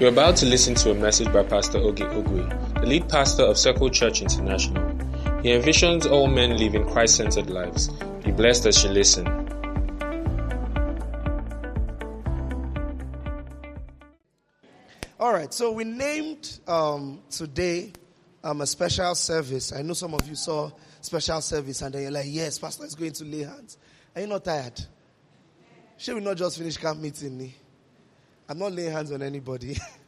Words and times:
You're 0.00 0.08
about 0.08 0.36
to 0.36 0.46
listen 0.46 0.74
to 0.76 0.92
a 0.92 0.94
message 0.94 1.30
by 1.30 1.42
Pastor 1.42 1.76
Oge 1.76 2.00
Ogwe, 2.00 2.80
the 2.80 2.86
lead 2.86 3.06
pastor 3.10 3.42
of 3.42 3.58
Circle 3.58 3.90
Church 3.90 4.22
International. 4.22 4.82
He 5.42 5.50
envisions 5.50 6.10
all 6.10 6.26
men 6.26 6.56
living 6.56 6.88
Christ 6.88 7.16
centered 7.16 7.50
lives. 7.50 7.88
Be 8.24 8.30
blessed 8.32 8.64
as 8.64 8.82
you 8.82 8.88
listen. 8.88 9.26
All 15.18 15.34
right, 15.34 15.52
so 15.52 15.70
we 15.72 15.84
named 15.84 16.60
um, 16.66 17.20
today 17.28 17.92
um, 18.42 18.62
a 18.62 18.66
special 18.66 19.14
service. 19.14 19.70
I 19.70 19.82
know 19.82 19.92
some 19.92 20.14
of 20.14 20.26
you 20.26 20.34
saw 20.34 20.70
special 21.02 21.42
service 21.42 21.82
and 21.82 21.94
then 21.94 22.02
you're 22.04 22.10
like, 22.10 22.24
yes, 22.26 22.58
Pastor 22.58 22.86
is 22.86 22.94
going 22.94 23.12
to 23.12 23.24
lay 23.26 23.42
hands. 23.42 23.76
Are 24.16 24.22
you 24.22 24.28
not 24.28 24.46
tired? 24.46 24.80
Should 25.98 26.14
we 26.14 26.22
not 26.22 26.38
just 26.38 26.56
finish 26.56 26.78
camp 26.78 27.00
meeting? 27.00 27.52
I'm 28.50 28.58
not 28.58 28.72
laying 28.72 28.90
hands 28.90 29.12
on 29.12 29.22
anybody. 29.22 29.76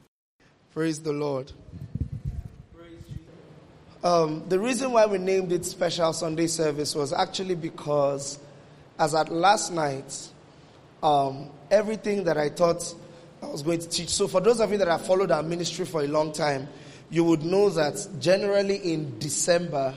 Praise 0.75 1.03
the 1.03 1.12
Lord. 1.12 1.53
Um, 4.03 4.43
the 4.49 4.59
reason 4.59 4.91
why 4.93 5.05
we 5.05 5.19
named 5.19 5.53
it 5.53 5.67
Special 5.67 6.15
Sunday 6.15 6.47
Service 6.47 6.95
was 6.95 7.13
actually 7.13 7.57
because, 7.57 8.39
as 8.99 9.15
at 9.15 9.30
last 9.30 9.71
night, 9.71 10.29
um, 11.03 11.51
everything 11.71 12.25
that 12.25 12.39
I 12.39 12.49
thought 12.49 12.95
I 13.43 13.49
was 13.49 13.61
going 13.61 13.80
to 13.80 13.89
teach. 13.89 14.09
So, 14.09 14.27
for 14.27 14.41
those 14.41 14.61
of 14.61 14.73
you 14.73 14.79
that 14.79 14.89
have 14.89 15.05
followed 15.05 15.30
our 15.30 15.43
ministry 15.43 15.85
for 15.85 16.01
a 16.01 16.07
long 16.07 16.33
time, 16.33 16.66
you 17.11 17.23
would 17.25 17.45
know 17.45 17.69
that 17.69 18.09
generally 18.19 18.77
in 18.77 19.19
December, 19.19 19.95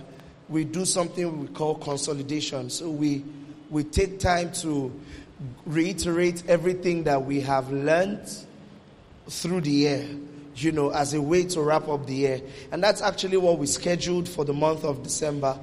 we 0.50 0.66
do 0.66 0.84
something 0.84 1.40
we 1.40 1.48
call 1.48 1.76
consolidation. 1.76 2.70
So, 2.70 2.90
we, 2.90 3.24
we 3.70 3.86
take 3.86 4.20
time 4.20 4.52
to 4.56 4.92
reiterate 5.66 6.44
everything 6.50 7.04
that 7.06 7.24
we 7.24 7.40
have 7.42 7.72
learned 7.72 8.28
through 9.30 9.62
the 9.62 9.72
year, 9.72 10.06
you 10.56 10.72
know, 10.72 10.90
as 10.90 11.14
a 11.14 11.22
way 11.22 11.44
to 11.44 11.62
wrap 11.62 11.88
up 11.88 12.06
the 12.06 12.14
year. 12.14 12.42
And 12.72 12.84
that's 12.84 13.02
actually 13.02 13.38
what 13.38 13.60
we 13.60 13.68
scheduled 13.68 14.28
for 14.30 14.46
the 14.46 14.54
month 14.54 14.84
of 14.84 15.04
December. 15.04 15.58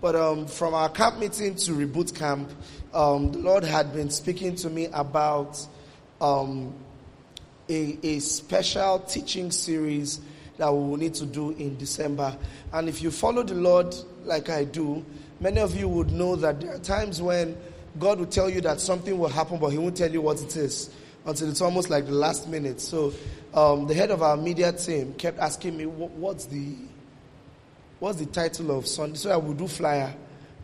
But 0.00 0.16
um, 0.16 0.46
from 0.46 0.74
our 0.74 0.88
camp 0.90 1.18
meeting 1.18 1.54
to 1.54 1.72
reboot 1.72 2.14
camp, 2.14 2.50
um, 2.92 3.32
the 3.32 3.38
Lord 3.38 3.64
had 3.64 3.92
been 3.92 4.10
speaking 4.10 4.54
to 4.56 4.68
me 4.68 4.86
about 4.92 5.66
um, 6.20 6.74
a, 7.68 7.98
a 8.02 8.18
special 8.18 8.98
teaching 9.00 9.50
series 9.50 10.20
that 10.58 10.72
we 10.72 10.78
will 10.78 10.96
need 10.96 11.14
to 11.14 11.26
do 11.26 11.50
in 11.52 11.76
December. 11.78 12.36
And 12.72 12.88
if 12.88 13.02
you 13.02 13.10
follow 13.10 13.42
the 13.42 13.54
Lord 13.54 13.94
like 14.24 14.50
I 14.50 14.64
do, 14.64 15.04
many 15.40 15.60
of 15.60 15.74
you 15.74 15.88
would 15.88 16.12
know 16.12 16.36
that 16.36 16.60
there 16.60 16.74
are 16.74 16.78
times 16.78 17.20
when 17.22 17.56
God 17.98 18.18
will 18.18 18.26
tell 18.26 18.50
you 18.50 18.60
that 18.60 18.80
something 18.80 19.18
will 19.18 19.28
happen, 19.28 19.58
but 19.58 19.70
He 19.70 19.78
won't 19.78 19.96
tell 19.96 20.10
you 20.10 20.20
what 20.20 20.40
it 20.42 20.56
is 20.56 20.90
until 21.26 21.48
it's 21.48 21.60
almost 21.60 21.90
like 21.90 22.06
the 22.06 22.12
last 22.12 22.48
minute. 22.48 22.80
So 22.80 23.12
um, 23.54 23.86
the 23.86 23.94
head 23.94 24.10
of 24.10 24.22
our 24.22 24.36
media 24.36 24.72
team 24.72 25.14
kept 25.14 25.38
asking 25.38 25.76
me, 25.76 25.86
"What's 25.86 26.46
the 26.46 26.74
what's 28.00 28.18
the 28.18 28.26
title 28.26 28.76
of 28.76 28.86
Sunday?" 28.86 29.16
So 29.16 29.30
I 29.30 29.36
would 29.36 29.56
do 29.56 29.68
flyer 29.68 30.14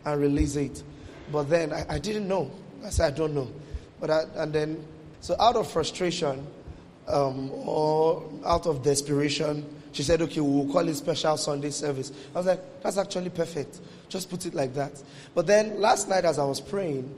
and 0.05 0.21
release 0.21 0.55
it. 0.55 0.83
But 1.31 1.43
then 1.49 1.73
I, 1.73 1.85
I 1.89 1.99
didn't 1.99 2.27
know. 2.27 2.51
I 2.85 2.89
said, 2.89 3.13
"I 3.13 3.17
don't 3.17 3.33
know." 3.33 3.51
But 3.99 4.09
I, 4.09 4.23
and 4.35 4.53
then 4.53 4.85
so 5.19 5.35
out 5.39 5.55
of 5.55 5.71
frustration 5.71 6.45
um, 7.07 7.51
or 7.51 8.29
out 8.45 8.65
of 8.67 8.83
desperation, 8.83 9.65
she 9.91 10.03
said, 10.03 10.21
"Okay, 10.21 10.41
we'll 10.41 10.71
call 10.71 10.87
it 10.87 10.95
special 10.95 11.37
Sunday 11.37 11.71
service." 11.71 12.11
I 12.35 12.37
was 12.37 12.47
like, 12.47 12.81
"That's 12.83 12.97
actually 12.97 13.29
perfect." 13.29 13.79
Just 14.09 14.29
put 14.29 14.45
it 14.45 14.53
like 14.53 14.73
that. 14.73 15.01
But 15.33 15.47
then 15.47 15.79
last 15.79 16.09
night, 16.09 16.25
as 16.25 16.37
I 16.37 16.43
was 16.43 16.59
praying, 16.59 17.17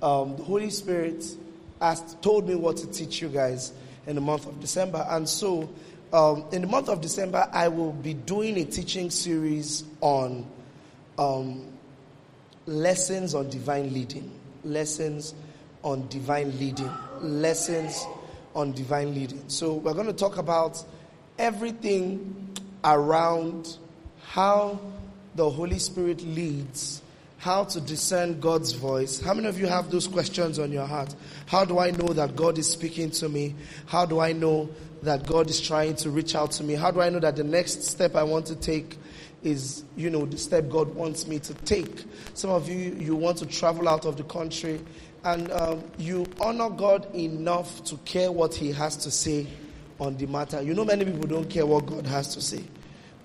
um, 0.00 0.36
the 0.36 0.44
Holy 0.44 0.70
Spirit 0.70 1.24
asked, 1.80 2.22
told 2.22 2.48
me 2.48 2.54
what 2.54 2.76
to 2.78 2.86
teach 2.86 3.20
you 3.20 3.28
guys 3.28 3.72
in 4.06 4.14
the 4.14 4.20
month 4.20 4.46
of 4.46 4.60
December. 4.60 5.06
And 5.08 5.28
so, 5.28 5.68
um, 6.12 6.44
in 6.52 6.62
the 6.62 6.68
month 6.68 6.88
of 6.88 7.00
December, 7.00 7.48
I 7.52 7.68
will 7.68 7.92
be 7.92 8.14
doing 8.14 8.56
a 8.58 8.64
teaching 8.64 9.10
series 9.10 9.84
on 10.00 10.46
um, 11.18 11.66
lessons 12.66 13.34
on 13.34 13.50
divine 13.50 13.92
leading. 13.92 14.30
Lessons 14.64 15.34
on 15.82 16.08
divine 16.08 16.58
leading. 16.58 16.90
Lessons 17.20 18.06
on 18.54 18.72
divine 18.72 19.14
leading. 19.14 19.42
So, 19.48 19.74
we're 19.74 19.94
going 19.94 20.06
to 20.06 20.12
talk 20.12 20.38
about 20.38 20.82
everything 21.38 22.56
around 22.84 23.76
how 24.28 24.80
the 25.34 25.48
Holy 25.48 25.78
Spirit 25.78 26.22
leads, 26.22 27.02
how 27.38 27.62
to 27.64 27.80
discern 27.80 28.40
God's 28.40 28.72
voice. 28.72 29.20
How 29.20 29.32
many 29.32 29.46
of 29.46 29.58
you 29.58 29.66
have 29.68 29.90
those 29.90 30.08
questions 30.08 30.58
on 30.58 30.72
your 30.72 30.86
heart? 30.86 31.14
How 31.46 31.64
do 31.64 31.78
I 31.78 31.92
know 31.92 32.08
that 32.08 32.34
God 32.34 32.58
is 32.58 32.68
speaking 32.68 33.10
to 33.12 33.28
me? 33.28 33.54
How 33.86 34.04
do 34.04 34.20
I 34.20 34.32
know 34.32 34.68
that 35.02 35.24
God 35.26 35.48
is 35.48 35.60
trying 35.60 35.94
to 35.96 36.10
reach 36.10 36.34
out 36.34 36.50
to 36.52 36.64
me? 36.64 36.74
How 36.74 36.90
do 36.90 37.00
I 37.00 37.08
know 37.10 37.20
that 37.20 37.36
the 37.36 37.44
next 37.44 37.84
step 37.84 38.16
I 38.16 38.24
want 38.24 38.46
to 38.46 38.56
take 38.56 38.98
is, 39.44 39.84
you 39.96 40.10
know, 40.10 40.26
the 40.26 40.36
step 40.36 40.68
God 40.68 40.92
wants 40.96 41.28
me 41.28 41.38
to 41.38 41.54
take? 41.54 42.04
Some 42.34 42.50
of 42.50 42.68
you, 42.68 42.96
you 42.98 43.14
want 43.14 43.38
to 43.38 43.46
travel 43.46 43.88
out 43.88 44.04
of 44.04 44.16
the 44.16 44.24
country 44.24 44.80
and 45.22 45.50
um, 45.52 45.84
you 45.96 46.26
honor 46.40 46.70
God 46.70 47.14
enough 47.14 47.84
to 47.84 47.96
care 47.98 48.32
what 48.32 48.52
He 48.52 48.72
has 48.72 48.96
to 48.98 49.12
say 49.12 49.46
on 50.00 50.16
the 50.16 50.26
matter. 50.26 50.60
You 50.60 50.74
know, 50.74 50.84
many 50.84 51.04
people 51.04 51.28
don't 51.28 51.48
care 51.48 51.66
what 51.66 51.86
God 51.86 52.06
has 52.06 52.34
to 52.34 52.40
say. 52.40 52.64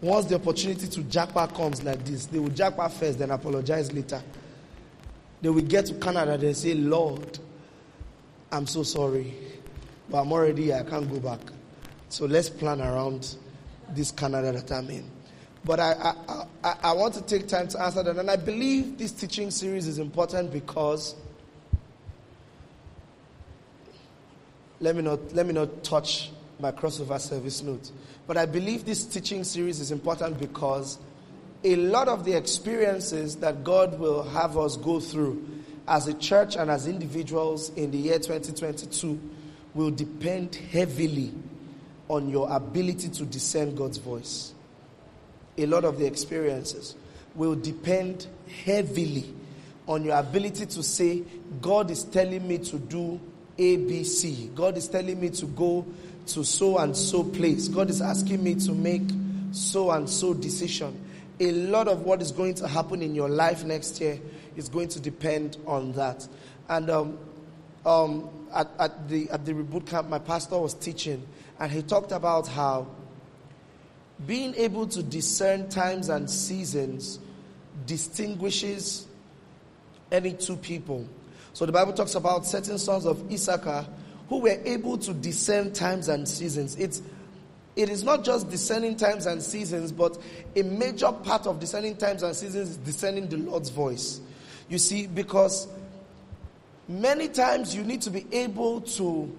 Once 0.04 0.26
the 0.26 0.36
opportunity 0.36 0.86
to 0.86 1.02
jackpot 1.04 1.56
comes 1.56 1.82
like 1.82 2.04
this, 2.04 2.26
they 2.26 2.38
will 2.38 2.50
jackpot 2.50 2.92
first, 2.92 3.18
then 3.20 3.32
apologize 3.32 3.90
later. 3.94 4.22
They 5.42 5.48
will 5.48 5.62
get 5.62 5.86
to 5.86 5.94
Canada, 5.94 6.38
they 6.38 6.52
say, 6.52 6.74
Lord, 6.74 7.40
I'm 8.52 8.68
so 8.68 8.84
sorry, 8.84 9.34
but 10.10 10.20
I'm 10.20 10.32
already 10.34 10.64
here, 10.64 10.84
I 10.86 10.90
can't 10.90 11.10
go 11.10 11.22
back. 11.22 11.40
So 12.10 12.26
let's 12.26 12.50
plan 12.50 12.82
around 12.82 13.38
this 13.92 14.12
Canada 14.12 14.52
that 14.52 14.70
I'm 14.74 14.90
in. 14.90 15.10
But 15.64 15.80
I, 15.80 15.94
I, 15.94 16.46
I, 16.66 16.76
I 16.84 16.92
want 16.92 17.14
to 17.14 17.22
take 17.22 17.48
time 17.48 17.70
to 17.70 17.82
answer 17.82 18.04
that. 18.04 18.18
And 18.18 18.30
I 18.30 18.36
believe 18.36 18.98
this 18.98 19.14
teaching 19.14 19.52
series 19.52 19.88
is 19.88 20.00
important 20.00 20.52
because 20.52 21.16
let 24.82 24.98
me 24.98 25.02
not, 25.02 25.34
let 25.34 25.46
me 25.46 25.54
not 25.54 25.82
touch 25.82 26.33
my 26.60 26.72
crossover 26.72 27.20
service 27.20 27.62
note. 27.62 27.92
But 28.28 28.38
I 28.38 28.46
believe 28.46 28.86
this 28.86 29.06
teaching 29.06 29.44
series 29.44 29.80
is 29.80 29.92
important 29.92 30.40
because 30.40 30.98
a 31.64 31.76
lot 31.76 32.08
of 32.08 32.26
the 32.26 32.34
experiences 32.34 33.38
that 33.38 33.64
God 33.64 34.00
will 34.00 34.24
have 34.24 34.58
us 34.58 34.78
go 34.78 35.00
through 35.00 35.46
as 35.88 36.08
a 36.08 36.14
church 36.14 36.56
and 36.56 36.70
as 36.70 36.88
individuals 36.88 37.70
in 37.72 37.92
the 37.92 37.98
year 37.98 38.20
2022 38.20 39.20
will 39.74 39.92
depend 39.92 40.56
heavily 40.56 41.34
on 42.10 42.30
your 42.30 42.54
ability 42.56 43.10
to 43.10 43.26
discern 43.26 43.76
God's 43.76 43.98
voice. 43.98 44.54
A 45.58 45.66
lot 45.66 45.84
of 45.86 46.00
the 46.00 46.06
experiences 46.06 46.96
will 47.36 47.56
depend 47.56 48.28
heavily 48.66 49.34
on 49.88 50.04
your 50.04 50.18
ability 50.18 50.66
to 50.66 50.84
say, 50.84 51.24
God 51.62 51.92
is 51.92 52.04
telling 52.04 52.48
me 52.48 52.58
to 52.60 52.78
do 52.78 53.20
ABC. 53.58 54.54
God 54.56 54.78
is 54.78 54.88
telling 54.88 55.20
me 55.20 55.30
to 55.32 55.46
go 55.48 55.86
to 56.28 56.44
so 56.44 56.78
and 56.78 56.96
so 56.96 57.24
place. 57.24 57.68
God 57.68 57.90
is 57.90 58.02
asking 58.02 58.44
me 58.44 58.56
to 58.56 58.72
make 58.72 59.04
so 59.52 59.92
and 59.92 60.10
so 60.10 60.34
decision. 60.34 61.00
A 61.40 61.52
lot 61.52 61.88
of 61.88 62.02
what 62.02 62.22
is 62.22 62.32
going 62.32 62.56
to 62.56 62.68
happen 62.68 63.02
in 63.02 63.16
your 63.16 63.30
life 63.30 63.64
next 63.64 64.00
year 64.00 64.20
is 64.56 64.70
going 64.70 64.88
to 64.90 65.00
depend 65.00 65.58
on 65.66 65.92
that. 65.94 66.28
And 66.70 66.90
um, 66.90 67.18
um, 67.86 68.30
at, 68.54 68.70
at, 68.80 69.10
the, 69.10 69.30
at 69.30 69.46
the 69.46 69.54
reboot 69.54 69.88
camp, 69.88 70.10
my 70.10 70.20
pastor 70.20 70.58
was 70.58 70.74
teaching, 70.74 71.26
and 71.60 71.72
he 71.72 71.82
talked 71.82 72.12
about 72.12 72.48
how 72.48 72.88
being 74.26 74.56
able 74.56 74.88
to 74.88 75.04
discern 75.04 75.70
times 75.70 76.10
and 76.10 76.30
seasons 76.30 77.20
distinguishes 77.86 79.08
any 80.12 80.34
two 80.34 80.56
people. 80.56 81.08
So 81.54 81.66
the 81.66 81.72
Bible 81.72 81.94
talks 81.94 82.16
about 82.16 82.46
certain 82.46 82.78
sons 82.78 83.06
of 83.06 83.32
Issachar 83.32 83.86
who 84.30 84.40
were 84.40 84.60
able 84.66 84.98
to 84.98 85.14
discern 85.14 85.74
times 85.74 86.08
and 86.08 86.28
seasons. 86.28 86.76
It's 86.76 87.02
it 87.76 87.90
is 87.90 88.04
not 88.04 88.24
just 88.24 88.50
discerning 88.50 88.98
times 88.98 89.26
and 89.26 89.42
seasons, 89.42 89.92
but 89.92 90.18
a 90.56 90.62
major 90.62 91.12
part 91.12 91.48
of 91.48 91.60
discerning 91.60 91.98
times 91.98 92.22
and 92.22 92.36
seasons 92.36 92.70
is 92.70 92.78
discerning 92.78 93.28
the 93.28 93.38
Lord's 93.38 93.70
voice. 93.70 94.22
You 94.70 94.78
see, 94.78 95.08
because 95.08 95.68
many 96.88 97.30
times 97.30 97.76
you 97.76 97.84
need 97.84 98.02
to 98.04 98.12
be 98.12 98.28
able 98.32 98.82
to 98.82 99.36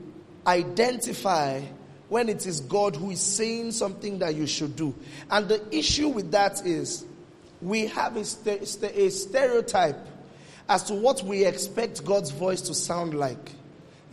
identify 0.47 1.61
when 2.09 2.29
it 2.29 2.47
is 2.47 2.61
God 2.61 2.97
who 2.97 3.11
is 3.11 3.21
saying 3.21 3.73
something 3.73 4.19
that 4.19 4.35
you 4.35 4.47
should 4.47 4.77
do. 4.77 4.95
And 5.31 5.49
the 5.49 5.63
issue 5.77 6.09
with 6.09 6.33
that 6.33 6.67
is 6.67 7.07
we 7.63 7.87
have 7.87 8.17
a, 8.17 8.21
a 8.21 9.11
stereotype 9.11 10.07
as 10.69 10.85
to 10.85 10.95
what 10.95 11.23
we 11.23 11.45
expect 11.45 12.05
God's 12.05 12.31
voice 12.31 12.61
to 12.63 12.75
sound 12.75 13.15
like. 13.15 13.53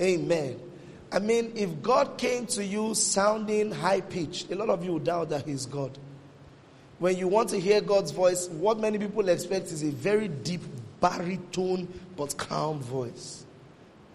Amen. 0.02 0.60
I 1.12 1.20
mean, 1.20 1.52
if 1.56 1.82
God 1.82 2.18
came 2.18 2.46
to 2.48 2.64
you 2.64 2.96
sounding 2.96 3.72
high 3.72 4.02
pitched, 4.02 4.52
a 4.52 4.56
lot 4.56 4.70
of 4.70 4.84
you 4.84 4.94
would 4.94 5.04
doubt 5.04 5.30
that 5.30 5.46
He's 5.46 5.66
God. 5.66 5.98
When 7.00 7.18
you 7.18 7.28
want 7.28 7.50
to 7.50 7.60
hear 7.60 7.82
God's 7.82 8.12
voice, 8.12 8.48
what 8.48 8.80
many 8.80 8.98
people 8.98 9.28
expect 9.28 9.68
is 9.72 9.84
a 9.84 9.90
very 9.90 10.28
deep 10.28 10.62
baritone 11.02 11.88
but 12.16 12.38
calm 12.38 12.80
voice. 12.80 13.46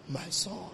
My 0.08 0.24
son. 0.30 0.70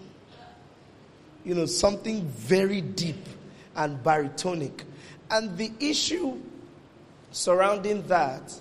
You 1.43 1.55
know, 1.55 1.65
something 1.65 2.25
very 2.27 2.81
deep 2.81 3.27
and 3.75 4.01
baritonic. 4.01 4.83
And 5.29 5.57
the 5.57 5.71
issue 5.79 6.39
surrounding 7.31 8.03
that 8.07 8.53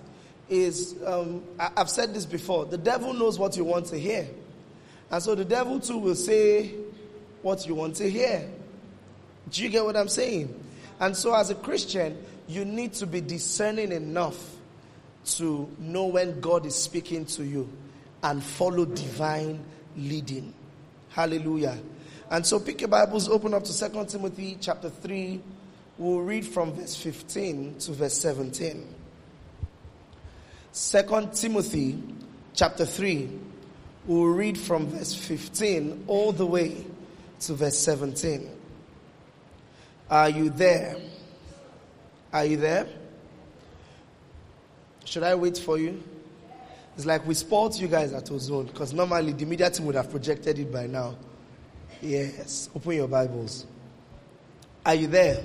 is 0.48 0.96
um, 1.06 1.44
I, 1.60 1.70
I've 1.76 1.90
said 1.90 2.14
this 2.14 2.26
before 2.26 2.64
the 2.64 2.78
devil 2.78 3.12
knows 3.12 3.38
what 3.38 3.56
you 3.56 3.64
want 3.64 3.86
to 3.86 3.98
hear. 3.98 4.26
And 5.12 5.22
so 5.22 5.34
the 5.34 5.44
devil 5.44 5.78
too 5.78 5.98
will 5.98 6.14
say 6.14 6.74
what 7.42 7.66
you 7.66 7.74
want 7.74 7.96
to 7.96 8.10
hear. 8.10 8.48
Do 9.50 9.62
you 9.62 9.68
get 9.68 9.84
what 9.84 9.96
I'm 9.96 10.08
saying? 10.08 10.58
And 10.98 11.14
so, 11.14 11.34
as 11.34 11.50
a 11.50 11.54
Christian, 11.54 12.16
you 12.48 12.64
need 12.64 12.94
to 12.94 13.06
be 13.06 13.20
discerning 13.20 13.92
enough 13.92 14.56
to 15.24 15.68
know 15.78 16.06
when 16.06 16.40
God 16.40 16.64
is 16.64 16.74
speaking 16.74 17.26
to 17.26 17.44
you 17.44 17.68
and 18.22 18.42
follow 18.42 18.84
divine 18.84 19.62
leading. 19.96 20.54
Hallelujah. 21.10 21.78
And 22.30 22.46
so 22.46 22.58
pick 22.58 22.80
your 22.80 22.88
Bibles, 22.88 23.28
open 23.28 23.52
up 23.52 23.64
to 23.64 23.78
2 23.78 24.06
Timothy 24.06 24.56
chapter 24.60 24.88
3. 24.88 25.40
We'll 25.98 26.20
read 26.20 26.46
from 26.46 26.72
verse 26.72 26.96
15 26.96 27.78
to 27.80 27.92
verse 27.92 28.14
17. 28.14 28.94
2 30.72 31.30
Timothy 31.34 32.02
chapter 32.54 32.86
3. 32.86 33.28
We'll 34.06 34.26
read 34.26 34.58
from 34.58 34.88
verse 34.88 35.14
15 35.14 36.04
all 36.08 36.32
the 36.32 36.46
way 36.46 36.84
to 37.40 37.54
verse 37.54 37.78
17. 37.78 38.50
Are 40.10 40.28
you 40.28 40.50
there? 40.50 40.96
Are 42.32 42.44
you 42.44 42.56
there? 42.56 42.86
Should 45.04 45.22
I 45.22 45.34
wait 45.34 45.58
for 45.58 45.78
you? 45.78 46.02
It's 46.96 47.06
like 47.06 47.26
we 47.26 47.34
spoiled 47.34 47.78
you 47.78 47.88
guys 47.88 48.12
at 48.12 48.30
Ozone 48.30 48.66
because 48.66 48.92
normally 48.92 49.32
the 49.32 49.46
media 49.46 49.70
team 49.70 49.86
would 49.86 49.94
have 49.94 50.10
projected 50.10 50.58
it 50.58 50.72
by 50.72 50.86
now. 50.86 51.16
Yes. 52.00 52.68
Open 52.74 52.92
your 52.92 53.08
Bibles. 53.08 53.66
Are 54.84 54.94
you 54.94 55.06
there? 55.06 55.42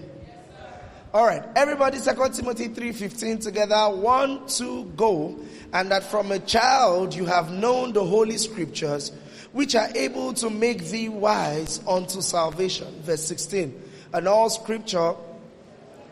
All 1.14 1.26
right. 1.26 1.44
Everybody, 1.56 2.00
2 2.00 2.04
Timothy 2.34 2.68
3.15 2.68 3.42
together. 3.42 3.90
One, 3.96 4.46
two, 4.48 4.92
go. 4.98 5.40
And 5.72 5.90
that 5.92 6.04
from 6.04 6.32
a 6.32 6.40
child 6.40 7.16
you 7.16 7.26
have 7.26 7.50
known 7.50 7.94
the 7.94 8.04
holy 8.04 8.38
scriptures, 8.38 9.14
which 9.54 9.74
are 9.76 9.88
able 9.96 10.34
to 10.34 10.50
make 10.50 10.86
thee 10.86 11.08
wise 11.08 11.80
unto 11.88 12.22
salvation. 12.22 12.88
Verse 13.04 13.24
16. 13.24 13.84
And 14.14 14.28
all 14.28 14.50
scripture 14.50 15.16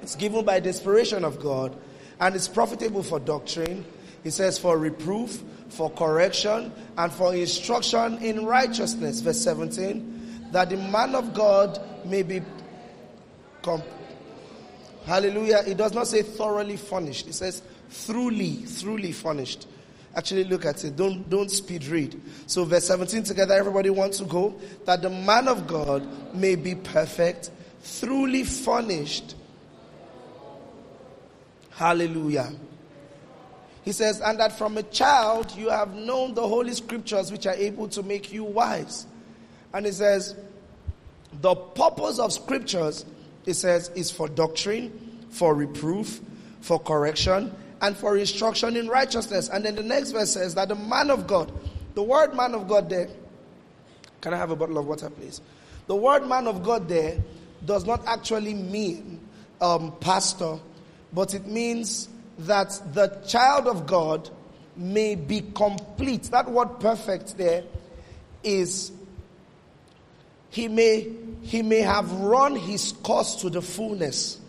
is 0.01 0.15
given 0.15 0.45
by 0.45 0.61
the 0.61 0.67
inspiration 0.69 1.25
of 1.25 1.41
God 1.41 1.75
and 2.21 2.33
is 2.33 2.47
profitable 2.47 3.03
for 3.03 3.19
doctrine. 3.19 3.83
He 4.23 4.29
says 4.29 4.57
for 4.57 4.77
reproof, 4.77 5.43
for 5.69 5.89
correction, 5.89 6.71
and 6.97 7.11
for 7.11 7.35
instruction 7.35 8.19
in 8.19 8.45
righteousness. 8.45 9.19
Verse 9.19 9.41
17. 9.41 10.49
That 10.51 10.69
the 10.69 10.77
man 10.77 11.15
of 11.15 11.33
God 11.33 11.81
may 12.05 12.23
be 12.23 12.41
com- 13.61 13.83
Hallelujah. 15.05 15.63
It 15.67 15.77
does 15.77 15.93
not 15.93 16.07
say 16.07 16.23
thoroughly 16.23 16.77
furnished. 16.77 17.27
It 17.27 17.33
says 17.33 17.61
thoroughly, 17.89 18.53
thoroughly 18.55 19.11
furnished. 19.11 19.67
Actually, 20.15 20.45
look 20.45 20.65
at 20.65 20.83
it. 20.83 20.95
Don't, 20.95 21.29
don't 21.29 21.51
speed 21.51 21.85
read. 21.85 22.19
So, 22.47 22.63
verse 22.63 22.87
17 22.87 23.23
together, 23.23 23.53
everybody 23.53 23.89
wants 23.89 24.17
to 24.19 24.25
go. 24.25 24.55
That 24.85 25.01
the 25.01 25.09
man 25.09 25.47
of 25.47 25.67
God 25.67 26.07
may 26.33 26.55
be 26.55 26.73
perfect, 26.73 27.51
thoroughly 27.81 28.43
furnished. 28.43 29.35
Hallelujah. 31.71 32.53
He 33.83 33.91
says, 33.91 34.21
and 34.21 34.39
that 34.39 34.57
from 34.57 34.77
a 34.77 34.83
child 34.83 35.55
you 35.55 35.69
have 35.69 35.93
known 35.93 36.33
the 36.33 36.47
holy 36.47 36.73
scriptures 36.73 37.31
which 37.31 37.45
are 37.45 37.53
able 37.53 37.87
to 37.89 38.01
make 38.01 38.33
you 38.33 38.43
wise. 38.43 39.05
And 39.73 39.85
he 39.85 39.91
says, 39.91 40.35
the 41.41 41.53
purpose 41.53 42.17
of 42.17 42.31
scriptures 42.31 43.05
it 43.45 43.53
says, 43.53 43.89
is 43.95 44.11
for 44.11 44.27
doctrine, 44.27 45.25
for 45.29 45.53
reproof, 45.53 46.21
for 46.61 46.79
correction, 46.79 47.53
and 47.81 47.95
for 47.95 48.17
instruction 48.17 48.75
in 48.75 48.87
righteousness. 48.87 49.49
And 49.49 49.65
then 49.65 49.75
the 49.75 49.83
next 49.83 50.11
verse 50.11 50.31
says 50.31 50.55
that 50.55 50.69
the 50.69 50.75
man 50.75 51.09
of 51.11 51.27
God, 51.27 51.51
the 51.93 52.03
word 52.03 52.33
man 52.33 52.55
of 52.55 52.67
God 52.67 52.89
there, 52.89 53.09
can 54.21 54.33
I 54.33 54.37
have 54.37 54.49
a 54.49 54.55
bottle 54.55 54.77
of 54.77 54.87
water, 54.87 55.09
please? 55.09 55.41
The 55.87 55.95
word 55.95 56.27
man 56.27 56.47
of 56.47 56.63
God 56.63 56.89
there 56.89 57.17
does 57.63 57.85
not 57.85 58.05
actually 58.07 58.53
mean 58.53 59.19
um, 59.61 59.93
pastor, 59.99 60.59
but 61.13 61.33
it 61.33 61.45
means 61.45 62.09
that 62.39 62.81
the 62.93 63.07
child 63.27 63.67
of 63.67 63.85
God 63.85 64.29
may 64.75 65.15
be 65.15 65.41
complete. 65.41 66.23
That 66.23 66.49
word 66.49 66.79
perfect 66.79 67.37
there 67.37 67.63
is 68.43 68.91
he 70.55 70.69
may 70.69 71.05
he 71.41 71.61
may 71.61 71.81
have 71.81 72.09
run 72.13 72.55
his 72.55 72.93
course 73.03 73.35
to 73.41 73.49
the 73.49 73.61
fullness. 73.61 74.39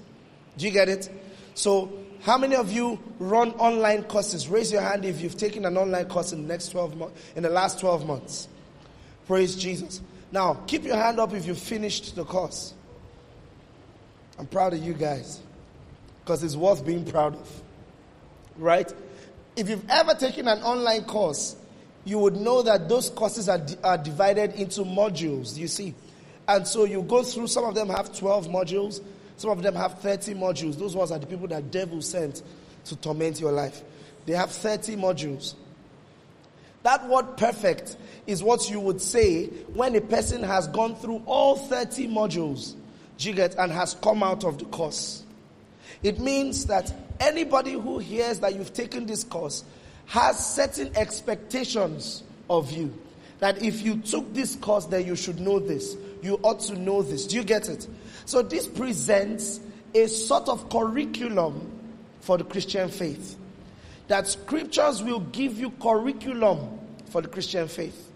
Do 0.56 0.64
you 0.64 0.70
get 0.70 0.88
it? 0.88 1.10
So, 1.54 1.92
how 2.22 2.38
many 2.38 2.54
of 2.54 2.70
you 2.70 3.00
run 3.18 3.50
online 3.54 4.04
courses? 4.04 4.48
Raise 4.48 4.70
your 4.70 4.82
hand 4.82 5.04
if 5.04 5.20
you've 5.20 5.36
taken 5.36 5.64
an 5.64 5.76
online 5.76 6.04
course 6.04 6.32
in 6.32 6.42
the 6.42 6.48
next 6.48 6.68
12 6.68 6.96
months, 6.96 7.20
in 7.34 7.42
the 7.42 7.48
last 7.48 7.80
12 7.80 8.06
months. 8.06 8.46
Praise 9.26 9.56
Jesus. 9.56 10.00
Now, 10.30 10.54
keep 10.68 10.84
your 10.84 10.96
hand 10.96 11.18
up 11.18 11.34
if 11.34 11.44
you 11.44 11.56
finished 11.56 12.14
the 12.14 12.24
course. 12.24 12.72
I'm 14.38 14.46
proud 14.46 14.74
of 14.74 14.84
you 14.84 14.94
guys 14.94 15.40
because 16.20 16.44
it's 16.44 16.54
worth 16.54 16.86
being 16.86 17.04
proud 17.04 17.34
of. 17.34 17.62
Right? 18.58 18.92
If 19.56 19.68
you've 19.68 19.90
ever 19.90 20.14
taken 20.14 20.46
an 20.46 20.62
online 20.62 21.02
course 21.02 21.56
you 22.06 22.20
would 22.20 22.36
know 22.36 22.62
that 22.62 22.88
those 22.88 23.10
courses 23.10 23.48
are, 23.48 23.60
are 23.82 23.98
divided 23.98 24.54
into 24.54 24.82
modules, 24.82 25.58
you 25.58 25.66
see. 25.66 25.92
And 26.46 26.66
so 26.66 26.84
you 26.84 27.02
go 27.02 27.24
through, 27.24 27.48
some 27.48 27.64
of 27.64 27.74
them 27.74 27.88
have 27.88 28.16
12 28.16 28.46
modules, 28.46 29.02
some 29.36 29.50
of 29.50 29.60
them 29.60 29.74
have 29.74 29.98
30 29.98 30.34
modules. 30.34 30.78
Those 30.78 30.94
ones 30.94 31.10
are 31.10 31.18
the 31.18 31.26
people 31.26 31.48
that 31.48 31.72
devil 31.72 32.00
sent 32.00 32.42
to 32.84 32.96
torment 32.96 33.40
your 33.40 33.50
life. 33.50 33.82
They 34.24 34.34
have 34.34 34.52
30 34.52 34.94
modules. 34.96 35.54
That 36.84 37.08
word 37.08 37.36
perfect 37.36 37.96
is 38.28 38.40
what 38.40 38.70
you 38.70 38.78
would 38.78 39.00
say 39.00 39.46
when 39.74 39.96
a 39.96 40.00
person 40.00 40.44
has 40.44 40.68
gone 40.68 40.94
through 40.94 41.24
all 41.26 41.56
30 41.56 42.06
modules, 42.06 42.76
you 43.18 43.32
get, 43.32 43.56
and 43.56 43.72
has 43.72 43.94
come 43.94 44.22
out 44.22 44.44
of 44.44 44.58
the 44.58 44.66
course. 44.66 45.24
It 46.04 46.20
means 46.20 46.66
that 46.66 46.94
anybody 47.18 47.72
who 47.72 47.98
hears 47.98 48.38
that 48.40 48.54
you've 48.54 48.72
taken 48.72 49.06
this 49.06 49.24
course 49.24 49.64
has 50.06 50.54
certain 50.54 50.96
expectations 50.96 52.22
of 52.48 52.70
you. 52.70 52.92
That 53.40 53.62
if 53.62 53.82
you 53.82 53.98
took 53.98 54.32
this 54.32 54.56
course, 54.56 54.86
then 54.86 55.06
you 55.06 55.16
should 55.16 55.40
know 55.40 55.58
this. 55.58 55.96
You 56.22 56.40
ought 56.42 56.60
to 56.60 56.78
know 56.78 57.02
this. 57.02 57.26
Do 57.26 57.36
you 57.36 57.44
get 57.44 57.68
it? 57.68 57.86
So 58.24 58.42
this 58.42 58.66
presents 58.66 59.60
a 59.94 60.06
sort 60.06 60.48
of 60.48 60.68
curriculum 60.70 61.72
for 62.20 62.38
the 62.38 62.44
Christian 62.44 62.88
faith. 62.88 63.36
That 64.08 64.26
scriptures 64.26 65.02
will 65.02 65.20
give 65.20 65.58
you 65.58 65.70
curriculum 65.70 66.78
for 67.06 67.20
the 67.20 67.28
Christian 67.28 67.68
faith. 67.68 68.10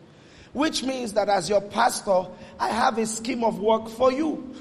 Which 0.53 0.83
means 0.83 1.13
that 1.13 1.29
as 1.29 1.49
your 1.49 1.61
pastor, 1.61 2.27
I 2.59 2.69
have 2.69 2.99
a 2.99 3.07
scheme 3.07 3.45
of 3.45 3.61
work 3.61 3.89
for 3.89 4.13
you. 4.13 4.55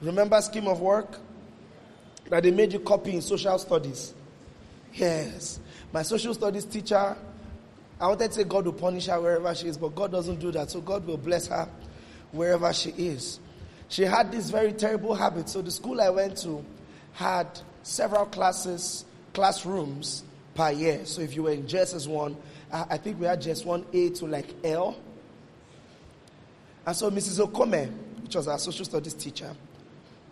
Remember 0.00 0.40
scheme 0.40 0.66
of 0.66 0.80
work? 0.80 1.18
That 2.28 2.42
they 2.42 2.50
made 2.50 2.72
you 2.72 2.80
copy 2.80 3.14
in 3.14 3.22
social 3.22 3.58
studies. 3.58 4.14
Yes. 4.94 5.60
My 5.92 6.02
social 6.02 6.34
studies 6.34 6.64
teacher, 6.64 7.16
I 8.00 8.06
wanted 8.06 8.28
to 8.28 8.32
say 8.34 8.44
God 8.44 8.64
will 8.64 8.72
punish 8.72 9.06
her 9.06 9.20
wherever 9.20 9.54
she 9.54 9.68
is, 9.68 9.76
but 9.76 9.94
God 9.94 10.12
doesn't 10.12 10.38
do 10.38 10.50
that. 10.52 10.70
So 10.70 10.80
God 10.80 11.06
will 11.06 11.16
bless 11.16 11.48
her 11.48 11.68
wherever 12.32 12.72
she 12.72 12.90
is. 12.90 13.40
She 13.88 14.04
had 14.04 14.30
this 14.30 14.50
very 14.50 14.72
terrible 14.72 15.14
habit. 15.14 15.48
So 15.48 15.62
the 15.62 15.70
school 15.70 16.00
I 16.00 16.10
went 16.10 16.38
to 16.38 16.64
had 17.12 17.46
several 17.82 18.26
classes, 18.26 19.04
classrooms 19.34 20.22
per 20.54 20.70
year. 20.70 21.04
So 21.06 21.22
if 21.22 21.34
you 21.34 21.42
were 21.42 21.52
in 21.52 21.64
JSS 21.64 22.06
1, 22.06 22.36
I 22.72 22.96
think 22.98 23.18
we 23.18 23.26
had 23.26 23.42
JSS 23.42 23.64
1A 23.64 24.18
to 24.20 24.26
like 24.26 24.46
L. 24.62 24.96
And 26.86 26.96
so 26.96 27.10
Mrs. 27.10 27.44
Okome, 27.44 27.90
which 28.22 28.36
was 28.36 28.46
our 28.46 28.58
social 28.60 28.84
studies 28.84 29.14
teacher, 29.14 29.54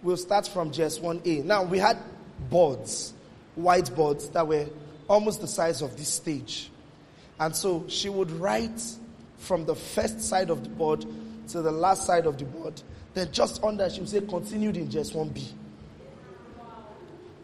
will 0.05 0.17
start 0.17 0.47
from 0.47 0.71
JSS 0.71 1.01
1A. 1.01 1.45
Now 1.45 1.65
we 1.65 1.79
had 1.79 1.99
boards, 2.49 3.13
whiteboards 3.59 4.33
that 4.33 4.47
were 4.47 4.67
almost 5.09 5.41
the 5.41 5.49
size 5.49 5.83
of 5.83 5.97
this 5.97 6.09
stage. 6.09 6.71
And 7.41 7.55
so 7.55 7.85
she 7.89 8.09
would 8.09 8.31
write 8.31 8.83
from 9.39 9.65
the 9.65 9.75
first 9.75 10.21
side 10.21 10.51
of 10.51 10.63
the 10.63 10.69
board 10.69 11.05
to 11.49 11.63
the 11.63 11.71
last 11.73 12.07
side 12.07 12.27
of 12.27 12.39
the 12.39 12.45
board. 12.45 12.81
Then 13.15 13.33
just 13.33 13.63
under, 13.65 13.89
she 13.89 14.01
would 14.01 14.09
say, 14.09 14.21
continued 14.21 14.77
in 14.77 14.89
JSS 14.89 15.15
1B. 15.15 15.53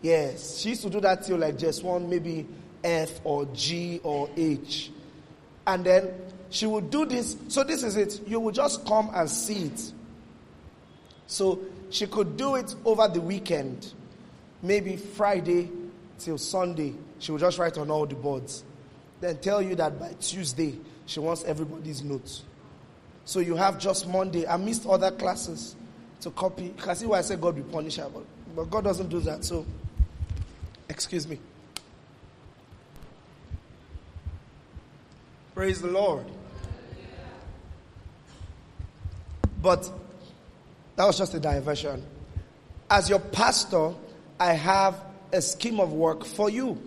Yes, 0.02 0.58
she 0.58 0.70
used 0.70 0.82
to 0.82 0.90
do 0.90 1.00
that 1.00 1.24
till 1.24 1.38
like 1.38 1.56
just 1.56 1.82
one, 1.82 2.10
maybe 2.10 2.46
F 2.82 3.20
or 3.24 3.46
G 3.46 4.00
or 4.02 4.28
H. 4.36 4.90
And 5.66 5.82
then 5.84 6.12
she 6.50 6.66
would 6.66 6.90
do 6.90 7.06
this. 7.06 7.36
So 7.48 7.64
this 7.64 7.82
is 7.82 7.96
it. 7.96 8.20
You 8.28 8.40
would 8.40 8.54
just 8.54 8.84
come 8.84 9.10
and 9.14 9.30
see 9.30 9.64
it. 9.64 9.92
So 11.26 11.60
she 11.88 12.06
could 12.06 12.36
do 12.36 12.56
it 12.56 12.74
over 12.84 13.08
the 13.08 13.20
weekend, 13.20 13.92
maybe 14.60 14.96
Friday 14.96 15.70
till 16.18 16.36
Sunday. 16.36 16.92
She 17.18 17.32
will 17.32 17.38
just 17.38 17.58
write 17.58 17.78
on 17.78 17.90
all 17.90 18.06
the 18.06 18.14
boards. 18.14 18.64
Then 19.20 19.38
tell 19.38 19.62
you 19.62 19.74
that 19.76 19.98
by 19.98 20.12
Tuesday, 20.20 20.78
she 21.06 21.20
wants 21.20 21.44
everybody's 21.44 22.02
notes. 22.02 22.42
So 23.24 23.40
you 23.40 23.56
have 23.56 23.78
just 23.78 24.06
Monday. 24.06 24.46
I 24.46 24.56
missed 24.56 24.86
other 24.86 25.10
classes 25.10 25.76
to 26.20 26.30
copy. 26.30 26.64
You 26.64 26.74
can 26.76 26.94
see 26.94 27.06
why 27.06 27.18
I 27.18 27.22
said 27.22 27.40
God 27.40 27.56
will 27.56 27.64
punish 27.64 27.96
her, 27.96 28.10
but 28.54 28.70
God 28.70 28.84
doesn't 28.84 29.08
do 29.08 29.20
that. 29.20 29.44
So, 29.44 29.64
excuse 30.88 31.26
me. 31.26 31.38
Praise 35.54 35.80
the 35.80 35.88
Lord. 35.88 36.26
But 39.62 39.90
that 40.96 41.06
was 41.06 41.16
just 41.16 41.32
a 41.34 41.40
diversion. 41.40 42.04
As 42.90 43.08
your 43.08 43.20
pastor, 43.20 43.94
I 44.38 44.52
have 44.52 45.00
a 45.32 45.40
scheme 45.40 45.80
of 45.80 45.92
work 45.92 46.24
for 46.24 46.50
you. 46.50 46.78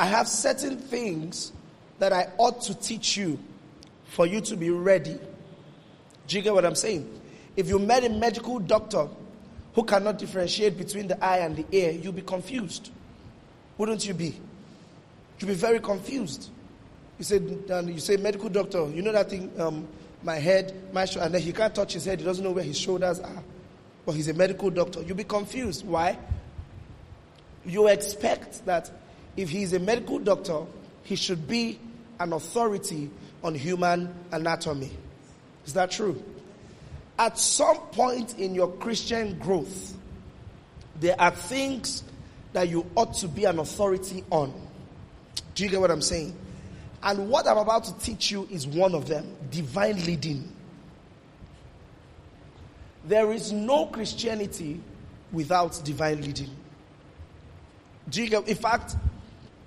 I 0.00 0.06
have 0.06 0.28
certain 0.28 0.78
things 0.78 1.52
that 1.98 2.10
I 2.10 2.28
ought 2.38 2.62
to 2.62 2.74
teach 2.74 3.18
you 3.18 3.38
for 4.06 4.26
you 4.26 4.40
to 4.40 4.56
be 4.56 4.70
ready. 4.70 5.18
Do 6.26 6.36
you 6.38 6.42
get 6.42 6.54
what 6.54 6.64
I'm 6.64 6.74
saying? 6.74 7.20
If 7.54 7.68
you 7.68 7.78
met 7.78 8.04
a 8.04 8.08
medical 8.08 8.60
doctor 8.60 9.08
who 9.74 9.84
cannot 9.84 10.16
differentiate 10.16 10.78
between 10.78 11.06
the 11.06 11.22
eye 11.22 11.40
and 11.40 11.54
the 11.54 11.66
ear, 11.70 11.90
you'll 11.90 12.14
be 12.14 12.22
confused. 12.22 12.90
Wouldn't 13.76 14.06
you 14.06 14.14
be? 14.14 14.40
You'll 15.38 15.48
be 15.48 15.54
very 15.54 15.80
confused. 15.80 16.48
You 17.18 17.24
say, 17.26 17.38
you 17.38 17.98
say, 17.98 18.16
medical 18.16 18.48
doctor, 18.48 18.88
you 18.88 19.02
know 19.02 19.12
that 19.12 19.28
thing, 19.28 19.52
um, 19.60 19.86
my 20.22 20.36
head, 20.36 20.94
my 20.94 21.04
shoulder, 21.04 21.26
and 21.26 21.34
then 21.34 21.42
he 21.42 21.52
can't 21.52 21.74
touch 21.74 21.92
his 21.92 22.06
head, 22.06 22.20
he 22.20 22.24
doesn't 22.24 22.42
know 22.42 22.52
where 22.52 22.64
his 22.64 22.78
shoulders 22.78 23.20
are. 23.20 23.42
But 24.06 24.12
he's 24.12 24.28
a 24.28 24.34
medical 24.34 24.70
doctor. 24.70 25.02
You'll 25.02 25.18
be 25.18 25.24
confused. 25.24 25.86
Why? 25.86 26.16
You 27.66 27.88
expect 27.88 28.64
that 28.64 28.90
if 29.40 29.48
he's 29.48 29.72
a 29.72 29.78
medical 29.78 30.18
doctor, 30.18 30.66
he 31.02 31.16
should 31.16 31.48
be 31.48 31.78
an 32.18 32.34
authority 32.34 33.10
on 33.42 33.54
human 33.54 34.14
anatomy. 34.32 34.90
Is 35.64 35.72
that 35.72 35.90
true? 35.90 36.22
At 37.18 37.38
some 37.38 37.78
point 37.92 38.38
in 38.38 38.54
your 38.54 38.70
Christian 38.72 39.38
growth, 39.38 39.96
there 41.00 41.18
are 41.18 41.30
things 41.30 42.04
that 42.52 42.68
you 42.68 42.84
ought 42.94 43.14
to 43.14 43.28
be 43.28 43.44
an 43.44 43.58
authority 43.58 44.24
on. 44.30 44.52
Do 45.54 45.64
you 45.64 45.70
get 45.70 45.80
what 45.80 45.90
I'm 45.90 46.02
saying? 46.02 46.36
And 47.02 47.30
what 47.30 47.46
I'm 47.46 47.56
about 47.56 47.84
to 47.84 47.98
teach 47.98 48.30
you 48.30 48.46
is 48.50 48.66
one 48.66 48.94
of 48.94 49.08
them 49.08 49.34
divine 49.50 50.04
leading. 50.04 50.52
There 53.06 53.32
is 53.32 53.52
no 53.52 53.86
Christianity 53.86 54.82
without 55.32 55.80
divine 55.82 56.20
leading. 56.20 56.50
Do 58.10 58.22
you 58.22 58.28
get, 58.28 58.46
in 58.46 58.56
fact, 58.56 58.96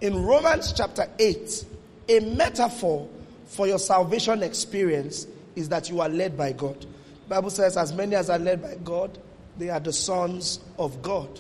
in 0.04 0.22
Romans 0.22 0.74
chapter 0.74 1.08
8, 1.18 1.66
a 2.10 2.20
metaphor 2.20 3.08
for 3.46 3.68
your 3.68 3.80
salvation 3.80 4.44
experience 4.44 5.26
is 5.56 5.70
that 5.70 5.90
you 5.90 6.02
are 6.02 6.10
led 6.10 6.38
by 6.38 6.52
God. 6.52 6.86
Bible 7.30 7.50
says, 7.50 7.78
as 7.78 7.94
many 7.94 8.14
as 8.14 8.30
are 8.30 8.38
led 8.38 8.62
by 8.62 8.76
God, 8.84 9.18
they 9.58 9.70
are 9.70 9.80
the 9.80 9.94
sons 9.94 10.60
of 10.78 11.02
God. 11.02 11.40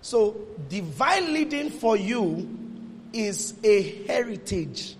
So, 0.00 0.34
divine 0.70 1.34
leading 1.34 1.68
for 1.68 1.98
you 1.98 2.48
is 3.12 3.52
a 3.62 4.06
heritage. 4.06 4.96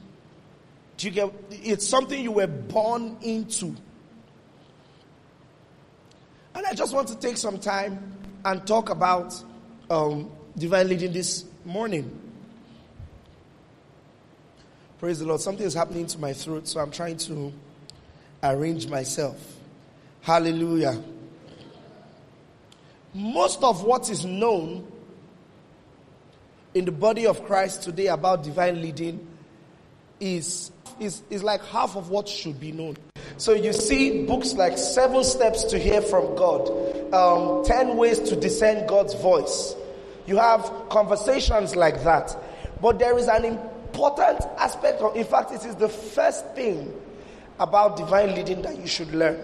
Do 0.98 1.06
you 1.08 1.14
get 1.14 1.32
it's 1.50 1.88
something 1.88 2.22
you 2.22 2.32
were 2.32 2.46
born 2.46 3.16
into. 3.22 3.74
And 6.54 6.66
I 6.66 6.74
just 6.74 6.94
want 6.94 7.08
to 7.08 7.16
take 7.16 7.36
some 7.36 7.58
time 7.58 8.12
and 8.44 8.66
talk 8.66 8.90
about 8.90 9.42
um, 9.90 10.30
divine 10.56 10.88
leading 10.88 11.12
this 11.12 11.44
morning. 11.64 12.18
Praise 14.98 15.18
the 15.18 15.26
Lord. 15.26 15.40
Something 15.40 15.66
is 15.66 15.74
happening 15.74 16.06
to 16.06 16.18
my 16.18 16.32
throat, 16.32 16.68
so 16.68 16.80
I'm 16.80 16.90
trying 16.90 17.16
to 17.18 17.52
arrange 18.42 18.86
myself. 18.88 19.36
Hallelujah. 20.20 21.02
Most 23.14 23.62
of 23.62 23.82
what 23.82 24.08
is 24.10 24.24
known 24.24 24.86
in 26.74 26.84
the 26.84 26.92
body 26.92 27.26
of 27.26 27.44
Christ 27.44 27.82
today 27.82 28.06
about 28.06 28.42
divine 28.42 28.80
leading 28.80 29.26
is, 30.22 30.70
is, 31.00 31.22
is 31.30 31.42
like 31.42 31.62
half 31.66 31.96
of 31.96 32.08
what 32.08 32.28
should 32.28 32.60
be 32.60 32.70
known. 32.70 32.96
So 33.36 33.52
you 33.52 33.72
see 33.72 34.24
books 34.24 34.54
like 34.54 34.78
Seven 34.78 35.24
Steps 35.24 35.64
to 35.64 35.78
Hear 35.78 36.00
from 36.00 36.36
God, 36.36 36.68
um, 37.12 37.64
10 37.64 37.96
Ways 37.96 38.20
to 38.20 38.36
Discern 38.36 38.86
God's 38.86 39.14
Voice. 39.14 39.74
You 40.26 40.36
have 40.36 40.70
conversations 40.90 41.74
like 41.74 42.04
that. 42.04 42.36
But 42.80 43.00
there 43.00 43.18
is 43.18 43.26
an 43.26 43.44
important 43.44 44.40
aspect 44.58 45.00
of, 45.00 45.16
in 45.16 45.24
fact, 45.24 45.50
it 45.50 45.64
is 45.64 45.74
the 45.74 45.88
first 45.88 46.46
thing 46.54 46.94
about 47.58 47.96
divine 47.96 48.34
leading 48.36 48.62
that 48.62 48.78
you 48.78 48.86
should 48.86 49.12
learn. 49.12 49.42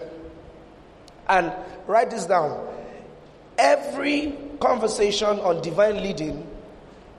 And 1.27 1.51
write 1.87 2.09
this 2.09 2.25
down. 2.25 2.67
Every 3.57 4.37
conversation 4.61 5.39
on 5.39 5.61
divine 5.61 6.01
leading 6.01 6.47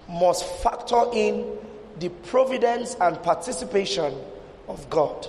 must 0.09 0.45
factor 0.63 1.05
in 1.13 1.59
the 2.01 2.09
providence 2.09 2.97
and 3.01 3.23
participation 3.23 4.15
of 4.69 4.89
God. 4.89 5.29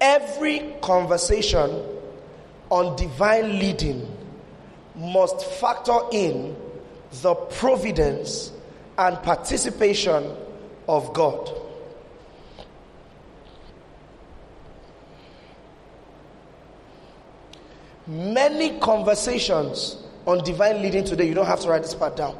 Every 0.00 0.76
conversation 0.80 1.82
on 2.70 2.96
divine 2.96 3.58
leading 3.58 4.16
must 4.94 5.44
factor 5.44 5.98
in 6.12 6.56
the 7.22 7.34
providence 7.34 8.52
and 8.98 9.20
participation 9.22 10.36
of 10.88 11.12
God. 11.12 11.50
Many 18.06 18.78
conversations 18.78 19.96
on 20.26 20.44
divine 20.44 20.82
leading 20.82 21.04
today, 21.04 21.26
you 21.26 21.34
don't 21.34 21.46
have 21.46 21.60
to 21.60 21.68
write 21.68 21.82
this 21.82 21.94
part 21.94 22.16
down. 22.16 22.38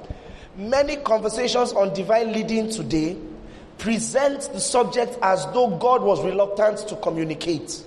Many 0.56 0.96
conversations 0.96 1.73
on 1.73 1.92
divine 1.94 2.32
leading 2.32 2.70
today 2.70 3.16
present 3.78 4.52
the 4.52 4.61
subject 4.61 5.18
as 5.20 5.44
though 5.46 5.76
God 5.78 6.02
was 6.02 6.25
reluctant 6.25 6.78
to 6.88 6.96
communicate. 6.96 7.84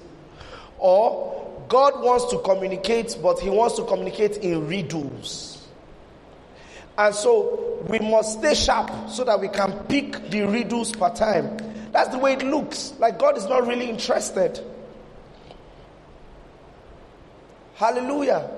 Or 0.78 1.64
God 1.70 2.04
wants 2.04 2.26
to 2.32 2.40
communicate, 2.40 3.18
but 3.22 3.40
he 3.40 3.50
wants 3.50 3.76
to 3.78 3.86
communicate 3.86 4.38
in 4.38 4.68
riddles. 4.68 5.66
And 6.98 7.14
so 7.14 7.84
we 7.88 8.00
must 8.00 8.40
stay 8.40 8.56
sharp 8.56 9.10
so 9.10 9.24
that 9.24 9.40
we 9.40 9.48
can 9.50 9.72
pick 9.86 10.30
the 10.30 10.44
riddles 10.44 10.92
per 10.92 11.14
time. 11.14 11.58
That's 11.92 12.10
the 12.10 12.18
way 12.18 12.34
it 12.34 12.44
looks. 12.44 12.94
Like 13.00 13.18
God 13.18 13.38
is 13.38 13.46
not 13.46 13.66
really 13.68 13.90
interested. 13.90 14.60
Hallelujah. 17.76 18.57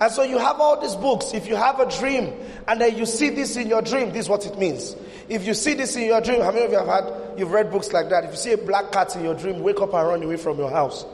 And 0.00 0.10
so 0.10 0.22
you 0.22 0.38
have 0.38 0.58
all 0.60 0.80
these 0.80 0.94
books. 0.94 1.34
If 1.34 1.46
you 1.46 1.56
have 1.56 1.78
a 1.78 1.88
dream 1.98 2.32
and 2.66 2.80
then 2.80 2.96
you 2.96 3.04
see 3.04 3.28
this 3.28 3.56
in 3.56 3.68
your 3.68 3.82
dream, 3.82 4.08
this 4.08 4.24
is 4.24 4.28
what 4.30 4.46
it 4.46 4.58
means. 4.58 4.96
If 5.28 5.46
you 5.46 5.52
see 5.52 5.74
this 5.74 5.94
in 5.94 6.04
your 6.04 6.22
dream, 6.22 6.40
how 6.40 6.52
many 6.52 6.64
of 6.64 6.72
you 6.72 6.78
have 6.78 6.86
had, 6.86 7.38
you've 7.38 7.50
read 7.50 7.70
books 7.70 7.92
like 7.92 8.08
that? 8.08 8.24
If 8.24 8.30
you 8.30 8.36
see 8.36 8.52
a 8.52 8.58
black 8.58 8.92
cat 8.92 9.14
in 9.14 9.24
your 9.24 9.34
dream, 9.34 9.60
wake 9.60 9.80
up 9.80 9.92
and 9.92 10.08
run 10.08 10.22
away 10.22 10.38
from 10.38 10.58
your 10.58 10.70
house. 10.70 11.04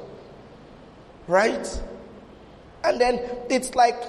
Right? 1.27 1.83
And 2.85 3.01
then 3.01 3.21
it's 3.51 3.75
like, 3.75 4.01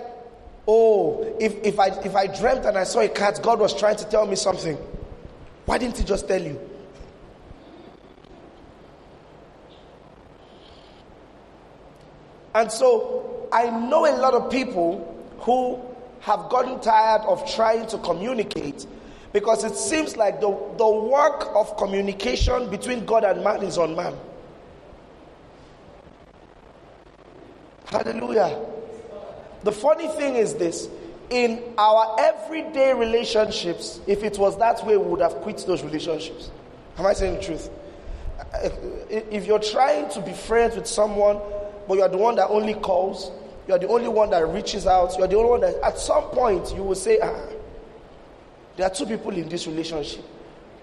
oh, 0.68 1.36
if, 1.40 1.56
if 1.64 1.80
I 1.80 1.88
if 1.88 2.16
I 2.16 2.28
dreamt 2.28 2.66
and 2.66 2.78
I 2.78 2.84
saw 2.84 3.00
a 3.00 3.10
cat, 3.10 3.40
God 3.42 3.60
was 3.60 3.74
trying 3.78 3.96
to 3.96 4.06
tell 4.06 4.28
me 4.28 4.36
something. 4.36 4.78
Why 5.66 5.80
didn't 5.80 5.98
he 5.98 6.04
just 6.04 6.28
tell 6.28 6.42
you? 6.42 6.60
And 12.54 12.72
so 12.72 13.27
I 13.52 13.70
know 13.70 14.06
a 14.06 14.16
lot 14.18 14.34
of 14.34 14.52
people 14.52 15.14
who 15.40 15.82
have 16.22 16.50
gotten 16.50 16.80
tired 16.82 17.22
of 17.22 17.50
trying 17.54 17.88
to 17.88 17.98
communicate 18.00 18.86
because 19.34 19.64
it 19.64 19.76
seems 19.76 20.18
like 20.18 20.42
the, 20.42 20.50
the 20.78 20.90
work 20.90 21.50
of 21.54 21.78
communication 21.78 22.70
between 22.70 23.06
God 23.06 23.24
and 23.24 23.44
man 23.44 23.64
is 23.64 23.78
on 23.78 23.96
man. 23.96 24.16
Hallelujah. 27.86 28.60
The 29.64 29.72
funny 29.72 30.08
thing 30.10 30.36
is 30.36 30.56
this 30.56 30.90
in 31.30 31.62
our 31.78 32.16
everyday 32.20 32.94
relationships, 32.94 34.00
if 34.08 34.24
it 34.24 34.38
was 34.38 34.58
that 34.60 34.86
way, 34.86 34.98
we 34.98 35.06
would 35.08 35.22
have 35.22 35.36
quit 35.36 35.58
those 35.68 35.84
relationships. 35.84 36.52
Am 36.98 37.06
I 37.06 37.14
saying 37.14 37.36
the 37.36 37.42
truth? 37.42 37.70
If 39.10 39.46
you're 39.46 39.60
trying 39.60 40.10
to 40.12 40.22
be 40.22 40.34
friends 40.34 40.76
with 40.76 40.88
someone, 40.88 41.40
but 41.88 41.96
you 41.96 42.02
are 42.02 42.10
the 42.10 42.18
one 42.18 42.36
that 42.36 42.50
only 42.50 42.74
calls, 42.74 43.32
you 43.68 43.74
are 43.74 43.80
the 43.80 43.88
only 43.88 44.08
one 44.08 44.30
that 44.32 44.48
reaches 44.48 44.86
out, 44.88 45.18
you 45.18 45.24
are 45.24 45.28
the 45.28 45.38
only 45.38 45.50
one 45.50 45.62
that 45.62 45.76
at 45.84 45.98
some 45.98 46.24
point 46.26 46.74
you 46.76 46.84
will 46.84 46.96
say, 46.96 47.20
ah, 47.22 47.48
there 48.76 48.88
are 48.88 48.94
two 48.94 49.06
people 49.06 49.32
in 49.32 49.50
this 49.50 49.68
relationship. 49.68 50.24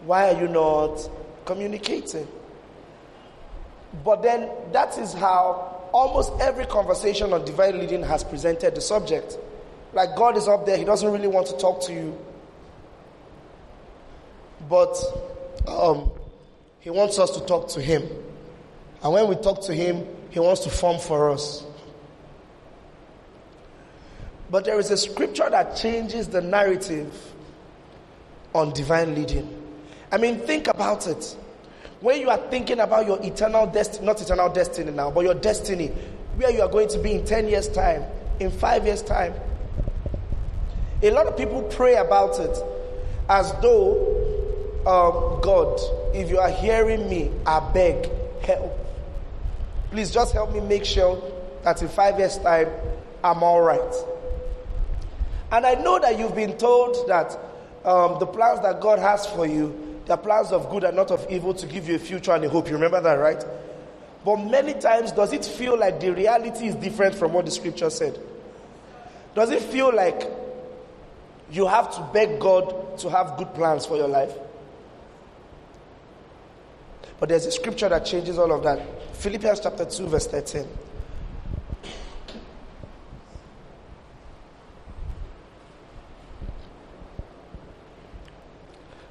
Why 0.05 0.33
are 0.33 0.41
you 0.41 0.49
not 0.49 1.09
communicating? 1.45 2.27
But 4.05 4.23
then 4.23 4.51
that 4.73 4.99
is 4.99 5.13
how 5.13 5.89
almost 5.93 6.33
every 6.41 6.67
conversation 6.67 7.33
on 7.33 7.45
divine 7.45 7.79
leading 7.79 8.03
has 8.03 8.25
presented 8.25 8.75
the 8.75 8.81
subject. 8.81 9.39
Like 9.93 10.17
God 10.17 10.37
is 10.37 10.49
up 10.49 10.67
there, 10.67 10.77
He 10.77 10.85
doesn't 10.85 11.11
really 11.11 11.29
want 11.29 11.47
to 11.47 11.57
talk 11.57 11.83
to 11.83 11.93
you. 11.93 12.19
but 14.69 14.97
um, 15.69 16.11
He 16.81 16.91
wants 16.91 17.19
us 17.19 17.31
to 17.33 17.41
talk 17.47 17.69
to 17.71 17.81
Him. 17.81 18.03
And 19.03 19.13
when 19.13 19.29
we 19.29 19.37
talk 19.37 19.63
to 19.65 19.75
Him, 19.75 20.07
He 20.35 20.41
wants 20.41 20.63
to 20.63 20.69
form 20.69 20.99
for 20.99 21.31
us. 21.31 21.63
But 24.51 24.65
there 24.65 24.81
is 24.81 24.91
a 24.91 24.97
scripture 24.97 25.49
that 25.49 25.77
changes 25.77 26.27
the 26.27 26.41
narrative 26.41 27.15
on 28.53 28.73
divine 28.73 29.15
leading. 29.15 29.49
I 30.11 30.17
mean, 30.19 30.41
think 30.41 30.67
about 30.67 31.07
it. 31.07 31.37
When 32.01 32.21
you 32.21 32.31
are 32.31 32.39
thinking 32.51 32.81
about 32.81 33.07
your 33.07 33.23
eternal 33.23 33.69
destiny, 33.69 34.07
not 34.07 34.21
eternal 34.21 34.49
destiny 34.49 34.91
now, 34.91 35.09
but 35.13 35.21
your 35.21 35.35
destiny, 35.35 35.93
where 36.35 36.51
you 36.51 36.63
are 36.63 36.69
going 36.69 36.89
to 36.89 36.99
be 36.99 37.13
in 37.13 37.25
10 37.25 37.47
years' 37.47 37.69
time, 37.69 38.03
in 38.41 38.51
five 38.51 38.85
years' 38.85 39.03
time, 39.03 39.35
a 41.01 41.13
lot 41.13 41.29
of 41.29 41.37
people 41.37 41.63
pray 41.63 41.95
about 41.95 42.41
it 42.41 42.59
as 43.29 43.53
though, 43.63 43.95
um, 44.85 45.41
God, 45.43 45.79
if 46.13 46.29
you 46.29 46.39
are 46.39 46.51
hearing 46.51 47.09
me, 47.09 47.31
I 47.47 47.61
beg, 47.73 48.11
help. 48.43 48.84
Please 49.95 50.11
just 50.11 50.33
help 50.33 50.53
me 50.53 50.59
make 50.59 50.85
sure 50.85 51.23
that 51.63 51.81
in 51.81 51.89
five 51.89 52.19
years' 52.19 52.37
time, 52.39 52.67
I'm 53.23 53.45
all 53.45 53.61
right. 53.61 53.95
And 55.53 55.65
I 55.65 55.75
know 55.75 56.01
that 56.01 56.19
you've 56.19 56.35
been 56.35 56.59
told 56.59 57.07
that 57.07 57.39
um, 57.85 58.19
the 58.19 58.27
plans 58.27 58.61
that 58.63 58.81
God 58.81 58.99
has 58.99 59.25
for 59.25 59.47
you, 59.47 60.01
they're 60.07 60.17
plans 60.17 60.51
of 60.51 60.69
good 60.69 60.83
and 60.83 60.97
not 60.97 61.13
of 61.13 61.25
evil 61.31 61.55
to 61.55 61.67
give 61.69 61.89
you 61.89 61.95
a 61.95 62.01
future 62.01 62.33
and 62.33 62.45
a 62.45 62.49
hope. 62.49 62.67
You 62.67 62.75
remember 62.75 63.01
that, 63.03 63.15
right? 63.15 63.45
But 64.25 64.39
many 64.39 64.75
times, 64.75 65.13
does 65.13 65.33
it 65.33 65.45
feel 65.45 65.79
like 65.79 66.01
the 66.01 66.13
reality 66.13 66.67
is 66.67 66.75
different 66.75 67.15
from 67.15 67.33
what 67.33 67.45
the 67.45 67.53
scripture 67.53 67.89
said? 67.89 68.19
Does 69.37 69.51
it 69.53 69.63
feel 69.63 69.95
like 69.95 70.29
you 71.53 71.69
have 71.69 71.95
to 71.95 72.03
beg 72.13 72.41
God 72.41 72.99
to 72.99 73.11
have 73.11 73.37
good 73.37 73.55
plans 73.55 73.87
for 73.87 73.97
your 73.97 74.09
life? 74.09 74.33
But 77.21 77.29
there's 77.29 77.47
a 77.47 77.53
scripture 77.53 77.89
that 77.89 78.05
changes 78.05 78.39
all 78.39 78.53
of 78.53 78.63
that. 78.65 79.17
Philippians 79.17 79.61
chapter 79.61 79.85
2, 79.85 80.07
verse 80.09 80.27
13. 80.27 80.67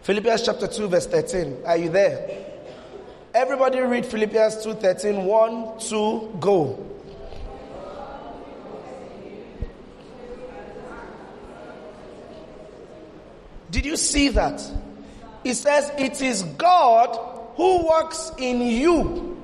Philippians 0.01 0.41
chapter 0.41 0.67
2, 0.67 0.87
verse 0.89 1.07
13. 1.07 1.59
Are 1.65 1.77
you 1.77 1.89
there? 1.89 2.45
Everybody 3.33 3.79
read 3.79 4.05
Philippians 4.05 4.63
2 4.63 4.73
13. 4.75 5.23
1, 5.23 5.79
2, 5.79 6.37
go. 6.39 6.89
Did 13.71 13.85
you 13.87 13.97
see 13.97 14.29
that? 14.29 14.61
It 15.43 15.55
says, 15.55 15.91
It 15.97 16.21
is 16.21 16.43
God 16.43 17.32
who 17.55 17.87
works 17.87 18.31
in 18.37 18.61
you 18.61 19.37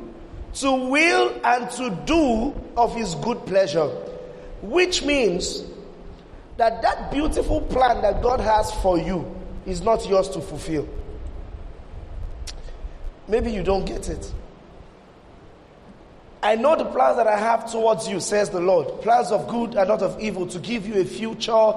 to 0.55 0.71
will 0.71 1.39
and 1.43 1.69
to 1.71 1.89
do 2.05 2.53
of 2.75 2.95
his 2.95 3.15
good 3.15 3.45
pleasure. 3.45 3.87
Which 4.61 5.03
means 5.03 5.63
that 6.57 6.81
that 6.81 7.11
beautiful 7.11 7.61
plan 7.61 8.01
that 8.01 8.21
God 8.21 8.39
has 8.39 8.71
for 8.81 8.97
you 8.97 9.35
is 9.65 9.81
not 9.81 10.07
yours 10.07 10.27
to 10.29 10.41
fulfill. 10.41 10.87
Maybe 13.27 13.51
you 13.51 13.63
don't 13.63 13.85
get 13.85 14.09
it. 14.09 14.33
I 16.41 16.55
know 16.55 16.75
the 16.75 16.85
plans 16.85 17.17
that 17.17 17.27
I 17.27 17.37
have 17.37 17.71
towards 17.71 18.07
you, 18.07 18.19
says 18.19 18.49
the 18.49 18.61
Lord. 18.61 19.01
Plans 19.01 19.31
of 19.31 19.47
good 19.47 19.75
and 19.75 19.87
not 19.87 20.01
of 20.01 20.19
evil, 20.19 20.47
to 20.47 20.59
give 20.59 20.87
you 20.87 20.99
a 21.01 21.05
future 21.05 21.73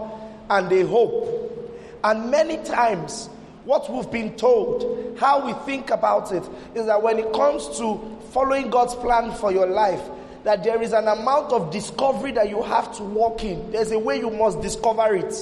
and 0.49 0.73
a 0.73 0.87
hope. 0.87 1.71
And 2.05 2.31
many 2.31 2.57
times, 2.59 3.29
what 3.65 3.91
we've 3.91 4.11
been 4.11 4.37
told, 4.37 5.17
how 5.19 5.47
we 5.47 5.53
think 5.65 5.91
about 5.91 6.33
it, 6.33 6.43
is 6.75 6.87
that 6.87 7.03
when 7.03 7.19
it 7.19 7.33
comes 7.33 7.79
to 7.79 8.01
following 8.31 8.71
God's 8.71 8.95
plan 8.97 9.33
for 9.33 9.53
your 9.53 9.67
life, 9.67 10.01
that 10.45 10.65
there 10.65 10.83
is 10.83 10.93
an 10.93 11.07
amount 11.07 11.53
of 11.53 11.71
discovery 11.71 12.33
that 12.33 12.49
you 12.49 12.63
have 12.63 12.95
to 12.97 13.03
walk 13.03 13.45
in. 13.45 13.71
There's 13.71 13.93
a 13.93 13.99
way 13.99 14.19
you 14.19 14.31
must 14.31 14.61
discover 14.61 15.15
it. 15.15 15.35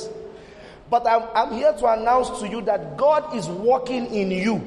But 0.91 1.07
I'm, 1.07 1.23
I'm 1.35 1.55
here 1.55 1.73
to 1.73 1.87
announce 1.87 2.41
to 2.41 2.49
you 2.49 2.61
that 2.63 2.97
God 2.97 3.35
is 3.35 3.49
working 3.49 4.07
in 4.13 4.31
you, 4.31 4.59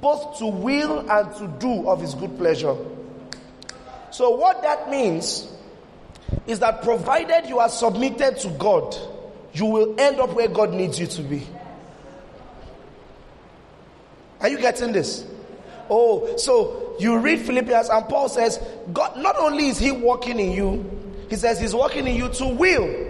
both 0.00 0.38
to 0.38 0.46
will 0.46 1.10
and 1.10 1.34
to 1.36 1.48
do 1.58 1.88
of 1.88 2.00
His 2.00 2.14
good 2.14 2.36
pleasure. 2.38 2.76
So, 4.10 4.30
what 4.30 4.62
that 4.62 4.90
means 4.90 5.50
is 6.46 6.60
that 6.60 6.82
provided 6.82 7.48
you 7.48 7.58
are 7.58 7.68
submitted 7.68 8.38
to 8.40 8.50
God, 8.50 8.96
you 9.54 9.64
will 9.66 9.98
end 9.98 10.20
up 10.20 10.34
where 10.34 10.48
God 10.48 10.72
needs 10.72 11.00
you 11.00 11.06
to 11.06 11.22
be. 11.22 11.46
Are 14.40 14.48
you 14.48 14.58
getting 14.58 14.92
this? 14.92 15.24
Oh, 15.88 16.36
so 16.36 16.96
you 16.98 17.18
read 17.18 17.40
Philippians, 17.40 17.88
and 17.88 18.08
Paul 18.08 18.28
says, 18.28 18.58
God, 18.92 19.16
not 19.18 19.36
only 19.36 19.68
is 19.68 19.78
He 19.78 19.92
working 19.92 20.40
in 20.40 20.52
you, 20.52 21.14
He 21.28 21.36
says 21.36 21.60
He's 21.60 21.74
working 21.74 22.06
in 22.06 22.16
you 22.16 22.28
to 22.28 22.46
will. 22.46 23.06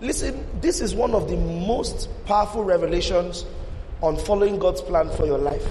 Listen, 0.00 0.46
this 0.60 0.80
is 0.80 0.94
one 0.94 1.14
of 1.14 1.28
the 1.28 1.36
most 1.36 2.08
powerful 2.24 2.64
revelations 2.64 3.44
on 4.02 4.16
following 4.16 4.58
God's 4.58 4.80
plan 4.80 5.10
for 5.10 5.26
your 5.26 5.38
life. 5.38 5.66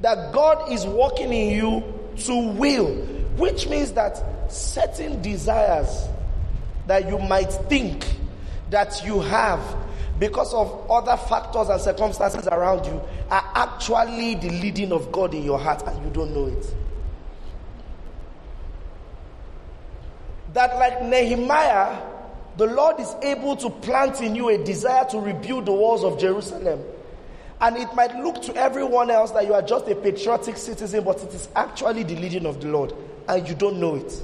That 0.00 0.32
God 0.32 0.72
is 0.72 0.86
working 0.86 1.32
in 1.32 1.54
you 1.54 2.00
to 2.24 2.48
will, 2.52 2.96
which 3.36 3.68
means 3.68 3.92
that 3.92 4.20
certain 4.50 5.22
desires 5.22 6.08
that 6.86 7.08
you 7.08 7.18
might 7.18 7.52
think 7.68 8.04
that 8.70 9.04
you 9.04 9.20
have 9.20 9.60
because 10.20 10.52
of 10.52 10.88
other 10.90 11.16
factors 11.16 11.70
and 11.70 11.80
circumstances 11.80 12.46
around 12.46 12.84
you 12.84 13.00
are 13.30 13.52
actually 13.54 14.34
the 14.34 14.50
leading 14.50 14.92
of 14.92 15.10
God 15.10 15.32
in 15.32 15.42
your 15.42 15.58
heart 15.58 15.82
and 15.86 16.04
you 16.04 16.10
don't 16.10 16.34
know 16.34 16.46
it. 16.46 16.74
That, 20.52 20.76
like 20.76 21.02
Nehemiah, 21.02 22.02
the 22.58 22.66
Lord 22.66 23.00
is 23.00 23.14
able 23.22 23.56
to 23.56 23.70
plant 23.70 24.20
in 24.20 24.36
you 24.36 24.50
a 24.50 24.62
desire 24.62 25.06
to 25.06 25.18
rebuild 25.18 25.64
the 25.64 25.72
walls 25.72 26.04
of 26.04 26.18
Jerusalem. 26.18 26.82
And 27.62 27.78
it 27.78 27.94
might 27.94 28.14
look 28.16 28.42
to 28.42 28.54
everyone 28.56 29.10
else 29.10 29.30
that 29.30 29.46
you 29.46 29.54
are 29.54 29.62
just 29.62 29.88
a 29.88 29.94
patriotic 29.94 30.58
citizen, 30.58 31.02
but 31.02 31.22
it 31.22 31.32
is 31.32 31.48
actually 31.56 32.02
the 32.02 32.16
leading 32.16 32.44
of 32.44 32.60
the 32.60 32.68
Lord, 32.68 32.92
and 33.26 33.48
you 33.48 33.54
don't 33.54 33.78
know 33.80 33.94
it. 33.94 34.22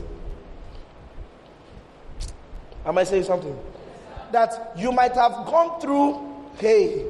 Am 2.85 2.99
I 2.99 3.05
saying 3.05 3.25
something? 3.25 3.59
That 4.33 4.73
you 4.77 4.93
might 4.93 5.13
have 5.13 5.33
gone 5.47 5.81
through, 5.81 6.51
hey, 6.59 7.07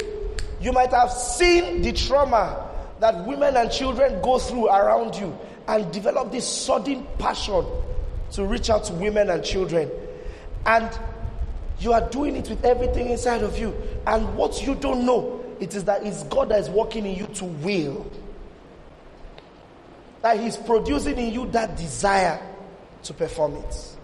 you 0.60 0.72
might 0.72 0.90
have 0.90 1.10
seen 1.10 1.82
the 1.82 1.92
trauma 1.92 2.68
that 3.00 3.26
women 3.26 3.56
and 3.56 3.70
children 3.70 4.20
go 4.22 4.38
through 4.38 4.68
around 4.68 5.16
you 5.16 5.36
and 5.68 5.92
develop 5.92 6.32
this 6.32 6.46
sudden 6.46 7.06
passion 7.18 7.64
to 8.32 8.44
reach 8.44 8.70
out 8.70 8.84
to 8.84 8.92
women 8.94 9.30
and 9.30 9.44
children. 9.44 9.90
And 10.64 10.88
you 11.78 11.92
are 11.92 12.08
doing 12.08 12.36
it 12.36 12.48
with 12.48 12.64
everything 12.64 13.10
inside 13.10 13.42
of 13.42 13.58
you. 13.58 13.74
And 14.06 14.36
what 14.36 14.66
you 14.66 14.74
don't 14.74 15.04
know, 15.04 15.44
it 15.60 15.74
is 15.74 15.84
that 15.84 16.04
it's 16.04 16.22
God 16.24 16.48
that 16.48 16.60
is 16.60 16.70
working 16.70 17.06
in 17.06 17.16
you 17.16 17.26
to 17.26 17.44
will. 17.44 18.10
That 20.22 20.40
He's 20.40 20.56
producing 20.56 21.18
in 21.18 21.32
you 21.32 21.46
that 21.50 21.76
desire 21.76 22.40
to 23.04 23.14
perform 23.14 23.56
it. 23.56 23.96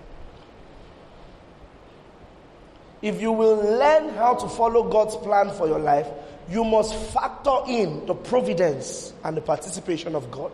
If 3.02 3.20
you 3.20 3.32
will 3.32 3.56
learn 3.56 4.14
how 4.14 4.34
to 4.34 4.48
follow 4.48 4.88
God's 4.88 5.16
plan 5.16 5.50
for 5.50 5.66
your 5.66 5.80
life, 5.80 6.06
you 6.48 6.64
must 6.64 6.94
factor 6.94 7.56
in 7.68 8.06
the 8.06 8.14
providence 8.14 9.12
and 9.24 9.36
the 9.36 9.40
participation 9.40 10.14
of 10.14 10.30
God. 10.30 10.52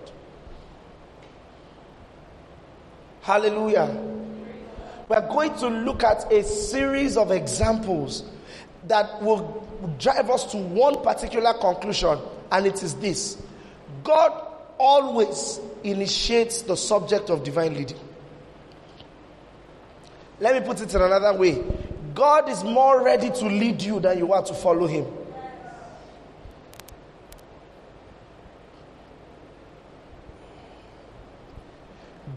Hallelujah. 3.21 3.95
We're 5.09 5.29
going 5.29 5.55
to 5.59 5.69
look 5.69 6.03
at 6.03 6.33
a 6.33 6.43
series 6.43 7.19
of 7.19 7.31
examples 7.31 8.25
that 8.87 9.23
will 9.23 9.67
drive 9.99 10.31
us 10.31 10.51
to 10.53 10.57
one 10.57 11.03
particular 11.03 11.53
conclusion, 11.55 12.19
and 12.51 12.67
it 12.67 12.83
is 12.83 12.95
this 12.95 13.37
God 14.05 14.47
always 14.79 15.61
initiates 15.85 16.63
the 16.63 16.77
subject 16.77 17.29
of 17.29 17.45
divine 17.45 17.75
leading. 17.75 17.99
Let 20.41 20.63
me 20.63 20.67
put 20.67 20.81
it 20.81 20.95
in 20.95 21.03
another 21.03 21.37
way 21.37 21.63
God 22.19 22.49
is 22.49 22.65
more 22.65 23.05
ready 23.05 23.31
to 23.31 23.45
lead 23.47 23.81
you 23.81 24.01
than 24.01 24.19
you 24.19 24.33
are 24.33 24.43
to 24.43 24.53
follow 24.53 24.89
Him. 24.89 25.07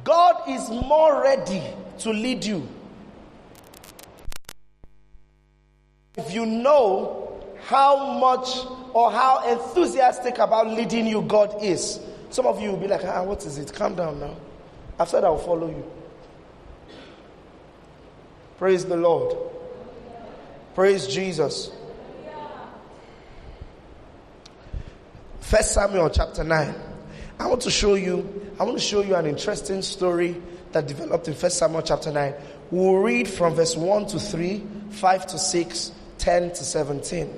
God 0.04 0.44
is 0.48 0.70
more 0.70 1.24
ready 1.24 1.64
to 1.98 2.12
lead 2.12 2.46
you. 2.46 2.68
If 6.16 6.32
you 6.32 6.46
know 6.46 7.42
how 7.66 8.20
much 8.20 8.50
or 8.94 9.12
how 9.12 9.50
enthusiastic 9.50 10.38
about 10.38 10.68
leading 10.68 11.08
you 11.08 11.24
God 11.24 11.56
is, 11.64 12.00
some 12.30 12.46
of 12.46 12.62
you 12.62 12.70
will 12.70 12.78
be 12.78 12.88
like, 12.88 13.04
ah, 13.04 13.24
what 13.24 13.44
is 13.48 13.58
it? 13.58 13.74
Calm 13.74 13.96
down 13.96 14.20
now. 14.20 14.36
I've 15.00 15.10
said 15.10 15.24
I'll 15.24 15.40
follow 15.40 15.70
you. 15.70 15.92
Praise 18.60 18.86
the 18.86 18.96
Lord. 18.96 19.51
Praise 20.74 21.06
Jesus. 21.06 21.70
First 25.42 25.74
Samuel 25.74 26.10
chapter 26.10 26.46
9. 26.46 26.76
I 27.40 27.48
want 27.48 27.62
to 27.64 27.72
show 27.72 27.96
you, 27.96 28.54
I 28.58 28.64
want 28.64 28.78
to 28.78 28.84
show 28.84 29.02
you 29.02 29.16
an 29.16 29.26
interesting 29.26 29.82
story 29.82 30.42
that 30.72 30.88
developed 30.88 31.28
in 31.28 31.34
First 31.34 31.58
Samuel 31.58 31.82
chapter 31.82 32.10
9. 32.10 32.34
We'll 32.70 32.96
read 32.96 33.28
from 33.28 33.56
verse 33.56 33.76
1 33.76 34.06
to 34.08 34.20
3, 34.20 34.64
5 34.92 35.28
to 35.28 35.38
6, 35.38 35.92
10 36.18 36.50
to 36.52 36.64
17. 36.64 37.38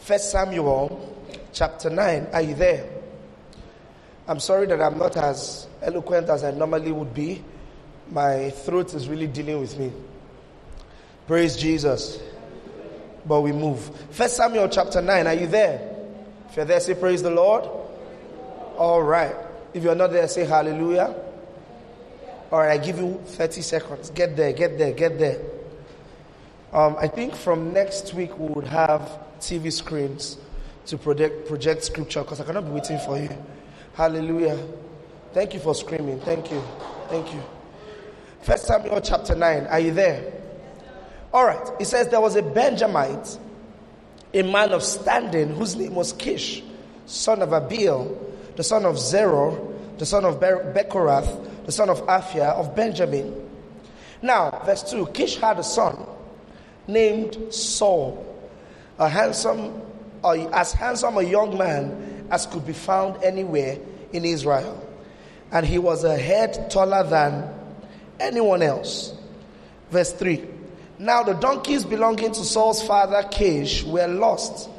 First 0.00 0.30
Samuel 0.30 1.26
chapter 1.54 1.88
9. 1.88 2.26
Are 2.30 2.42
you 2.42 2.54
there? 2.54 2.90
I'm 4.28 4.40
sorry 4.40 4.66
that 4.66 4.82
I'm 4.82 4.98
not 4.98 5.16
as 5.16 5.66
eloquent 5.80 6.28
as 6.28 6.44
I 6.44 6.50
normally 6.50 6.92
would 6.92 7.14
be. 7.14 7.42
My 8.10 8.50
throat 8.50 8.92
is 8.92 9.08
really 9.08 9.28
dealing 9.28 9.60
with 9.60 9.78
me. 9.78 9.90
Praise 11.26 11.56
Jesus. 11.56 12.18
But 13.26 13.40
we 13.40 13.52
move. 13.52 13.80
First 14.10 14.36
Samuel 14.36 14.68
chapter 14.68 15.00
9. 15.00 15.26
Are 15.26 15.34
you 15.34 15.46
there? 15.46 15.90
If 16.50 16.56
you're 16.56 16.66
there, 16.66 16.80
say 16.80 16.94
praise 16.94 17.22
the 17.22 17.30
Lord. 17.30 17.64
All 18.76 19.02
right. 19.02 19.34
If 19.72 19.82
you're 19.82 19.94
not 19.94 20.12
there, 20.12 20.28
say 20.28 20.44
hallelujah. 20.44 21.14
All 22.52 22.60
right, 22.60 22.78
I 22.80 22.84
give 22.84 22.98
you 22.98 23.20
30 23.24 23.60
seconds. 23.62 24.10
Get 24.10 24.36
there, 24.36 24.52
get 24.52 24.78
there, 24.78 24.92
get 24.92 25.18
there. 25.18 25.40
Um, 26.72 26.96
I 26.98 27.08
think 27.08 27.34
from 27.34 27.72
next 27.72 28.14
week 28.14 28.38
we 28.38 28.48
would 28.48 28.66
have 28.66 29.18
TV 29.40 29.72
screens 29.72 30.38
to 30.86 30.98
project, 30.98 31.48
project 31.48 31.84
scripture 31.84 32.22
because 32.22 32.40
I 32.40 32.44
cannot 32.44 32.66
be 32.66 32.70
waiting 32.70 32.98
for 33.00 33.18
you. 33.18 33.30
Hallelujah. 33.94 34.58
Thank 35.32 35.54
you 35.54 35.60
for 35.60 35.74
screaming. 35.74 36.20
Thank 36.20 36.50
you. 36.50 36.62
Thank 37.08 37.32
you. 37.32 37.42
First 38.42 38.66
Samuel 38.66 39.00
chapter 39.00 39.34
9. 39.34 39.66
Are 39.66 39.80
you 39.80 39.92
there? 39.92 40.43
All 41.34 41.44
right. 41.44 41.68
It 41.80 41.86
says 41.86 42.08
there 42.08 42.20
was 42.20 42.36
a 42.36 42.42
Benjamite, 42.42 43.38
a 44.32 44.42
man 44.42 44.70
of 44.70 44.84
standing, 44.84 45.48
whose 45.48 45.74
name 45.74 45.96
was 45.96 46.12
Kish, 46.12 46.62
son 47.06 47.42
of 47.42 47.52
Abiel, 47.52 48.16
the 48.54 48.62
son 48.62 48.86
of 48.86 48.94
Zeror, 48.94 49.98
the 49.98 50.06
son 50.06 50.24
of 50.24 50.38
Bechorath, 50.38 51.66
the 51.66 51.72
son 51.72 51.90
of 51.90 52.00
Aphiah 52.06 52.54
of 52.54 52.76
Benjamin. 52.76 53.50
Now, 54.22 54.62
verse 54.64 54.88
2 54.88 55.06
Kish 55.06 55.36
had 55.38 55.58
a 55.58 55.64
son 55.64 56.06
named 56.86 57.52
Saul, 57.52 58.24
a 59.00 59.08
handsome, 59.08 59.82
as 60.22 60.72
handsome 60.72 61.18
a 61.18 61.22
young 61.22 61.58
man 61.58 62.28
as 62.30 62.46
could 62.46 62.64
be 62.64 62.72
found 62.72 63.24
anywhere 63.24 63.78
in 64.12 64.24
Israel. 64.24 64.80
And 65.50 65.66
he 65.66 65.78
was 65.78 66.04
a 66.04 66.16
head 66.16 66.70
taller 66.70 67.02
than 67.02 67.52
anyone 68.20 68.62
else. 68.62 69.14
Verse 69.90 70.12
3 70.12 70.53
Now 70.98 71.22
the 71.22 71.34
donkeys 71.34 71.84
belonging 71.84 72.32
to 72.32 72.44
Saul's 72.44 72.82
father 72.82 73.26
Kish 73.30 73.82
were 73.84 74.06
lost. 74.06 74.70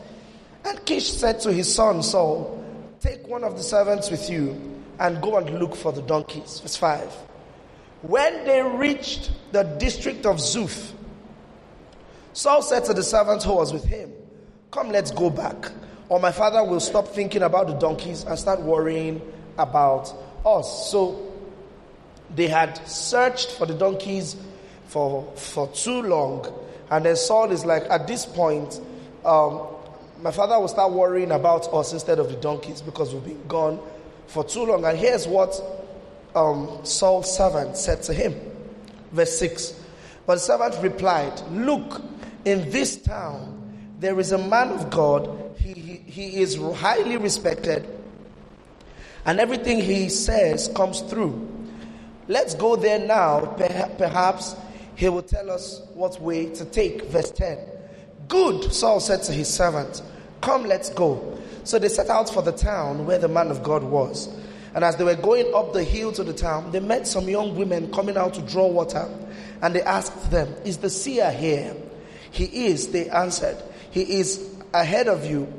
And 0.63 0.83
Kish 0.85 1.11
said 1.11 1.41
to 1.41 1.51
his 1.51 1.73
son 1.73 2.01
Saul, 2.03 2.63
Take 2.99 3.27
one 3.27 3.43
of 3.43 3.57
the 3.57 3.63
servants 3.63 4.09
with 4.09 4.29
you 4.29 4.59
and 4.99 5.21
go 5.21 5.37
and 5.37 5.59
look 5.59 5.75
for 5.75 5.91
the 5.91 6.01
donkeys. 6.01 6.59
Verse 6.61 6.75
5. 6.77 7.13
When 8.01 8.45
they 8.45 8.61
reached 8.61 9.31
the 9.51 9.63
district 9.63 10.25
of 10.25 10.37
Zuph, 10.37 10.91
Saul 12.33 12.61
said 12.61 12.85
to 12.85 12.93
the 12.93 13.03
servant 13.03 13.43
who 13.43 13.53
was 13.53 13.73
with 13.73 13.85
him, 13.85 14.11
Come, 14.71 14.89
let's 14.89 15.11
go 15.11 15.29
back, 15.29 15.71
or 16.09 16.19
my 16.19 16.31
father 16.31 16.63
will 16.63 16.79
stop 16.79 17.07
thinking 17.09 17.41
about 17.43 17.67
the 17.67 17.73
donkeys 17.73 18.23
and 18.23 18.37
start 18.37 18.61
worrying 18.61 19.21
about 19.57 20.13
us. 20.45 20.91
So 20.91 21.31
they 22.35 22.47
had 22.47 22.77
searched 22.87 23.51
for 23.51 23.65
the 23.65 23.73
donkeys 23.73 24.35
for, 24.95 25.29
for 25.35 25.67
too 25.73 26.03
long, 26.03 26.47
and 26.89 27.03
then 27.03 27.17
Saul 27.17 27.51
is 27.51 27.65
like, 27.65 27.83
At 27.89 28.07
this 28.07 28.25
point, 28.25 28.79
um, 29.25 29.67
my 30.21 30.31
father 30.31 30.57
will 30.57 30.69
start 30.69 30.93
worrying 30.93 31.33
about 31.33 31.67
us 31.73 31.91
instead 31.91 32.17
of 32.17 32.29
the 32.29 32.37
donkeys 32.37 32.81
because 32.81 33.13
we've 33.13 33.25
been 33.25 33.45
gone 33.45 33.77
for 34.27 34.45
too 34.45 34.65
long. 34.65 34.85
And 34.85 34.97
here's 34.97 35.27
what 35.27 35.61
um, 36.33 36.79
Saul's 36.83 37.35
servant 37.35 37.75
said 37.75 38.03
to 38.03 38.13
him. 38.13 38.35
Verse 39.11 39.37
6. 39.37 39.83
But 40.25 40.35
the 40.35 40.39
servant 40.39 40.77
replied, 40.81 41.41
Look, 41.51 42.01
in 42.45 42.69
this 42.69 42.95
town 42.95 43.97
there 43.99 44.17
is 44.17 44.31
a 44.31 44.37
man 44.37 44.69
of 44.69 44.89
God. 44.89 45.57
He, 45.59 45.73
he, 45.73 45.95
he 46.09 46.41
is 46.41 46.55
highly 46.55 47.17
respected, 47.17 47.85
and 49.25 49.41
everything 49.41 49.81
he 49.81 50.07
says 50.07 50.69
comes 50.73 51.01
through. 51.01 51.51
Let's 52.29 52.55
go 52.55 52.77
there 52.77 52.99
now. 52.99 53.41
Perhaps 53.97 54.55
he 54.95 55.09
will 55.09 55.23
tell 55.23 55.49
us 55.51 55.81
what 55.93 56.19
way 56.21 56.47
to 56.55 56.65
take. 56.65 57.05
Verse 57.05 57.31
10. 57.31 57.59
Good, 58.27 58.73
Saul 58.73 58.99
said 58.99 59.23
to 59.23 59.31
his 59.31 59.47
servant. 59.47 60.01
Come, 60.41 60.65
let's 60.65 60.89
go. 60.89 61.37
So 61.63 61.79
they 61.79 61.89
set 61.89 62.09
out 62.09 62.29
for 62.29 62.41
the 62.41 62.51
town 62.51 63.05
where 63.05 63.19
the 63.19 63.27
man 63.27 63.49
of 63.49 63.63
God 63.63 63.83
was. 63.83 64.27
And 64.73 64.83
as 64.83 64.95
they 64.97 65.03
were 65.03 65.15
going 65.15 65.53
up 65.53 65.73
the 65.73 65.83
hill 65.83 66.11
to 66.13 66.23
the 66.23 66.33
town, 66.33 66.71
they 66.71 66.79
met 66.79 67.07
some 67.07 67.27
young 67.29 67.55
women 67.55 67.91
coming 67.91 68.17
out 68.17 68.33
to 68.35 68.41
draw 68.41 68.67
water. 68.67 69.09
And 69.61 69.73
they 69.73 69.81
asked 69.81 70.31
them, 70.31 70.53
Is 70.63 70.77
the 70.77 70.89
seer 70.89 71.31
here? 71.31 71.75
He 72.31 72.67
is, 72.67 72.89
they 72.89 73.09
answered. 73.09 73.57
He 73.91 74.19
is 74.19 74.53
ahead 74.73 75.07
of 75.07 75.25
you. 75.25 75.51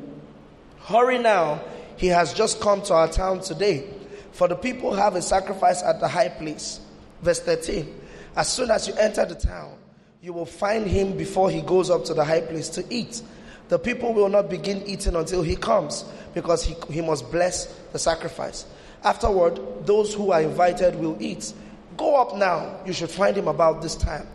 Hurry 0.83 1.19
now. 1.19 1.63
He 1.97 2.09
has 2.09 2.35
just 2.35 2.61
come 2.61 2.83
to 2.83 2.95
our 2.95 3.09
town 3.09 3.41
today. 3.41 3.89
For 4.33 4.49
the 4.49 4.55
people 4.55 4.93
have 4.93 5.17
a 5.17 5.23
sacrifice 5.23 5.83
at 5.83 5.99
the 6.01 6.09
high 6.09 6.29
place. 6.29 6.81
Verse 7.23 7.41
13. 7.41 8.03
As 8.37 8.49
soon 8.49 8.71
as 8.71 8.87
you 8.87 8.95
enter 8.95 9.25
the 9.25 9.35
town, 9.35 9.77
you 10.21 10.33
will 10.33 10.47
find 10.47 10.87
him 10.87 11.17
before 11.17 11.51
he 11.51 11.63
goes 11.63 11.91
up 11.91 12.05
to 12.05 12.15
the 12.15 12.25
high 12.25 12.43
place 12.43 12.69
to 12.71 12.85
eat. 12.91 13.23
The 13.69 13.79
people 13.79 14.13
will 14.13 14.29
not 14.29 14.51
begin 14.51 14.83
eating 14.87 15.17
until 15.17 15.43
he 15.43 15.57
comes 15.57 16.05
because 16.35 16.63
he, 16.63 16.75
he 16.91 17.01
must 17.01 17.31
bless 17.33 17.67
the 17.93 17.99
sacrifice. 17.99 18.67
Afterward, 19.03 19.87
those 19.87 20.13
who 20.13 20.33
are 20.33 20.43
invited 20.43 20.97
will 20.97 21.17
eat. 21.21 21.53
Go 21.97 22.21
up 22.21 22.37
now. 22.37 22.79
You 22.85 22.93
should 22.93 23.11
find 23.11 23.37
him 23.37 23.49
about 23.49 23.83
this 23.83 23.97
time. 23.97 24.27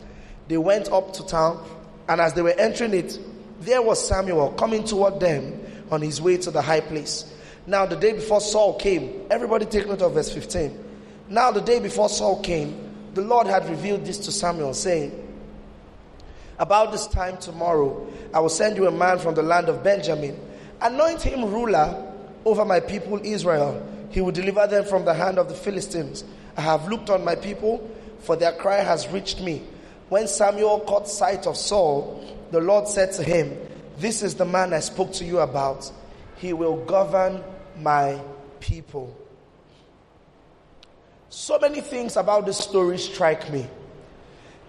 They 0.47 0.57
went 0.57 0.91
up 0.91 1.13
to 1.13 1.25
town, 1.25 1.63
and 2.09 2.19
as 2.19 2.33
they 2.33 2.41
were 2.41 2.55
entering 2.57 2.93
it, 2.93 3.19
there 3.59 3.81
was 3.81 4.05
Samuel 4.05 4.51
coming 4.53 4.83
toward 4.83 5.19
them 5.19 5.61
on 5.91 6.01
his 6.01 6.21
way 6.21 6.37
to 6.37 6.51
the 6.51 6.61
high 6.61 6.81
place. 6.81 7.31
Now, 7.67 7.85
the 7.85 7.95
day 7.95 8.13
before 8.13 8.41
Saul 8.41 8.79
came, 8.79 9.27
everybody 9.29 9.65
take 9.65 9.87
note 9.87 10.01
of 10.01 10.13
verse 10.13 10.31
15. 10.33 10.77
Now, 11.29 11.51
the 11.51 11.61
day 11.61 11.79
before 11.79 12.09
Saul 12.09 12.41
came, 12.41 12.90
the 13.13 13.21
Lord 13.21 13.47
had 13.47 13.69
revealed 13.69 14.05
this 14.05 14.17
to 14.19 14.31
Samuel, 14.31 14.73
saying, 14.73 15.27
about 16.61 16.91
this 16.91 17.07
time 17.07 17.37
tomorrow, 17.37 18.07
I 18.31 18.39
will 18.39 18.49
send 18.49 18.77
you 18.77 18.85
a 18.85 18.91
man 18.91 19.17
from 19.17 19.33
the 19.33 19.41
land 19.41 19.67
of 19.67 19.83
Benjamin. 19.83 20.39
Anoint 20.79 21.19
him 21.19 21.51
ruler 21.51 22.13
over 22.45 22.63
my 22.65 22.79
people 22.79 23.19
Israel. 23.23 23.83
He 24.11 24.21
will 24.21 24.31
deliver 24.31 24.67
them 24.67 24.85
from 24.85 25.03
the 25.03 25.13
hand 25.15 25.39
of 25.39 25.49
the 25.49 25.55
Philistines. 25.55 26.23
I 26.55 26.61
have 26.61 26.87
looked 26.87 27.09
on 27.09 27.25
my 27.25 27.33
people, 27.33 27.89
for 28.19 28.35
their 28.35 28.51
cry 28.51 28.77
has 28.77 29.07
reached 29.07 29.41
me. 29.41 29.63
When 30.09 30.27
Samuel 30.27 30.81
caught 30.81 31.07
sight 31.07 31.47
of 31.47 31.57
Saul, 31.57 32.23
the 32.51 32.61
Lord 32.61 32.87
said 32.87 33.11
to 33.13 33.23
him, 33.23 33.57
This 33.97 34.21
is 34.21 34.35
the 34.35 34.45
man 34.45 34.71
I 34.71 34.81
spoke 34.81 35.13
to 35.13 35.25
you 35.25 35.39
about. 35.39 35.91
He 36.35 36.53
will 36.53 36.85
govern 36.85 37.43
my 37.79 38.21
people. 38.59 39.17
So 41.31 41.57
many 41.57 41.79
things 41.79 42.17
about 42.17 42.45
this 42.45 42.57
story 42.57 42.97
strike 42.97 43.49
me. 43.49 43.65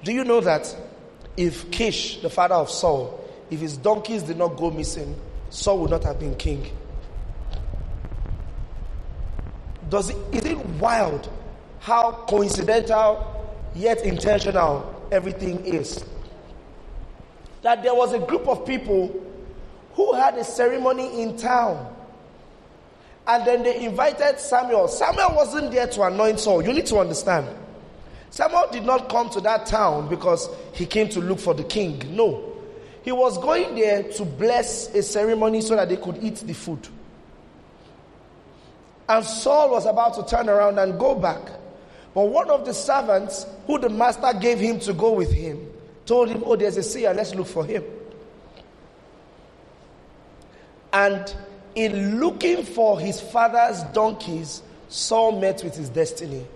Do 0.04 0.12
you 0.12 0.22
know 0.22 0.40
that 0.40 0.74
if 1.36 1.68
Kish, 1.72 2.18
the 2.18 2.30
father 2.30 2.54
of 2.54 2.70
Saul, 2.70 3.18
if 3.50 3.58
his 3.58 3.76
donkeys 3.76 4.22
did 4.22 4.38
not 4.38 4.56
go 4.56 4.70
missing, 4.70 5.20
Saul 5.50 5.80
would 5.80 5.90
not 5.90 6.04
have 6.04 6.20
been 6.20 6.36
king. 6.36 6.70
Does 9.88 10.10
it, 10.10 10.16
is 10.32 10.44
it 10.44 10.64
wild 10.78 11.28
how 11.80 12.12
coincidental 12.28 13.44
yet 13.74 14.00
intentional 14.02 15.08
everything 15.10 15.66
is? 15.66 16.04
That 17.62 17.82
there 17.82 17.94
was 17.94 18.12
a 18.12 18.20
group 18.20 18.46
of 18.46 18.64
people 18.64 19.20
who 19.94 20.14
had 20.14 20.38
a 20.38 20.44
ceremony 20.44 21.22
in 21.22 21.36
town. 21.36 21.91
And 23.26 23.46
then 23.46 23.62
they 23.62 23.84
invited 23.84 24.38
Samuel. 24.40 24.88
Samuel 24.88 25.34
wasn't 25.34 25.70
there 25.70 25.86
to 25.86 26.02
anoint 26.02 26.40
Saul. 26.40 26.62
You 26.64 26.72
need 26.72 26.86
to 26.86 26.98
understand. 26.98 27.46
Samuel 28.30 28.66
did 28.72 28.84
not 28.84 29.08
come 29.08 29.30
to 29.30 29.40
that 29.42 29.66
town 29.66 30.08
because 30.08 30.48
he 30.72 30.86
came 30.86 31.08
to 31.10 31.20
look 31.20 31.38
for 31.38 31.54
the 31.54 31.64
king. 31.64 32.02
No. 32.16 32.52
He 33.02 33.12
was 33.12 33.36
going 33.38 33.74
there 33.74 34.04
to 34.04 34.24
bless 34.24 34.92
a 34.94 35.02
ceremony 35.02 35.60
so 35.60 35.76
that 35.76 35.88
they 35.88 35.96
could 35.96 36.22
eat 36.22 36.36
the 36.36 36.54
food. 36.54 36.88
And 39.08 39.24
Saul 39.24 39.70
was 39.70 39.86
about 39.86 40.14
to 40.14 40.24
turn 40.24 40.48
around 40.48 40.78
and 40.78 40.98
go 40.98 41.14
back. 41.14 41.40
But 42.14 42.28
one 42.28 42.50
of 42.50 42.64
the 42.64 42.74
servants, 42.74 43.46
who 43.66 43.78
the 43.78 43.88
master 43.88 44.32
gave 44.40 44.58
him 44.58 44.78
to 44.80 44.92
go 44.92 45.12
with 45.12 45.32
him, 45.32 45.68
told 46.06 46.28
him, 46.28 46.42
Oh, 46.46 46.56
there's 46.56 46.76
a 46.76 46.82
seer, 46.82 47.12
let's 47.12 47.34
look 47.34 47.46
for 47.46 47.64
him. 47.64 47.84
And 50.92 51.34
in 51.74 52.20
looking 52.20 52.64
for 52.64 53.00
his 53.00 53.20
father's 53.20 53.82
donkeys, 53.92 54.62
Saul 54.88 55.40
met 55.40 55.62
with 55.64 55.74
his 55.74 55.88
destiny. 55.88 56.46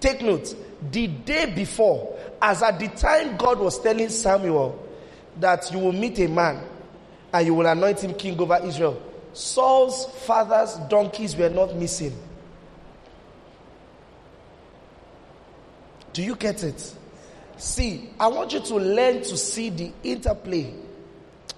Take 0.00 0.20
note, 0.20 0.54
the 0.90 1.06
day 1.06 1.46
before, 1.54 2.18
as 2.40 2.62
at 2.62 2.78
the 2.78 2.88
time 2.88 3.36
God 3.36 3.60
was 3.60 3.78
telling 3.80 4.08
Samuel 4.08 4.78
that 5.38 5.70
you 5.72 5.78
will 5.78 5.92
meet 5.92 6.18
a 6.18 6.28
man 6.28 6.62
and 7.32 7.46
you 7.46 7.54
will 7.54 7.66
anoint 7.66 8.00
him 8.00 8.14
king 8.14 8.38
over 8.40 8.60
Israel. 8.64 9.00
Saul's 9.32 10.06
father's 10.26 10.74
donkeys 10.88 11.36
were 11.36 11.48
not 11.48 11.76
missing. 11.76 12.14
Do 16.12 16.22
you 16.22 16.36
get 16.36 16.62
it? 16.62 16.94
See, 17.56 18.10
I 18.18 18.26
want 18.26 18.52
you 18.52 18.60
to 18.60 18.74
learn 18.74 19.22
to 19.22 19.36
see 19.36 19.70
the 19.70 19.92
interplay 20.02 20.74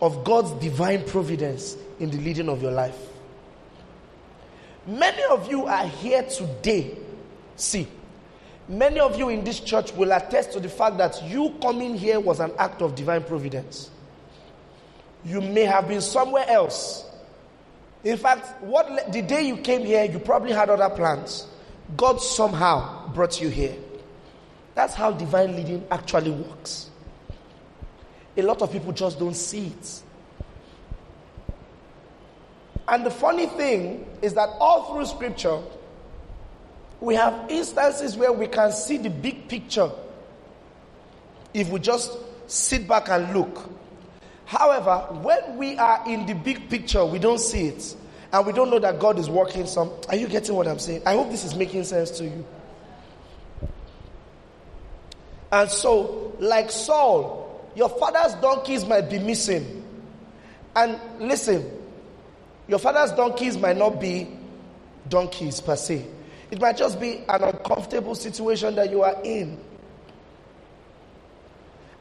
of 0.05 0.23
God's 0.23 0.51
divine 0.63 1.03
providence 1.05 1.79
in 1.99 2.11
the 2.11 2.19
leading 2.19 2.51
of 2.51 2.61
your 2.61 2.73
life. 2.73 2.99
Many 4.87 5.23
of 5.31 5.51
you 5.51 5.65
are 5.65 5.87
here 5.87 6.23
today. 6.25 6.99
See, 7.57 7.89
many 8.69 9.01
of 9.01 9.19
you 9.19 9.31
in 9.31 9.45
this 9.45 9.61
church 9.61 9.95
will 9.95 10.13
attest 10.13 10.53
to 10.53 10.61
the 10.61 10.69
fact 10.69 10.99
that 10.99 11.23
you 11.25 11.55
coming 11.63 11.97
here 11.97 12.21
was 12.21 12.39
an 12.39 12.53
act 12.59 12.83
of 12.83 12.95
divine 12.95 13.25
providence. 13.25 13.91
You 15.25 15.41
may 15.41 15.65
have 15.65 15.89
been 15.89 16.03
somewhere 16.03 16.45
else. 16.51 17.11
In 18.05 18.19
fact, 18.19 18.63
what 18.63 19.11
the 19.11 19.23
day 19.23 19.47
you 19.47 19.57
came 19.57 19.87
here, 19.87 20.05
you 20.05 20.19
probably 20.19 20.53
had 20.53 20.69
other 20.69 20.95
plans. 20.95 21.47
God 21.97 22.21
somehow 22.21 23.11
brought 23.15 23.41
you 23.41 23.49
here. 23.49 23.75
That's 24.75 24.93
how 24.93 25.13
divine 25.13 25.57
leading 25.57 25.87
actually 25.91 26.33
works. 26.33 26.91
A 28.37 28.43
lot 28.43 28.63
of 28.63 28.73
people 28.73 28.93
just 28.93 29.19
don't 29.19 29.35
see 29.35 29.67
it. 29.67 30.03
And 32.87 33.05
the 33.07 33.11
funny 33.11 33.47
thing 33.47 34.07
is 34.21 34.35
that 34.35 34.49
all 34.61 34.93
through 34.93 35.07
scripture, 35.07 35.61
we 37.01 37.15
have 37.15 37.51
instances 37.51 38.17
where 38.17 38.33
we 38.33 38.47
can 38.47 38.73
see 38.73 38.99
the 38.99 39.11
big 39.11 39.49
picture 39.49 39.91
if 41.53 41.69
we 41.71 41.79
just 41.81 42.13
sit 42.47 42.87
back 42.87 43.09
and 43.09 43.33
look. 43.35 43.71
However, 44.45 44.99
when 45.23 45.57
we 45.57 45.79
are 45.79 46.03
in 46.07 46.27
the 46.27 46.35
big 46.35 46.69
picture, 46.69 47.05
we 47.05 47.19
don't 47.19 47.41
see 47.41 47.69
it. 47.69 47.97
And 48.33 48.47
we 48.47 48.53
don't 48.53 48.69
know 48.69 48.81
that 48.81 48.99
God 48.99 49.19
is 49.19 49.31
working 49.31 49.67
some. 49.67 49.93
Are 50.09 50.17
you 50.17 50.29
getting 50.29 50.55
what 50.55 50.67
I'm 50.67 50.79
saying? 50.79 51.03
I 51.07 51.15
hope 51.15 51.31
this 51.31 51.45
is 51.45 51.55
making 51.55 51.85
sense 51.85 52.11
to 52.13 52.25
you. 52.25 52.45
And 55.53 55.71
so, 55.71 56.35
like 56.41 56.71
Saul, 56.71 57.44
your 57.75 57.89
father's 57.89 58.35
donkeys 58.37 58.85
might 58.85 59.11
be 59.11 59.19
missing. 59.19 59.83
And 60.77 60.99
listen, 61.19 61.71
your 62.69 62.79
father's 62.79 63.13
donkeys 63.13 63.57
might 63.57 63.77
not 63.77 64.01
be 64.01 64.29
donkeys 65.09 65.61
per 65.61 65.77
se. 65.77 66.07
It 66.51 66.61
might 66.61 66.77
just 66.77 67.01
be 67.01 67.25
an 67.29 67.43
uncomfortable 67.43 68.15
situation 68.15 68.75
that 68.77 68.91
you 68.91 69.03
are 69.03 69.21
in. 69.23 69.59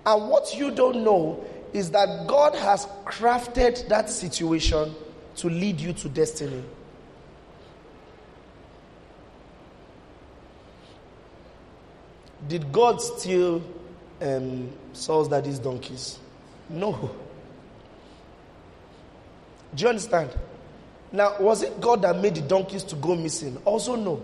And 0.06 0.30
what 0.30 0.56
you 0.56 0.72
don't 0.72 1.04
know 1.04 1.44
is 1.72 1.92
that 1.92 2.28
God 2.28 2.56
has 2.56 2.86
crafted 3.06 3.88
that 3.88 4.10
situation 4.10 4.94
to 5.38 5.50
lead 5.50 5.80
you 5.80 5.94
to 5.94 6.10
destiny. 6.10 6.64
Did 12.48 12.72
God 12.72 13.02
steal 13.02 13.64
um, 14.24 14.72
Saul's 14.94 15.28
daddy's 15.28 15.60
donkeys? 15.60 16.18
No. 16.70 17.12
Do 19.76 19.84
you 19.84 19.90
understand? 19.90 20.30
Now, 21.12 21.36
was 21.40 21.62
it 21.62 21.80
God 21.80 22.02
that 22.04 22.20
made 22.20 22.36
the 22.36 22.42
donkeys 22.42 22.84
to 22.86 22.96
go 22.96 23.16
missing? 23.16 23.58
Also, 23.66 23.96
no. 23.96 24.24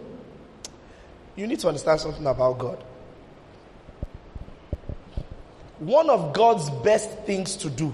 You 1.36 1.48
need 1.48 1.60
to 1.60 1.68
understand 1.68 2.00
something 2.00 2.26
about 2.26 2.58
God. 2.58 2.84
One 5.80 6.10
of 6.10 6.34
God's 6.34 6.70
best 6.70 7.10
things 7.20 7.56
to 7.58 7.70
do 7.70 7.94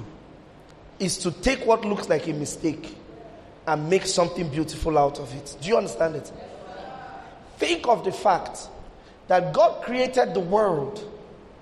is 1.00 1.18
to 1.20 1.32
take 1.32 1.66
what 1.66 1.86
looks 1.86 2.10
like 2.10 2.28
a 2.28 2.34
mistake 2.34 2.96
and 3.68 3.90
make 3.90 4.06
something 4.06 4.50
beautiful 4.50 4.98
out 4.98 5.20
of 5.20 5.34
it. 5.36 5.56
Do 5.62 5.70
you 5.70 5.78
understand 5.78 6.16
it? 6.16 6.32
Think 7.58 7.88
of 7.88 8.04
the 8.04 8.12
fact 8.12 8.70
that 9.28 9.54
God 9.54 9.84
created 9.84 10.34
the 10.34 10.40
world 10.40 11.15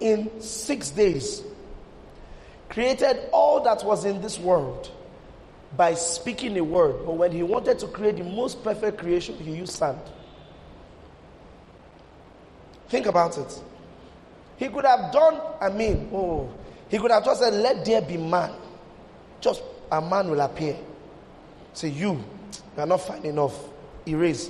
in 0.03 0.41
six 0.41 0.89
days, 0.89 1.41
created 2.69 3.29
all 3.31 3.63
that 3.63 3.83
was 3.85 4.03
in 4.03 4.21
this 4.21 4.37
world 4.37 4.91
by 5.77 5.93
speaking 5.93 6.57
a 6.57 6.63
word. 6.63 7.05
But 7.05 7.13
when 7.15 7.31
He 7.31 7.41
wanted 7.41 7.79
to 7.79 7.87
create 7.87 8.17
the 8.17 8.25
most 8.25 8.63
perfect 8.63 8.97
creation, 8.97 9.35
He 9.37 9.51
used 9.55 9.71
sand. 9.73 9.99
Think 12.89 13.05
about 13.05 13.37
it. 13.37 13.63
He 14.57 14.67
could 14.67 14.85
have 14.85 15.11
done, 15.13 15.39
I 15.59 15.69
mean, 15.69 16.09
oh, 16.13 16.49
he 16.89 16.99
could 16.99 17.09
have 17.09 17.23
just 17.25 17.41
said, 17.41 17.53
Let 17.53 17.85
there 17.85 18.01
be 18.01 18.17
man. 18.17 18.51
Just 19.39 19.63
a 19.91 20.01
man 20.01 20.29
will 20.29 20.41
appear. 20.41 20.75
Say, 21.73 21.89
You, 21.89 22.11
you 22.11 22.23
are 22.83 22.85
not 22.85 23.01
fine 23.01 23.23
enough. 23.25 23.57
Erase. 24.07 24.49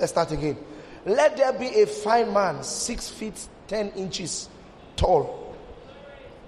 Let's 0.00 0.12
start 0.12 0.32
again. 0.32 0.56
Let 1.04 1.36
there 1.36 1.52
be 1.52 1.66
a 1.82 1.86
fine 1.86 2.32
man, 2.32 2.62
six 2.62 3.10
feet, 3.10 3.46
ten 3.68 3.90
inches 3.90 4.48
tall. 4.96 5.56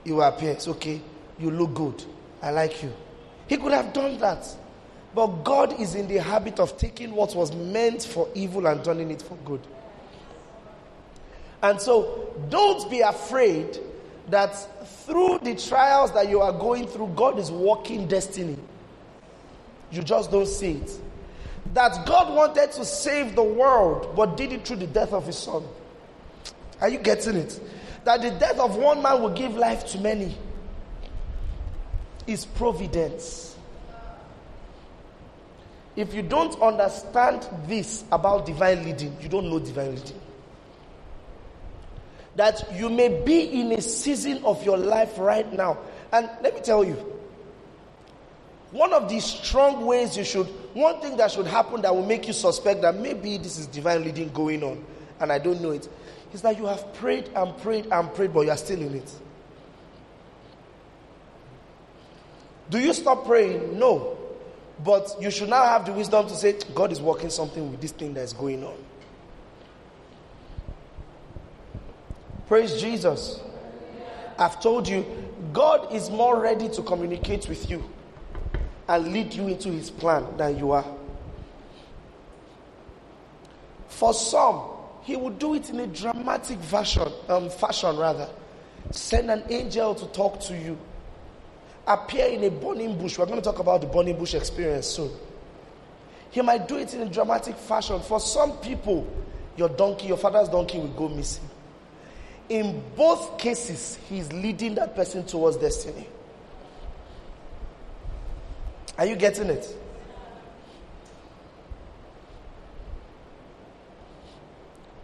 You 0.05 0.23
appear. 0.23 0.53
It's 0.53 0.69
okay. 0.69 1.01
You 1.39 1.51
look 1.51 1.75
good. 1.75 2.05
I 2.43 2.51
like 2.51 2.83
you. 2.83 2.93
He 3.49 3.57
could 3.57 3.73
have 3.73 3.93
done 3.93 4.19
that. 4.19 4.47
But 5.15 5.45
God 5.45 5.81
is 5.81 5.95
in 5.95 6.09
the 6.09 6.17
habit 6.17 6.61
of 6.61 6.77
taking 6.77 7.15
what 7.15 7.35
was 7.35 7.55
meant 7.55 8.03
for 8.03 8.29
evil 8.35 8.67
and 8.67 8.85
turning 8.85 9.11
it 9.11 9.23
for 9.23 9.37
good. 9.45 9.61
And 11.63 11.81
so 11.81 12.35
don't 12.51 12.91
be 12.91 13.01
afraid 13.01 13.79
that 14.29 14.55
through 15.05 15.39
the 15.43 15.55
trials 15.55 16.13
that 16.13 16.29
you 16.29 16.41
are 16.41 16.53
going 16.53 16.87
through, 16.87 17.13
God 17.17 17.39
is 17.39 17.51
working 17.51 18.07
destiny. 18.07 18.57
You 19.91 20.03
just 20.03 20.31
don't 20.31 20.47
see 20.47 20.73
it. 20.73 21.01
That 21.73 22.07
God 22.07 22.35
wanted 22.35 22.73
to 22.73 22.85
save 22.85 23.35
the 23.35 23.43
world, 23.43 24.15
but 24.17 24.37
did 24.37 24.53
it 24.53 24.67
through 24.67 24.77
the 24.77 24.87
death 24.87 25.13
of 25.13 25.27
his 25.27 25.39
son. 25.39 25.65
Are 26.81 26.89
you 26.89 26.99
getting 26.99 27.37
it? 27.37 27.59
That 28.07 28.23
the 28.23 28.31
death 28.31 28.61
of 28.61 28.77
one 28.77 29.03
man 29.03 29.21
will 29.21 29.31
give 29.35 29.57
life 29.57 29.85
to 29.87 29.99
many 29.99 30.33
is 32.29 32.47
providence. 32.47 33.57
If 35.97 36.15
you 36.15 36.23
don't 36.23 36.61
understand 36.63 37.49
this 37.67 38.05
about 38.13 38.47
divine 38.47 38.85
leading, 38.85 39.17
you 39.21 39.29
don't 39.29 39.51
know 39.51 39.59
divine 39.59 39.97
leading 39.97 40.21
that 42.37 42.71
you 42.75 42.89
may 42.89 43.09
be 43.25 43.61
in 43.61 43.73
a 43.73 43.81
season 43.81 44.45
of 44.45 44.65
your 44.65 44.77
life 44.77 45.19
right 45.19 45.53
now. 45.53 45.79
And 46.13 46.31
let 46.43 46.55
me 46.55 46.61
tell 46.61 46.85
you, 46.85 46.95
one 48.71 48.93
of 48.93 49.09
the 49.09 49.19
strong 49.21 49.85
ways 49.85 50.17
you 50.17 50.25
should, 50.25 50.47
one 50.75 51.01
thing 51.01 51.17
that 51.17 51.33
should 51.33 51.47
happen 51.47 51.83
that 51.83 51.95
will 51.95 52.07
make 52.07 52.27
you 52.27 52.33
suspect 52.33 52.83
that 52.83 52.95
maybe 52.95 53.39
this 53.39 53.59
is 53.59 53.67
divine 53.67 54.05
leading 54.05 54.29
going 54.29 54.63
on 54.63 54.85
and 55.21 55.33
I 55.33 55.39
don't 55.39 55.61
know 55.61 55.71
it, 55.71 55.89
is 56.37 56.43
that 56.43 56.59
you 56.59 56.67
have 56.67 56.93
prayed 56.93 57.31
and 57.35 57.57
prayed 57.63 57.87
and 57.91 58.15
prayed, 58.15 58.35
but 58.35 58.43
you 58.43 58.51
are 58.51 58.57
still 58.59 58.81
in 58.83 58.95
it. 58.95 59.11
Do 62.69 62.79
you 62.79 62.93
stop 62.93 63.25
praying? 63.25 63.79
No. 63.79 64.19
But 64.85 65.17
you 65.19 65.31
should 65.31 65.49
now 65.49 65.65
have 65.65 65.87
the 65.87 65.93
wisdom 65.93 66.29
to 66.29 66.35
say, 66.35 66.59
God 66.75 66.93
is 66.93 67.01
working 67.01 67.31
something 67.31 67.71
with 67.71 67.81
this 67.81 67.93
thing 67.93 68.13
that 68.15 68.21
is 68.21 68.35
going 68.35 68.63
on. 68.63 68.77
Praise 72.47 72.79
Jesus. 72.83 73.41
I've 74.39 74.61
told 74.61 74.87
you, 74.87 75.07
God 75.55 75.91
is 75.95 76.11
more 76.11 76.39
ready 76.39 76.69
to 76.69 76.83
communicate 76.83 77.49
with 77.49 77.71
you 77.71 77.83
and 78.89 79.11
lead 79.11 79.33
you 79.33 79.49
into 79.49 79.71
his 79.71 79.91
plan 79.91 80.37
than 80.37 80.59
you 80.59 80.73
are. 80.73 80.85
For 83.89 84.13
some, 84.13 84.76
he 85.07 85.15
will 85.15 85.31
do 85.31 85.55
it 85.55 85.71
in 85.71 85.79
a 85.79 85.87
dramatic 85.87 86.59
fashion, 86.59 87.07
um, 87.29 87.49
fashion 87.49 87.97
rather. 87.97 88.29
Send 88.91 89.31
an 89.31 89.45
angel 89.49 89.95
to 89.95 90.05
talk 90.07 90.41
to 90.41 90.59
you. 90.59 90.77
Appear 91.87 92.27
in 92.27 92.43
a 92.43 92.51
burning 92.51 92.99
bush. 92.99 93.17
We're 93.17 93.27
going 93.27 93.39
to 93.39 93.45
talk 93.45 93.61
about 93.61 93.83
the 93.83 93.87
burning 93.87 94.19
bush 94.19 94.35
experience 94.35 94.89
soon. 94.89 95.13
He 96.33 96.43
might 96.43 96.67
do 96.67 96.79
it 96.79 96.93
in 96.93 97.03
a 97.03 97.09
dramatic 97.09 97.57
fashion. 97.57 98.01
For 98.01 98.19
some 98.19 98.57
people, 98.59 99.07
your 99.57 99.69
donkey, 99.69 100.09
your 100.09 100.17
father's 100.17 100.49
donkey 100.49 100.79
will 100.79 100.89
go 100.89 101.09
missing. 101.09 101.49
In 102.49 102.83
both 102.97 103.39
cases, 103.39 104.01
he's 104.09 104.33
leading 104.33 104.75
that 104.75 104.97
person 104.97 105.25
towards 105.25 105.57
destiny. 105.57 106.09
Are 108.99 109.07
you 109.07 109.15
getting 109.15 109.51
it? 109.51 109.69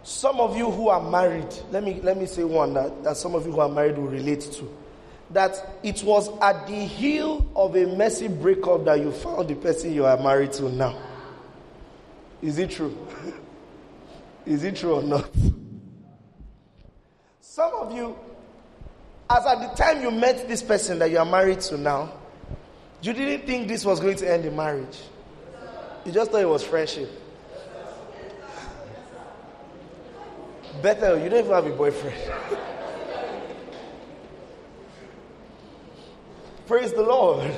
Some 0.03 0.41
of 0.41 0.57
you 0.57 0.71
who 0.71 0.89
are 0.89 1.01
married, 1.11 1.49
let 1.71 1.85
me, 1.85 2.01
let 2.03 2.17
me 2.17 2.27
say 2.27 2.45
one 2.45 2.75
that, 2.75 3.05
that 3.05 3.17
some 3.17 3.35
of 3.35 3.47
you 3.47 3.53
who 3.53 3.61
are 3.61 3.69
married 3.69 3.97
will 3.97 4.09
relate 4.09 4.41
to. 4.41 4.69
That 5.31 5.79
it 5.83 6.03
was 6.03 6.29
at 6.41 6.67
the 6.67 6.85
heel 6.85 7.47
of 7.57 7.77
a 7.77 7.87
messy 7.87 8.29
breakup 8.29 8.85
that 8.85 9.01
you 9.01 9.13
found 9.13 9.49
the 9.49 9.55
person 9.55 9.95
you 9.95 10.05
are 10.05 10.19
married 10.19 10.53
to 10.55 10.69
now. 10.69 11.01
Is 12.43 12.59
it 12.59 12.71
true? 12.71 12.97
Is 14.47 14.65
it 14.65 14.77
true 14.77 14.95
or 14.95 15.03
not? 15.03 15.31
Some 17.41 17.73
of 17.75 17.93
you, 17.93 18.17
as 19.31 19.47
at 19.47 19.61
the 19.61 19.69
time 19.77 20.03
you 20.03 20.11
met 20.11 20.49
this 20.49 20.63
person 20.63 20.99
that 20.99 21.11
you 21.11 21.19
are 21.19 21.25
married 21.25 21.61
to 21.61 21.79
now, 21.79 22.13
You 23.03 23.13
didn't 23.13 23.47
think 23.47 23.67
this 23.67 23.85
was 23.85 23.99
going 23.99 24.17
to 24.19 24.33
end 24.33 24.45
in 24.45 24.55
marriage. 24.55 24.97
You 26.05 26.13
just 26.13 26.31
thought 26.31 26.41
it 26.41 26.49
was 26.49 26.63
friendship. 26.63 27.11
Bethel, 30.81 31.19
you 31.19 31.29
don't 31.29 31.41
even 31.41 31.53
have 31.53 31.67
a 31.67 31.71
boyfriend. 31.71 32.17
Praise 36.67 36.93
the 36.93 37.03
Lord. 37.03 37.53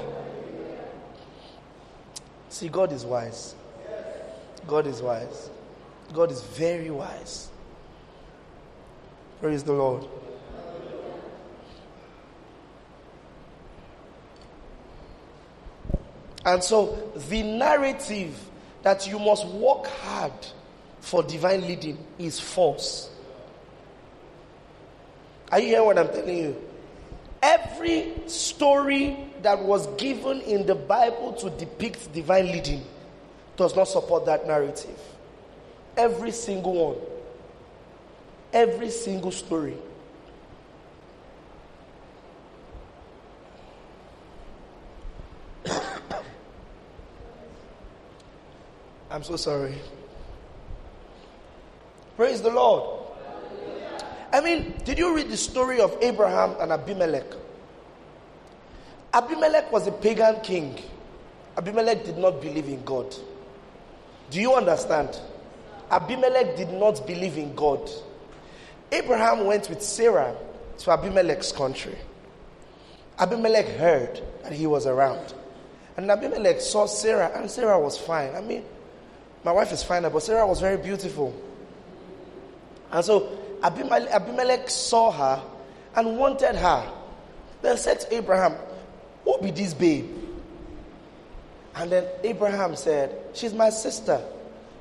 See, 2.48 2.68
God 2.68 2.92
is 2.92 3.04
wise. 3.04 3.54
God 4.66 4.86
is 4.86 5.02
wise. 5.02 5.50
God 6.12 6.32
is 6.32 6.42
very 6.42 6.90
wise. 6.90 7.48
Praise 9.40 9.62
the 9.62 9.72
Lord. 9.72 10.06
And 16.44 16.62
so, 16.62 17.12
the 17.28 17.42
narrative 17.42 18.38
that 18.82 19.06
you 19.06 19.18
must 19.18 19.46
work 19.46 19.86
hard 19.86 20.32
for 21.04 21.22
divine 21.22 21.60
leading 21.66 21.98
is 22.18 22.40
false. 22.40 23.10
Are 25.52 25.60
you 25.60 25.66
hearing 25.66 25.84
what 25.84 25.98
I'm 25.98 26.08
telling 26.08 26.38
you? 26.38 26.56
Every 27.42 28.14
story 28.26 29.18
that 29.42 29.62
was 29.62 29.86
given 29.98 30.40
in 30.40 30.64
the 30.64 30.74
Bible 30.74 31.34
to 31.34 31.50
depict 31.50 32.10
divine 32.14 32.46
leading 32.46 32.82
does 33.58 33.76
not 33.76 33.84
support 33.84 34.24
that 34.24 34.46
narrative. 34.46 34.98
Every 35.94 36.30
single 36.30 36.94
one. 36.94 36.96
Every 38.54 38.88
single 38.88 39.30
story. 39.30 39.76
I'm 49.10 49.22
so 49.22 49.36
sorry. 49.36 49.74
Praise 52.16 52.42
the 52.42 52.50
Lord. 52.50 53.00
I 54.32 54.40
mean, 54.40 54.74
did 54.84 54.98
you 54.98 55.14
read 55.14 55.28
the 55.28 55.36
story 55.36 55.80
of 55.80 55.96
Abraham 56.00 56.54
and 56.60 56.72
Abimelech? 56.72 57.26
Abimelech 59.12 59.70
was 59.70 59.86
a 59.86 59.92
pagan 59.92 60.40
king. 60.40 60.80
Abimelech 61.56 62.04
did 62.04 62.18
not 62.18 62.40
believe 62.40 62.66
in 62.66 62.84
God. 62.84 63.14
Do 64.30 64.40
you 64.40 64.54
understand? 64.54 65.18
Abimelech 65.90 66.56
did 66.56 66.72
not 66.72 67.06
believe 67.06 67.36
in 67.36 67.54
God. 67.54 67.88
Abraham 68.90 69.44
went 69.46 69.68
with 69.68 69.82
Sarah 69.82 70.36
to 70.78 70.90
Abimelech's 70.90 71.52
country. 71.52 71.96
Abimelech 73.18 73.66
heard 73.76 74.20
that 74.42 74.52
he 74.52 74.66
was 74.66 74.86
around. 74.86 75.34
And 75.96 76.10
Abimelech 76.10 76.60
saw 76.60 76.86
Sarah, 76.86 77.30
and 77.36 77.48
Sarah 77.48 77.78
was 77.78 77.96
fine. 77.96 78.34
I 78.34 78.40
mean, 78.40 78.64
my 79.44 79.52
wife 79.52 79.70
is 79.72 79.82
fine, 79.82 80.02
but 80.02 80.22
Sarah 80.22 80.46
was 80.46 80.60
very 80.60 80.76
beautiful. 80.76 81.32
And 82.94 83.04
so 83.04 83.28
Abimelech, 83.60 84.08
Abimelech 84.10 84.70
saw 84.70 85.10
her 85.10 85.42
and 85.96 86.16
wanted 86.16 86.54
her. 86.54 86.92
Then 87.60 87.76
said 87.76 87.98
to 88.00 88.14
Abraham, 88.14 88.54
Who 89.24 89.36
be 89.42 89.50
this 89.50 89.74
babe? 89.74 90.06
And 91.74 91.90
then 91.90 92.06
Abraham 92.22 92.76
said, 92.76 93.16
She's 93.34 93.52
my 93.52 93.70
sister. 93.70 94.22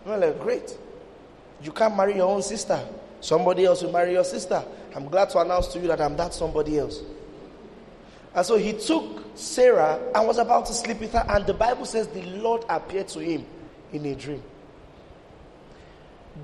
I'm 0.05 0.37
Great. 0.37 0.77
You 1.63 1.71
can't 1.71 1.97
marry 1.97 2.15
your 2.15 2.29
own 2.29 2.43
sister. 2.43 2.79
Somebody 3.19 3.65
else 3.65 3.81
will 3.81 3.91
marry 3.91 4.11
your 4.11 4.25
sister. 4.25 4.63
I'm 4.95 5.05
glad 5.05 5.31
to 5.31 5.39
announce 5.39 5.67
to 5.69 5.79
you 5.79 5.87
that 5.87 5.99
I'm 5.99 6.15
that 6.17 6.35
somebody 6.35 6.77
else. 6.77 7.01
And 8.35 8.45
so 8.45 8.57
he 8.57 8.73
took 8.73 9.23
Sarah 9.35 9.99
and 10.13 10.27
was 10.27 10.37
about 10.37 10.67
to 10.67 10.73
sleep 10.73 10.99
with 10.99 11.13
her. 11.13 11.25
And 11.27 11.47
the 11.47 11.53
Bible 11.53 11.85
says 11.85 12.07
the 12.09 12.21
Lord 12.23 12.63
appeared 12.69 13.07
to 13.09 13.19
him 13.19 13.45
in 13.91 14.05
a 14.05 14.13
dream. 14.13 14.43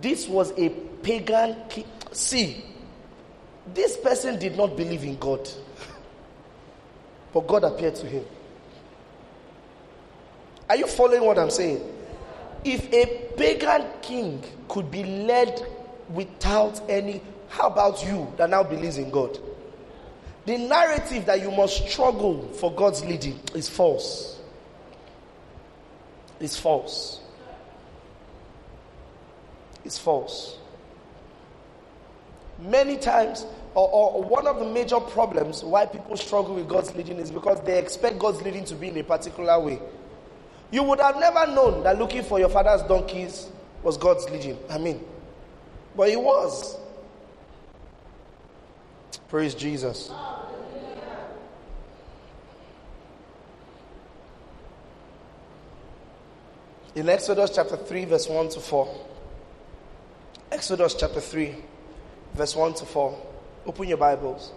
This 0.01 0.27
was 0.27 0.51
a 0.57 0.69
pagan 0.69 1.55
king. 1.69 1.85
See, 2.11 2.63
this 3.73 3.97
person 3.97 4.39
did 4.39 4.57
not 4.57 4.75
believe 4.75 5.03
in 5.03 5.17
God, 5.17 5.47
but 7.33 7.47
God 7.47 7.63
appeared 7.63 7.95
to 7.95 8.07
him. 8.07 8.25
Are 10.69 10.75
you 10.75 10.87
following 10.87 11.25
what 11.25 11.39
I'm 11.39 11.49
saying? 11.49 11.81
If 12.63 12.91
a 12.93 13.33
pagan 13.35 13.85
king 14.01 14.43
could 14.67 14.91
be 14.91 15.03
led 15.03 15.65
without 16.09 16.81
any, 16.89 17.21
how 17.47 17.67
about 17.67 18.05
you 18.05 18.31
that 18.37 18.49
now 18.49 18.63
believes 18.63 18.97
in 18.97 19.09
God? 19.09 19.37
The 20.45 20.57
narrative 20.57 21.25
that 21.25 21.41
you 21.41 21.51
must 21.51 21.89
struggle 21.89 22.47
for 22.53 22.73
God's 22.73 23.03
leading 23.03 23.39
is 23.53 23.69
false. 23.69 24.39
It's 26.39 26.57
false. 26.57 27.21
It's 29.85 29.97
false. 29.97 30.57
Many 32.59 32.97
times, 32.97 33.45
or, 33.73 33.89
or, 33.89 34.23
one 34.23 34.45
of 34.45 34.59
the 34.59 34.65
major 34.65 34.99
problems 34.99 35.63
why 35.63 35.85
people 35.85 36.17
struggle 36.17 36.55
with 36.55 36.67
God's 36.67 36.93
leading 36.95 37.17
is 37.17 37.31
because 37.31 37.61
they 37.61 37.79
expect 37.79 38.19
God's 38.19 38.41
leading 38.41 38.65
to 38.65 38.75
be 38.75 38.89
in 38.89 38.97
a 38.97 39.03
particular 39.03 39.57
way. 39.59 39.79
You 40.71 40.83
would 40.83 40.99
have 40.99 41.17
never 41.17 41.47
known 41.47 41.83
that 41.83 41.97
looking 41.97 42.23
for 42.23 42.39
your 42.39 42.49
father's 42.49 42.83
donkeys 42.83 43.49
was 43.81 43.97
God's 43.97 44.29
leading. 44.29 44.57
I 44.69 44.77
mean, 44.77 45.03
but 45.95 46.09
it 46.09 46.19
was. 46.19 46.77
Praise 49.29 49.55
Jesus. 49.55 50.11
In 56.95 57.07
Exodus 57.07 57.51
chapter 57.55 57.77
3, 57.77 58.05
verse 58.05 58.27
1 58.27 58.49
to 58.49 58.59
4. 58.59 59.05
Exodus 60.51 60.95
chapter 60.95 61.21
3, 61.21 61.55
verse 62.33 62.55
1 62.55 62.73
to 62.73 62.85
4. 62.85 63.27
Open 63.67 63.87
your 63.87 63.99
Bibles. 63.99 64.51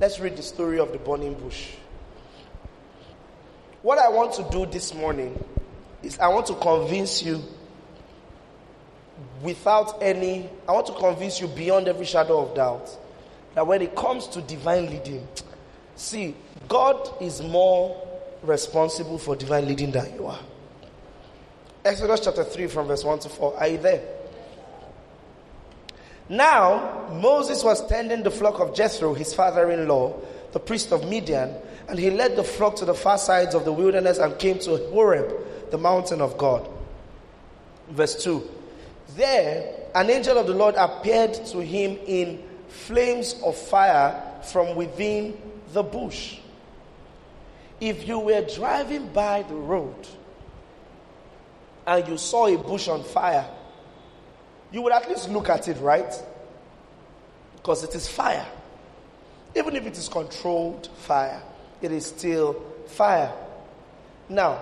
Let's 0.00 0.18
read 0.18 0.38
the 0.38 0.42
story 0.42 0.78
of 0.78 0.90
the 0.90 0.96
burning 0.98 1.34
bush. 1.34 1.72
What 3.82 3.98
I 3.98 4.08
want 4.08 4.32
to 4.34 4.46
do 4.50 4.64
this 4.64 4.94
morning 4.94 5.38
is 6.02 6.18
I 6.18 6.28
want 6.28 6.46
to 6.46 6.54
convince 6.54 7.22
you 7.22 7.42
without 9.42 10.02
any, 10.02 10.48
I 10.66 10.72
want 10.72 10.86
to 10.86 10.94
convince 10.94 11.42
you 11.42 11.48
beyond 11.48 11.88
every 11.88 12.06
shadow 12.06 12.40
of 12.40 12.56
doubt 12.56 12.88
that 13.54 13.66
when 13.66 13.82
it 13.82 13.94
comes 13.94 14.26
to 14.28 14.40
divine 14.40 14.88
leading, 14.88 15.28
see, 15.94 16.34
God 16.68 17.22
is 17.22 17.42
more 17.42 18.02
responsible 18.42 19.18
for 19.18 19.36
divine 19.36 19.68
leading 19.68 19.90
than 19.90 20.14
you 20.14 20.26
are. 20.26 20.40
Exodus 21.84 22.20
chapter 22.20 22.44
3 22.44 22.66
from 22.68 22.86
verse 22.86 23.04
1 23.04 23.18
to 23.20 23.28
4. 23.28 23.58
Are 23.58 23.68
you 23.68 23.76
there? 23.76 24.15
Now, 26.28 27.08
Moses 27.12 27.62
was 27.62 27.86
tending 27.86 28.22
the 28.22 28.30
flock 28.30 28.58
of 28.58 28.74
Jethro, 28.74 29.14
his 29.14 29.32
father 29.32 29.70
in 29.70 29.86
law, 29.86 30.14
the 30.52 30.58
priest 30.58 30.92
of 30.92 31.08
Midian, 31.08 31.54
and 31.88 31.98
he 31.98 32.10
led 32.10 32.34
the 32.34 32.42
flock 32.42 32.76
to 32.76 32.84
the 32.84 32.94
far 32.94 33.18
sides 33.18 33.54
of 33.54 33.64
the 33.64 33.72
wilderness 33.72 34.18
and 34.18 34.36
came 34.38 34.58
to 34.60 34.76
Horeb, 34.90 35.70
the 35.70 35.78
mountain 35.78 36.20
of 36.20 36.36
God. 36.36 36.68
Verse 37.90 38.22
2 38.24 38.42
There, 39.16 39.72
an 39.94 40.10
angel 40.10 40.36
of 40.36 40.46
the 40.46 40.54
Lord 40.54 40.74
appeared 40.76 41.34
to 41.46 41.60
him 41.60 41.98
in 42.06 42.42
flames 42.68 43.40
of 43.44 43.56
fire 43.56 44.20
from 44.42 44.74
within 44.74 45.36
the 45.72 45.82
bush. 45.82 46.38
If 47.80 48.08
you 48.08 48.18
were 48.18 48.42
driving 48.42 49.08
by 49.08 49.42
the 49.42 49.54
road 49.54 50.08
and 51.86 52.08
you 52.08 52.18
saw 52.18 52.46
a 52.46 52.56
bush 52.56 52.88
on 52.88 53.04
fire, 53.04 53.46
you 54.72 54.82
would 54.82 54.92
at 54.92 55.08
least 55.08 55.30
look 55.30 55.48
at 55.48 55.68
it, 55.68 55.78
right? 55.80 56.12
Because 57.56 57.84
it 57.84 57.94
is 57.94 58.08
fire. 58.08 58.46
Even 59.54 59.76
if 59.76 59.86
it 59.86 59.96
is 59.96 60.08
controlled 60.08 60.88
fire, 60.98 61.42
it 61.80 61.92
is 61.92 62.06
still 62.06 62.62
fire. 62.86 63.32
Now, 64.28 64.60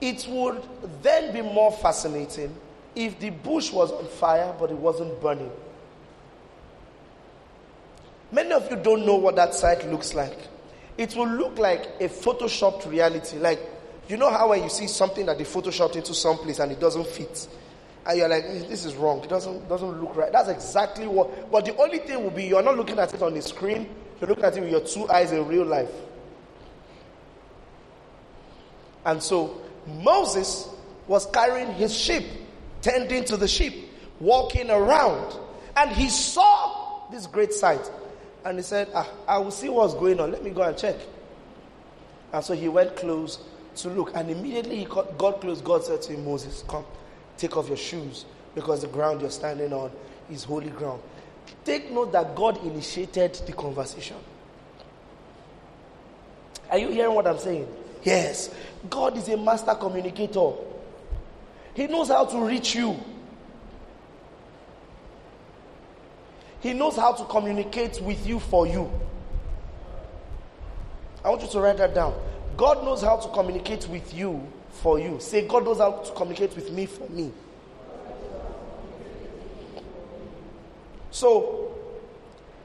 it 0.00 0.26
would 0.28 0.62
then 1.02 1.32
be 1.32 1.42
more 1.42 1.72
fascinating 1.72 2.54
if 2.94 3.18
the 3.18 3.30
bush 3.30 3.72
was 3.72 3.90
on 3.92 4.06
fire 4.06 4.54
but 4.58 4.70
it 4.70 4.76
wasn't 4.76 5.20
burning. 5.20 5.50
Many 8.30 8.52
of 8.52 8.70
you 8.70 8.76
don't 8.76 9.04
know 9.06 9.16
what 9.16 9.36
that 9.36 9.54
sight 9.54 9.86
looks 9.90 10.14
like. 10.14 10.36
It 10.96 11.14
will 11.14 11.28
look 11.28 11.58
like 11.58 11.86
a 12.00 12.08
photoshopped 12.08 12.90
reality. 12.90 13.38
Like, 13.38 13.60
you 14.08 14.16
know 14.16 14.30
how 14.30 14.48
when 14.50 14.62
you 14.62 14.68
see 14.68 14.86
something 14.86 15.26
that 15.26 15.38
they 15.38 15.44
photoshopped 15.44 15.96
into 15.96 16.14
some 16.14 16.38
place 16.38 16.58
and 16.58 16.72
it 16.72 16.80
doesn't 16.80 17.06
fit? 17.06 17.46
And 18.06 18.18
you're 18.18 18.28
like, 18.28 18.44
this 18.68 18.84
is 18.84 18.96
wrong. 18.96 19.22
It 19.22 19.28
doesn't, 19.28 19.68
doesn't 19.68 20.00
look 20.00 20.16
right. 20.16 20.32
That's 20.32 20.48
exactly 20.48 21.06
what. 21.06 21.50
But 21.50 21.64
the 21.64 21.76
only 21.76 21.98
thing 21.98 22.22
will 22.22 22.30
be 22.30 22.44
you're 22.44 22.62
not 22.62 22.76
looking 22.76 22.98
at 22.98 23.14
it 23.14 23.22
on 23.22 23.34
the 23.34 23.42
screen, 23.42 23.88
you're 24.20 24.28
looking 24.28 24.44
at 24.44 24.56
it 24.56 24.60
with 24.60 24.70
your 24.70 24.80
two 24.80 25.08
eyes 25.08 25.30
in 25.32 25.46
real 25.46 25.64
life. 25.64 25.90
And 29.04 29.22
so 29.22 29.60
Moses 29.86 30.68
was 31.06 31.26
carrying 31.26 31.72
his 31.74 31.96
sheep, 31.96 32.24
tending 32.80 33.24
to 33.24 33.36
the 33.36 33.48
sheep, 33.48 33.90
walking 34.20 34.70
around, 34.70 35.36
and 35.76 35.90
he 35.90 36.08
saw 36.08 37.08
this 37.10 37.26
great 37.26 37.52
sight. 37.52 37.90
And 38.44 38.58
he 38.58 38.62
said, 38.62 38.88
ah, 38.94 39.08
I 39.28 39.38
will 39.38 39.50
see 39.52 39.68
what's 39.68 39.94
going 39.94 40.18
on. 40.18 40.32
Let 40.32 40.42
me 40.42 40.50
go 40.50 40.62
and 40.62 40.76
check. 40.76 40.96
And 42.32 42.44
so 42.44 42.54
he 42.54 42.68
went 42.68 42.96
close 42.96 43.38
to 43.76 43.88
look. 43.90 44.10
And 44.14 44.30
immediately 44.30 44.78
he 44.78 44.84
got 44.84 45.40
close. 45.40 45.60
God 45.60 45.84
said 45.84 46.02
to 46.02 46.14
him, 46.14 46.24
Moses, 46.24 46.64
come, 46.66 46.84
take 47.36 47.56
off 47.56 47.68
your 47.68 47.76
shoes 47.76 48.24
because 48.54 48.82
the 48.82 48.88
ground 48.88 49.20
you're 49.20 49.30
standing 49.30 49.72
on 49.72 49.90
is 50.30 50.44
holy 50.44 50.70
ground. 50.70 51.02
Take 51.64 51.90
note 51.90 52.12
that 52.12 52.34
God 52.34 52.64
initiated 52.64 53.34
the 53.46 53.52
conversation. 53.52 54.16
Are 56.70 56.78
you 56.78 56.88
hearing 56.88 57.14
what 57.14 57.26
I'm 57.26 57.38
saying? 57.38 57.68
Yes. 58.02 58.50
God 58.88 59.16
is 59.16 59.28
a 59.28 59.36
master 59.36 59.74
communicator. 59.74 60.52
He 61.74 61.86
knows 61.86 62.08
how 62.08 62.24
to 62.24 62.40
reach 62.40 62.74
you. 62.74 62.98
He 66.60 66.72
knows 66.72 66.96
how 66.96 67.12
to 67.12 67.24
communicate 67.24 68.00
with 68.00 68.26
you 68.26 68.38
for 68.38 68.66
you. 68.66 68.90
I 71.24 71.30
want 71.30 71.42
you 71.42 71.48
to 71.48 71.60
write 71.60 71.76
that 71.78 71.94
down. 71.94 72.14
God 72.56 72.84
knows 72.84 73.02
how 73.02 73.16
to 73.16 73.28
communicate 73.28 73.88
with 73.88 74.14
you 74.14 74.46
for 74.82 74.98
you. 74.98 75.18
Say, 75.20 75.46
God 75.46 75.64
knows 75.64 75.78
how 75.78 75.92
to 75.92 76.12
communicate 76.12 76.56
with 76.56 76.72
me 76.72 76.86
for 76.86 77.08
me. 77.08 77.30
So, 81.12 81.74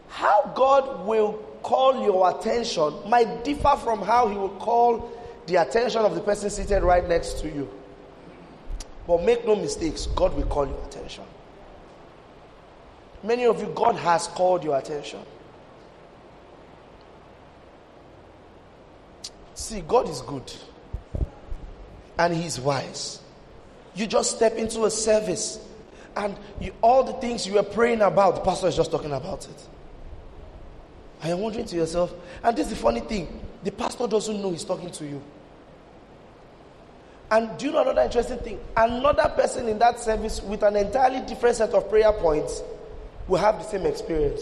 how 0.09 0.51
God 0.55 1.05
will 1.05 1.33
call 1.61 2.03
your 2.03 2.29
attention 2.29 2.93
might 3.07 3.43
differ 3.43 3.75
from 3.83 4.01
how 4.01 4.27
He 4.29 4.35
will 4.35 4.57
call 4.57 5.11
the 5.45 5.57
attention 5.57 6.01
of 6.01 6.15
the 6.15 6.21
person 6.21 6.49
seated 6.49 6.81
right 6.81 7.07
next 7.07 7.39
to 7.41 7.47
you. 7.47 7.69
But 9.05 9.23
make 9.23 9.45
no 9.45 9.55
mistakes, 9.55 10.07
God 10.07 10.33
will 10.35 10.45
call 10.45 10.65
your 10.65 10.83
attention. 10.85 11.23
Many 13.23 13.45
of 13.45 13.59
you, 13.61 13.67
God 13.75 13.95
has 13.95 14.27
called 14.27 14.63
your 14.63 14.77
attention. 14.77 15.19
See, 19.53 19.81
God 19.81 20.09
is 20.09 20.21
good 20.21 20.51
and 22.17 22.33
He's 22.33 22.59
wise. 22.59 23.21
You 23.95 24.07
just 24.07 24.35
step 24.35 24.55
into 24.55 24.85
a 24.85 24.91
service 24.91 25.59
and 26.15 26.35
you, 26.59 26.73
all 26.81 27.03
the 27.03 27.13
things 27.13 27.45
you 27.45 27.53
were 27.53 27.63
praying 27.63 28.01
about, 28.01 28.35
the 28.35 28.41
pastor 28.41 28.67
is 28.67 28.75
just 28.75 28.91
talking 28.91 29.11
about 29.11 29.45
it. 29.45 29.67
I 31.21 31.29
am 31.29 31.39
wondering 31.39 31.65
to 31.65 31.75
yourself, 31.75 32.13
and 32.43 32.55
this 32.55 32.67
is 32.67 32.73
the 32.73 32.79
funny 32.79 32.99
thing 33.01 33.41
the 33.63 33.71
pastor 33.71 34.07
doesn't 34.07 34.41
know 34.41 34.51
he's 34.51 34.63
talking 34.63 34.91
to 34.91 35.05
you. 35.05 35.21
And 37.29 37.57
do 37.57 37.65
you 37.65 37.71
know 37.71 37.81
another 37.81 38.03
interesting 38.03 38.37
thing? 38.37 38.59
Another 38.75 39.29
person 39.35 39.67
in 39.67 39.77
that 39.79 39.99
service 39.99 40.41
with 40.41 40.63
an 40.63 40.75
entirely 40.75 41.21
different 41.21 41.57
set 41.57 41.71
of 41.71 41.89
prayer 41.89 42.13
points 42.13 42.61
will 43.27 43.39
have 43.39 43.57
the 43.57 43.63
same 43.63 43.85
experience. 43.85 44.41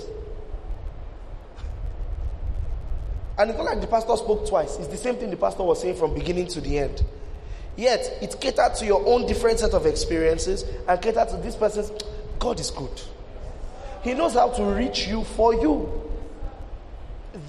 And 3.38 3.50
it's 3.50 3.58
not 3.58 3.66
like 3.66 3.82
the 3.82 3.88
pastor 3.88 4.16
spoke 4.16 4.48
twice. 4.48 4.78
It's 4.78 4.88
the 4.88 4.98
same 4.98 5.16
thing 5.16 5.30
the 5.32 5.38
pastor 5.38 5.64
was 5.64 5.82
saying 5.82 5.96
from 5.96 6.14
beginning 6.14 6.48
to 6.48 6.62
the 6.62 6.78
end. 6.78 7.04
Yet, 7.78 8.20
it 8.22 8.40
catered 8.40 8.76
to 8.76 8.86
your 8.86 9.06
own 9.06 9.28
different 9.28 9.60
set 9.60 9.74
of 9.74 9.86
experiences 9.86 10.64
and 10.88 11.02
catered 11.02 11.30
to 11.30 11.38
this 11.38 11.56
person's. 11.56 11.92
God 12.40 12.60
is 12.60 12.72
good. 12.72 13.02
He 14.04 14.14
knows 14.14 14.34
how 14.34 14.50
to 14.50 14.64
reach 14.64 15.08
you 15.08 15.24
for 15.24 15.54
you. 15.54 16.02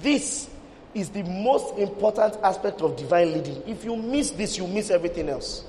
This 0.01 0.49
is 0.93 1.09
the 1.09 1.23
most 1.23 1.77
important 1.77 2.37
aspect 2.43 2.81
of 2.81 2.97
divine 2.97 3.33
leading. 3.33 3.61
If 3.67 3.85
you 3.85 3.95
miss 3.95 4.31
this, 4.31 4.57
you 4.57 4.67
miss 4.67 4.89
everything 4.89 5.29
else. 5.29 5.63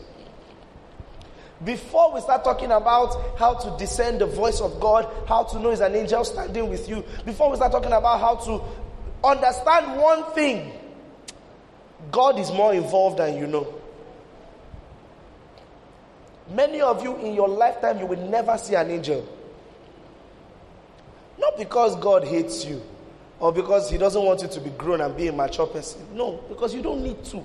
Before 1.65 2.15
we 2.15 2.21
start 2.21 2.45
talking 2.45 2.71
about 2.71 3.37
how 3.39 3.55
to 3.55 3.77
discern 3.79 4.19
the 4.19 4.27
voice 4.27 4.61
of 4.61 4.81
God, 4.81 5.09
how 5.27 5.43
to 5.43 5.59
know 5.59 5.71
is 5.71 5.81
an 5.81 5.95
angel 5.95 6.25
standing 6.25 6.71
with 6.71 6.89
you, 6.89 7.05
before 7.25 7.51
we 7.51 7.57
start 7.57 7.73
talking 7.73 7.93
about 7.93 8.21
how 8.21 8.37
to 8.37 8.63
understand 9.25 10.01
one 10.01 10.25
thing, 10.33 10.73
God 12.13 12.39
is 12.39 12.53
more 12.53 12.73
involved 12.75 13.19
than 13.19 13.37
you 13.37 13.47
know. 13.47 13.78
Many 16.51 16.81
of 16.81 17.03
you 17.03 17.17
in 17.19 17.35
your 17.35 17.49
lifetime, 17.49 17.99
you 17.99 18.07
will 18.07 18.29
never 18.29 18.57
see 18.57 18.75
an 18.75 18.91
angel. 18.91 19.27
Not 21.39 21.57
because 21.57 21.97
God 21.97 22.25
hates 22.25 22.65
you 22.65 22.83
or 23.39 23.53
because 23.53 23.91
He 23.91 23.99
doesn't 23.99 24.23
want 24.23 24.43
you 24.43 24.49
to 24.49 24.61
be 24.61 24.71
grown 24.71 25.01
and 25.01 25.17
be 25.17 25.29
a 25.29 25.33
mature 25.33 25.67
person. 25.67 26.01
No, 26.15 26.41
because 26.49 26.75
you 26.75 26.83
don't 26.83 27.03
need 27.03 27.23
to. 27.27 27.45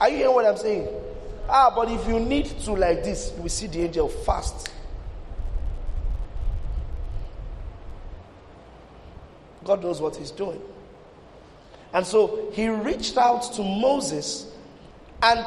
Are 0.00 0.08
you 0.08 0.16
hearing 0.18 0.34
what 0.34 0.44
I'm 0.44 0.56
saying? 0.56 0.88
Ah, 1.48 1.72
but 1.74 1.90
if 1.90 2.06
you 2.06 2.20
need 2.20 2.46
to 2.46 2.72
like 2.72 3.02
this, 3.02 3.32
we 3.38 3.48
see 3.48 3.66
the 3.66 3.80
angel 3.82 4.08
fast. 4.08 4.70
God 9.64 9.82
knows 9.82 10.00
what 10.00 10.16
he's 10.16 10.30
doing. 10.30 10.60
And 11.92 12.06
so 12.06 12.50
he 12.52 12.68
reached 12.68 13.16
out 13.16 13.42
to 13.54 13.62
Moses, 13.62 14.52
and 15.22 15.44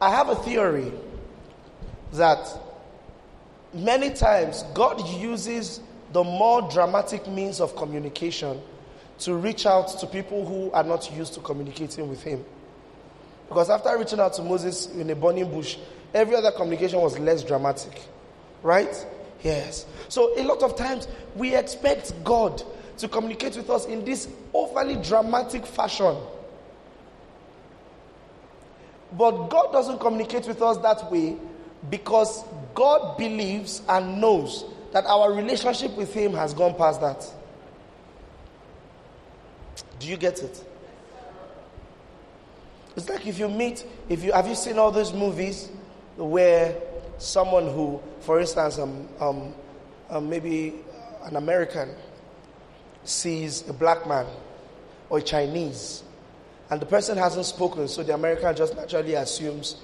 I 0.00 0.10
have 0.10 0.30
a 0.30 0.36
theory 0.36 0.92
that 2.12 2.48
many 3.74 4.10
times 4.10 4.64
God 4.74 5.06
uses 5.20 5.80
the 6.12 6.24
more 6.24 6.62
dramatic 6.70 7.26
means 7.28 7.60
of 7.60 7.76
communication 7.76 8.60
to 9.20 9.34
reach 9.34 9.66
out 9.66 9.88
to 10.00 10.06
people 10.06 10.46
who 10.46 10.72
are 10.72 10.82
not 10.82 11.14
used 11.14 11.34
to 11.34 11.40
communicating 11.40 12.08
with 12.08 12.22
him. 12.22 12.44
Because 13.48 13.68
after 13.68 13.96
reaching 13.98 14.20
out 14.20 14.32
to 14.34 14.42
Moses 14.42 14.86
in 14.94 15.10
a 15.10 15.14
burning 15.14 15.50
bush, 15.50 15.76
every 16.14 16.34
other 16.34 16.52
communication 16.52 17.00
was 17.00 17.18
less 17.18 17.42
dramatic. 17.42 18.00
Right? 18.62 19.06
Yes. 19.42 19.84
So 20.08 20.38
a 20.40 20.42
lot 20.44 20.62
of 20.62 20.76
times 20.76 21.08
we 21.36 21.54
expect 21.54 22.12
God 22.24 22.62
to 22.98 23.08
communicate 23.08 23.56
with 23.56 23.68
us 23.68 23.86
in 23.86 24.04
this 24.04 24.28
overly 24.54 24.96
dramatic 24.96 25.66
fashion. 25.66 26.16
But 29.12 29.48
God 29.48 29.72
doesn't 29.72 29.98
communicate 29.98 30.46
with 30.46 30.62
us 30.62 30.78
that 30.78 31.10
way 31.10 31.36
because 31.88 32.44
God 32.74 33.16
believes 33.16 33.82
and 33.88 34.20
knows 34.20 34.64
that 34.92 35.04
our 35.06 35.32
relationship 35.32 35.96
with 35.96 36.12
Him 36.12 36.34
has 36.34 36.54
gone 36.54 36.74
past 36.74 37.00
that. 37.00 37.26
Do 39.98 40.06
you 40.06 40.16
get 40.16 40.42
it? 40.42 40.64
It's 42.96 43.08
like 43.08 43.26
if 43.26 43.38
you 43.38 43.48
meet, 43.48 43.84
if 44.08 44.24
you 44.24 44.32
have 44.32 44.48
you 44.48 44.54
seen 44.54 44.78
all 44.78 44.90
those 44.90 45.12
movies 45.12 45.70
where 46.16 46.76
someone 47.18 47.66
who, 47.66 48.00
for 48.20 48.40
instance, 48.40 48.78
um, 48.78 49.08
um, 49.20 49.54
um, 50.08 50.28
maybe 50.28 50.74
an 51.24 51.36
American 51.36 51.90
sees 53.04 53.68
a 53.68 53.72
black 53.72 54.06
man 54.08 54.26
or 55.08 55.18
a 55.18 55.22
Chinese, 55.22 56.02
and 56.70 56.80
the 56.80 56.86
person 56.86 57.18
hasn't 57.18 57.46
spoken, 57.46 57.88
so 57.88 58.02
the 58.02 58.14
American 58.14 58.54
just 58.54 58.76
naturally 58.76 59.14
assumes 59.14 59.76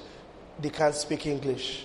they 0.61 0.71
can't 0.71 0.95
speak 0.95 1.27
English. 1.27 1.85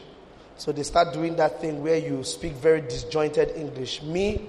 So 0.58 0.72
they 0.72 0.84
start 0.84 1.14
doing 1.14 1.36
that 1.38 1.60
thing 1.60 1.82
where 1.82 1.97
you 1.97 2.24
speak 2.24 2.54
very 2.54 2.82
disjointed 2.82 3.52
English. 3.56 4.04
Me, 4.04 4.47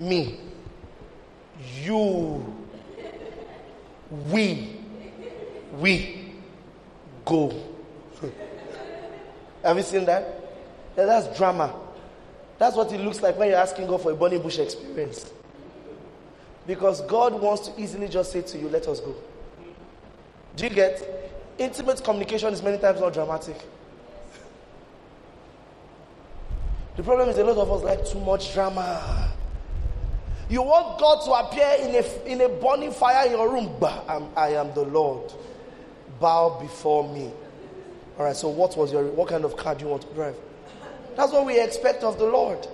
me, 0.00 0.40
you, 1.80 2.44
we 4.30 4.76
we 5.78 6.32
go. 7.24 7.54
Have 9.62 9.76
you 9.76 9.82
seen 9.82 10.04
that? 10.06 10.24
Yeah, 10.96 11.06
that's 11.06 11.38
drama. 11.38 11.72
That's 12.58 12.74
what 12.74 12.92
it 12.92 13.00
looks 13.00 13.22
like 13.22 13.38
when 13.38 13.48
you're 13.48 13.58
asking 13.58 13.86
God 13.86 14.02
for 14.02 14.10
a 14.10 14.16
burning 14.16 14.42
bush 14.42 14.58
experience. 14.58 15.30
Because 16.66 17.00
God 17.02 17.40
wants 17.40 17.68
to 17.68 17.80
easily 17.80 18.08
just 18.08 18.32
say 18.32 18.42
to 18.42 18.58
you, 18.58 18.68
let 18.68 18.88
us 18.88 19.00
go. 19.00 19.14
Do 20.58 20.64
you 20.64 20.70
get? 20.70 21.00
Intimate 21.56 22.02
communication 22.02 22.52
is 22.52 22.62
many 22.64 22.78
times 22.78 23.00
not 23.00 23.12
dramatic. 23.12 23.56
The 26.96 27.04
problem 27.04 27.28
is 27.28 27.38
a 27.38 27.44
lot 27.44 27.58
of 27.58 27.70
us 27.70 27.84
like 27.84 28.04
too 28.04 28.18
much 28.18 28.52
drama. 28.52 29.32
You 30.50 30.62
want 30.62 30.98
God 30.98 31.24
to 31.26 31.32
appear 31.46 31.88
in 31.88 31.94
a, 31.94 32.24
in 32.24 32.40
a 32.40 32.48
burning 32.48 32.90
fire 32.90 33.26
in 33.26 33.32
your 33.32 33.52
room. 33.52 33.72
Bah, 33.78 34.02
I'm, 34.08 34.26
I 34.36 34.48
am 34.54 34.74
the 34.74 34.82
Lord 34.82 35.32
bow 36.18 36.58
before 36.60 37.08
me. 37.08 37.30
All 38.18 38.24
right, 38.24 38.34
so 38.34 38.48
what 38.48 38.76
was 38.76 38.92
your 38.92 39.04
what 39.04 39.28
kind 39.28 39.44
of 39.44 39.56
car 39.56 39.76
do 39.76 39.84
you 39.84 39.90
want 39.92 40.02
to 40.02 40.14
drive? 40.14 40.34
That's 41.14 41.30
what 41.30 41.46
we 41.46 41.60
expect 41.60 42.02
of 42.02 42.18
the 42.18 42.26
Lord. 42.26 42.66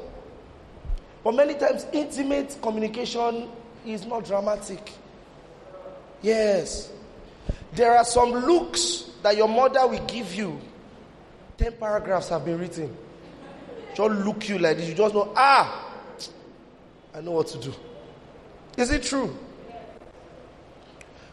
But 1.22 1.34
many 1.34 1.52
times 1.52 1.84
intimate 1.92 2.56
communication 2.62 3.50
is 3.84 4.06
not 4.06 4.24
dramatic. 4.24 4.90
Yes. 6.22 6.90
There 7.74 7.96
are 7.96 8.04
some 8.04 8.30
looks 8.30 9.10
that 9.22 9.36
your 9.36 9.48
mother 9.48 9.86
will 9.86 10.04
give 10.06 10.34
you. 10.34 10.60
Ten 11.56 11.72
paragraphs 11.72 12.28
have 12.28 12.44
been 12.44 12.58
written. 12.58 12.96
Just 13.94 14.10
look 14.10 14.48
you 14.48 14.58
like 14.58 14.76
this. 14.76 14.88
You 14.88 14.94
just 14.94 15.14
know, 15.14 15.32
ah, 15.36 15.92
I 17.14 17.20
know 17.20 17.32
what 17.32 17.46
to 17.48 17.58
do. 17.58 17.72
Is 18.76 18.90
it 18.90 19.02
true? 19.04 19.36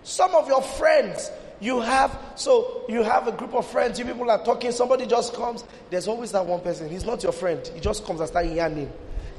Some 0.03 0.35
of 0.35 0.47
your 0.47 0.61
friends, 0.61 1.31
you 1.59 1.79
have, 1.79 2.17
so 2.35 2.85
you 2.87 3.03
have 3.03 3.27
a 3.27 3.31
group 3.31 3.53
of 3.53 3.67
friends, 3.67 3.99
you 3.99 4.05
people 4.05 4.29
are 4.29 4.43
talking, 4.43 4.71
somebody 4.71 5.05
just 5.05 5.33
comes. 5.33 5.63
There's 5.89 6.07
always 6.07 6.31
that 6.31 6.45
one 6.45 6.61
person. 6.61 6.89
He's 6.89 7.05
not 7.05 7.23
your 7.23 7.31
friend. 7.31 7.67
He 7.73 7.79
just 7.79 8.05
comes 8.05 8.19
and 8.19 8.29
starts 8.29 8.49
yarning 8.49 8.91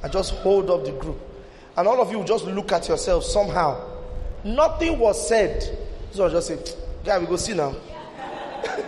and 0.03 0.13
just 0.13 0.35
hold 0.35 0.71
up 0.71 0.85
the 0.85 0.93
group. 0.93 1.19
And 1.77 1.87
all 1.87 2.01
of 2.01 2.11
you 2.11 2.23
just 2.25 2.45
look 2.47 2.73
at 2.73 2.89
yourself 2.89 3.25
somehow 3.25 3.93
Nothing 4.45 4.99
was 4.99 5.29
said. 5.29 5.63
So 6.11 6.27
I 6.27 6.31
just 6.31 6.49
say, 6.49 6.59
guy, 7.05 7.19
we 7.19 7.27
go 7.27 7.37
see 7.37 7.55
now. 7.55 7.75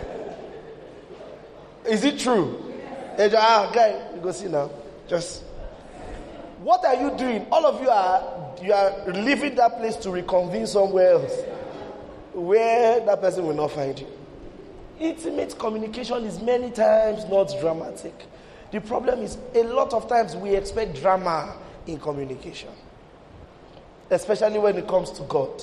Is 1.87 2.05
it 2.05 2.19
true? 2.19 2.73
Yes. 3.19 3.35
Ah, 3.37 3.71
guy, 3.73 4.01
we 4.15 4.21
go 4.21 4.33
see 4.33 4.49
now. 4.49 4.71
Just 5.09 5.43
what 6.63 6.85
are 6.85 6.95
you 6.95 7.17
doing? 7.17 7.47
All 7.53 7.67
of 7.67 7.81
you 7.83 7.91
are 7.91 8.55
you 8.63 8.73
are 8.73 9.13
leaving 9.13 9.55
that 9.57 9.77
place 9.79 9.97
to 9.97 10.11
reconvene 10.11 10.67
somewhere 10.67 11.13
else 11.13 11.43
where 12.33 13.01
that 13.01 13.21
person 13.21 13.47
will 13.47 13.55
not 13.55 13.71
find 13.71 13.99
you. 13.99 14.07
Intimate 14.99 15.59
communication 15.59 16.25
is 16.25 16.41
many 16.41 16.71
times 16.71 17.25
not 17.27 17.53
dramatic. 17.61 18.15
The 18.71 18.81
problem 18.81 19.21
is 19.21 19.39
a 19.55 19.63
lot 19.65 19.93
of 19.93 20.09
times 20.09 20.35
we 20.35 20.55
expect 20.55 21.01
drama 21.01 21.55
in 21.87 21.99
communication, 22.01 22.71
especially 24.11 24.59
when 24.59 24.77
it 24.77 24.89
comes 24.89 25.11
to 25.13 25.23
God. 25.25 25.63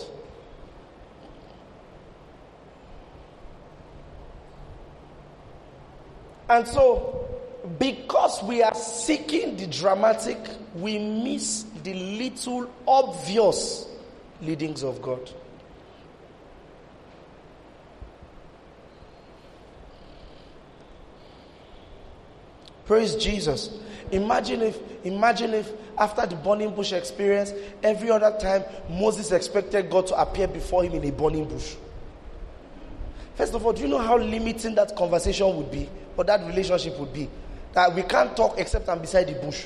And 6.51 6.67
so, 6.67 7.29
because 7.79 8.43
we 8.43 8.61
are 8.61 8.75
seeking 8.75 9.55
the 9.55 9.67
dramatic, 9.67 10.37
we 10.75 10.99
miss 10.99 11.63
the 11.81 11.93
little 11.93 12.69
obvious 12.85 13.87
leadings 14.41 14.83
of 14.83 15.01
God. 15.01 15.31
Praise 22.85 23.15
Jesus. 23.15 23.69
Imagine 24.11 24.61
if, 24.61 24.77
imagine 25.05 25.53
if 25.53 25.71
after 25.97 26.25
the 26.25 26.35
burning 26.35 26.75
bush 26.75 26.91
experience, 26.91 27.53
every 27.81 28.11
other 28.11 28.37
time 28.37 28.65
Moses 28.89 29.31
expected 29.31 29.89
God 29.89 30.07
to 30.07 30.21
appear 30.21 30.49
before 30.49 30.83
him 30.83 30.95
in 30.95 31.05
a 31.05 31.11
burning 31.13 31.45
bush. 31.45 31.75
First 33.35 33.53
of 33.53 33.65
all, 33.65 33.73
do 33.73 33.81
you 33.81 33.87
know 33.87 33.97
how 33.97 34.17
limiting 34.17 34.75
that 34.75 34.95
conversation 34.95 35.55
would 35.55 35.71
be, 35.71 35.89
or 36.17 36.23
that 36.25 36.45
relationship 36.45 36.97
would 36.99 37.13
be? 37.13 37.29
That 37.73 37.95
we 37.95 38.03
can't 38.03 38.35
talk 38.35 38.59
except 38.59 38.89
I'm 38.89 38.99
beside 38.99 39.27
the 39.27 39.33
bush. 39.33 39.65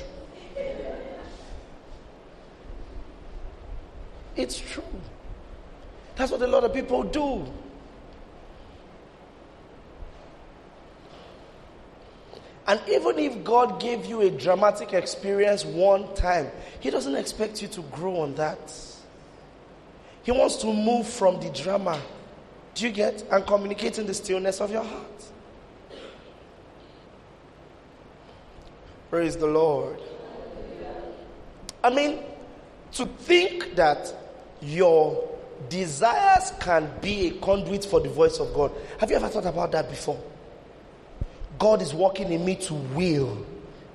It's 4.36 4.59
true. 4.59 4.84
That's 6.16 6.32
what 6.32 6.41
a 6.41 6.47
lot 6.47 6.63
of 6.63 6.74
people 6.74 7.03
do. 7.03 7.45
And 12.68 12.82
even 12.89 13.20
if 13.20 13.43
God 13.43 13.80
gave 13.80 14.05
you 14.05 14.22
a 14.22 14.32
dramatic 14.32 14.93
experience 14.93 15.63
one 15.63 16.13
time, 16.16 16.51
He 16.80 16.89
doesn't 16.89 17.16
expect 17.16 17.61
you 17.61 17.68
to 17.70 17.82
grow 17.84 18.22
on 18.22 18.36
that. 18.36 18.74
He 20.24 20.32
wants 20.32 20.55
to 20.57 20.68
move 20.74 21.07
from 21.07 21.39
the 21.39 21.49
drama. 21.49 22.01
Do 22.76 22.86
you 22.86 22.91
get? 22.91 23.23
And 23.32 23.45
communicate 23.47 23.97
in 23.97 24.05
the 24.05 24.13
stillness 24.13 24.61
of 24.61 24.69
your 24.69 24.84
heart. 24.84 25.23
Praise 29.09 29.38
the 29.38 29.47
Lord. 29.47 29.99
I 31.84 31.89
mean, 31.89 32.19
to 32.93 33.05
think 33.05 33.76
that 33.76 34.13
your 34.61 35.30
desires 35.69 36.51
can 36.59 36.91
be 37.01 37.28
a 37.28 37.32
conduit 37.39 37.86
for 37.86 38.01
the 38.01 38.09
voice 38.09 38.39
of 38.39 38.53
God. 38.53 38.71
Have 38.99 39.09
you 39.09 39.15
ever 39.15 39.30
thought 39.30 39.45
about 39.45 39.71
that 39.71 39.89
before? 39.89 40.21
God 41.57 41.82
is 41.82 41.93
working 41.93 42.32
in 42.34 42.43
me 42.43 42.55
to 42.55 42.73
will 42.73 43.45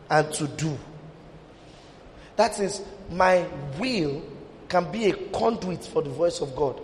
and 0.08 0.32
to 0.34 0.48
do. 0.48 0.78
That 2.36 2.58
is, 2.58 2.80
my 3.10 3.46
will 3.78 4.22
can 4.68 4.90
be 4.90 5.10
a 5.10 5.12
conduit 5.12 5.84
for 5.84 6.00
the 6.00 6.08
voice 6.10 6.40
of 6.40 6.56
God. 6.56 6.80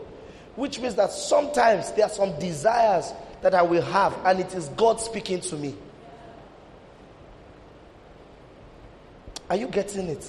Which 0.56 0.80
means 0.80 0.94
that 0.96 1.12
sometimes 1.12 1.92
there 1.92 2.06
are 2.06 2.10
some 2.10 2.38
desires 2.38 3.12
that 3.42 3.54
I 3.54 3.62
will 3.62 3.82
have, 3.82 4.16
and 4.24 4.40
it 4.40 4.54
is 4.54 4.68
God 4.70 5.00
speaking 5.00 5.40
to 5.42 5.56
me. 5.56 5.74
Are 9.48 9.56
you 9.56 9.68
getting 9.68 10.08
it? 10.08 10.28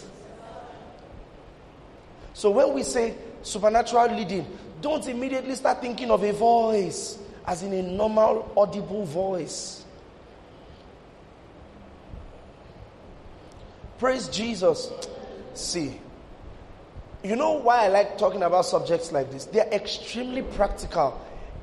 So 2.33 2.51
when 2.51 2.73
we 2.73 2.83
say 2.83 3.15
supernatural 3.41 4.15
leading, 4.15 4.45
don't 4.81 5.07
immediately 5.07 5.55
start 5.55 5.81
thinking 5.81 6.11
of 6.11 6.23
a 6.23 6.33
voice 6.33 7.17
as 7.45 7.63
in 7.63 7.73
a 7.73 7.81
normal 7.81 8.51
audible 8.55 9.05
voice. 9.05 9.85
Praise 13.97 14.27
Jesus. 14.27 14.91
See, 15.55 15.99
you 17.23 17.35
know 17.35 17.53
why 17.53 17.85
I 17.85 17.87
like 17.87 18.17
talking 18.17 18.43
about 18.43 18.65
subjects 18.65 19.11
like 19.11 19.31
this? 19.31 19.45
They're 19.45 19.67
extremely 19.71 20.41
practical. 20.41 21.19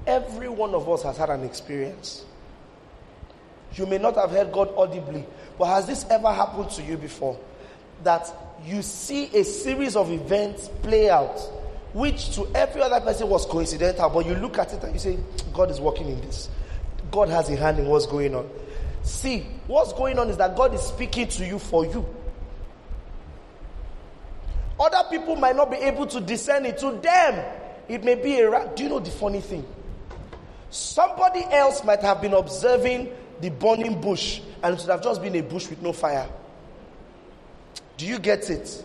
Every 0.06 0.48
one 0.48 0.74
of 0.74 0.88
us 0.88 1.02
has 1.02 1.16
had 1.16 1.30
an 1.30 1.44
experience. 1.44 2.24
You 3.74 3.86
may 3.86 3.98
not 3.98 4.16
have 4.16 4.30
heard 4.30 4.52
God 4.52 4.72
audibly, 4.76 5.24
but 5.58 5.66
has 5.66 5.86
this 5.86 6.04
ever 6.10 6.32
happened 6.32 6.70
to 6.70 6.82
you 6.82 6.96
before? 6.96 7.38
That 8.02 8.32
you 8.64 8.82
see 8.82 9.26
a 9.34 9.44
series 9.44 9.96
of 9.96 10.10
events 10.10 10.68
play 10.82 11.10
out, 11.10 11.38
which 11.92 12.34
to 12.36 12.46
every 12.54 12.82
other 12.82 13.00
person 13.00 13.28
was 13.28 13.46
coincidental, 13.46 14.10
but 14.10 14.26
you 14.26 14.34
look 14.34 14.58
at 14.58 14.72
it 14.72 14.82
and 14.82 14.92
you 14.92 14.98
say, 14.98 15.18
God 15.52 15.70
is 15.70 15.80
working 15.80 16.08
in 16.08 16.20
this. 16.20 16.48
God 17.10 17.28
has 17.28 17.48
a 17.48 17.56
hand 17.56 17.78
in 17.78 17.86
what's 17.86 18.06
going 18.06 18.34
on. 18.34 18.48
See, 19.02 19.46
what's 19.66 19.92
going 19.92 20.18
on 20.18 20.30
is 20.30 20.36
that 20.38 20.56
God 20.56 20.74
is 20.74 20.80
speaking 20.80 21.28
to 21.28 21.46
you 21.46 21.58
for 21.58 21.84
you. 21.84 22.04
Other 24.78 25.08
people 25.08 25.36
might 25.36 25.56
not 25.56 25.70
be 25.70 25.76
able 25.76 26.06
to 26.06 26.20
discern 26.20 26.66
it. 26.66 26.78
To 26.78 26.92
them, 26.92 27.44
it 27.88 28.02
may 28.04 28.16
be 28.16 28.40
a. 28.40 28.72
Do 28.74 28.82
you 28.82 28.88
know 28.88 28.98
the 28.98 29.10
funny 29.10 29.40
thing? 29.40 29.64
Somebody 30.70 31.44
else 31.50 31.84
might 31.84 32.00
have 32.00 32.20
been 32.20 32.34
observing 32.34 33.10
the 33.40 33.50
burning 33.50 34.00
bush 34.00 34.40
and 34.62 34.74
it 34.74 34.80
would 34.80 34.90
have 34.90 35.02
just 35.02 35.22
been 35.22 35.36
a 35.36 35.42
bush 35.42 35.68
with 35.68 35.80
no 35.82 35.92
fire. 35.92 36.28
Do 37.96 38.06
you 38.06 38.18
get 38.18 38.50
it? 38.50 38.84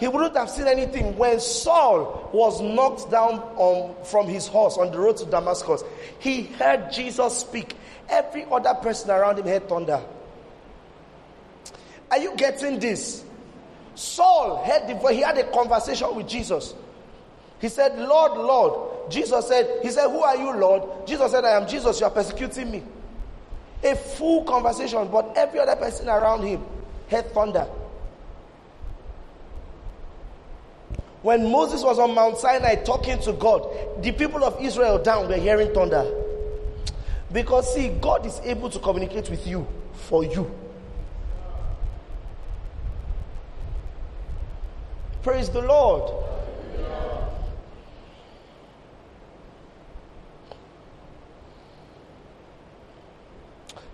He 0.00 0.08
wouldn't 0.08 0.34
have 0.34 0.48
seen 0.48 0.66
anything 0.66 1.16
when 1.18 1.38
Saul 1.38 2.30
was 2.32 2.60
knocked 2.60 3.10
down 3.10 3.38
on, 3.56 3.94
from 4.04 4.26
his 4.26 4.48
horse 4.48 4.78
on 4.78 4.90
the 4.90 4.98
road 4.98 5.18
to 5.18 5.26
Damascus. 5.26 5.84
He 6.18 6.44
heard 6.44 6.90
Jesus 6.90 7.36
speak. 7.38 7.76
Every 8.08 8.46
other 8.50 8.74
person 8.74 9.10
around 9.10 9.38
him 9.38 9.46
heard 9.46 9.68
thunder. 9.68 10.02
Are 12.10 12.18
you 12.18 12.34
getting 12.34 12.80
this? 12.80 13.24
Saul 13.94 14.62
heard 14.64 14.88
the 14.88 14.94
voice. 14.94 15.16
He 15.16 15.22
had 15.22 15.38
a 15.38 15.50
conversation 15.50 16.14
with 16.14 16.28
Jesus. 16.28 16.74
He 17.60 17.68
said, 17.68 17.98
Lord, 17.98 18.32
Lord. 18.32 19.10
Jesus 19.10 19.48
said, 19.48 19.80
He 19.82 19.90
said, 19.90 20.08
Who 20.08 20.20
are 20.20 20.36
you, 20.36 20.52
Lord? 20.56 21.06
Jesus 21.06 21.30
said, 21.30 21.44
I 21.44 21.50
am 21.50 21.68
Jesus. 21.68 22.00
You 22.00 22.06
are 22.06 22.10
persecuting 22.10 22.70
me. 22.70 22.82
A 23.82 23.94
full 23.96 24.44
conversation, 24.44 25.08
but 25.10 25.32
every 25.36 25.58
other 25.58 25.76
person 25.76 26.08
around 26.08 26.42
him 26.42 26.64
heard 27.10 27.32
thunder. 27.32 27.66
When 31.22 31.50
Moses 31.50 31.82
was 31.82 31.98
on 31.98 32.14
Mount 32.14 32.38
Sinai 32.38 32.76
talking 32.76 33.20
to 33.22 33.32
God, 33.32 33.68
the 34.02 34.12
people 34.12 34.42
of 34.42 34.60
Israel 34.60 35.02
down 35.02 35.28
were 35.28 35.36
hearing 35.36 35.72
thunder. 35.74 36.10
Because, 37.32 37.74
see, 37.74 37.90
God 38.00 38.24
is 38.26 38.40
able 38.42 38.70
to 38.70 38.78
communicate 38.78 39.28
with 39.28 39.46
you 39.46 39.66
for 39.92 40.24
you. 40.24 40.50
Praise 45.22 45.50
the 45.50 45.60
Lord. 45.60 46.10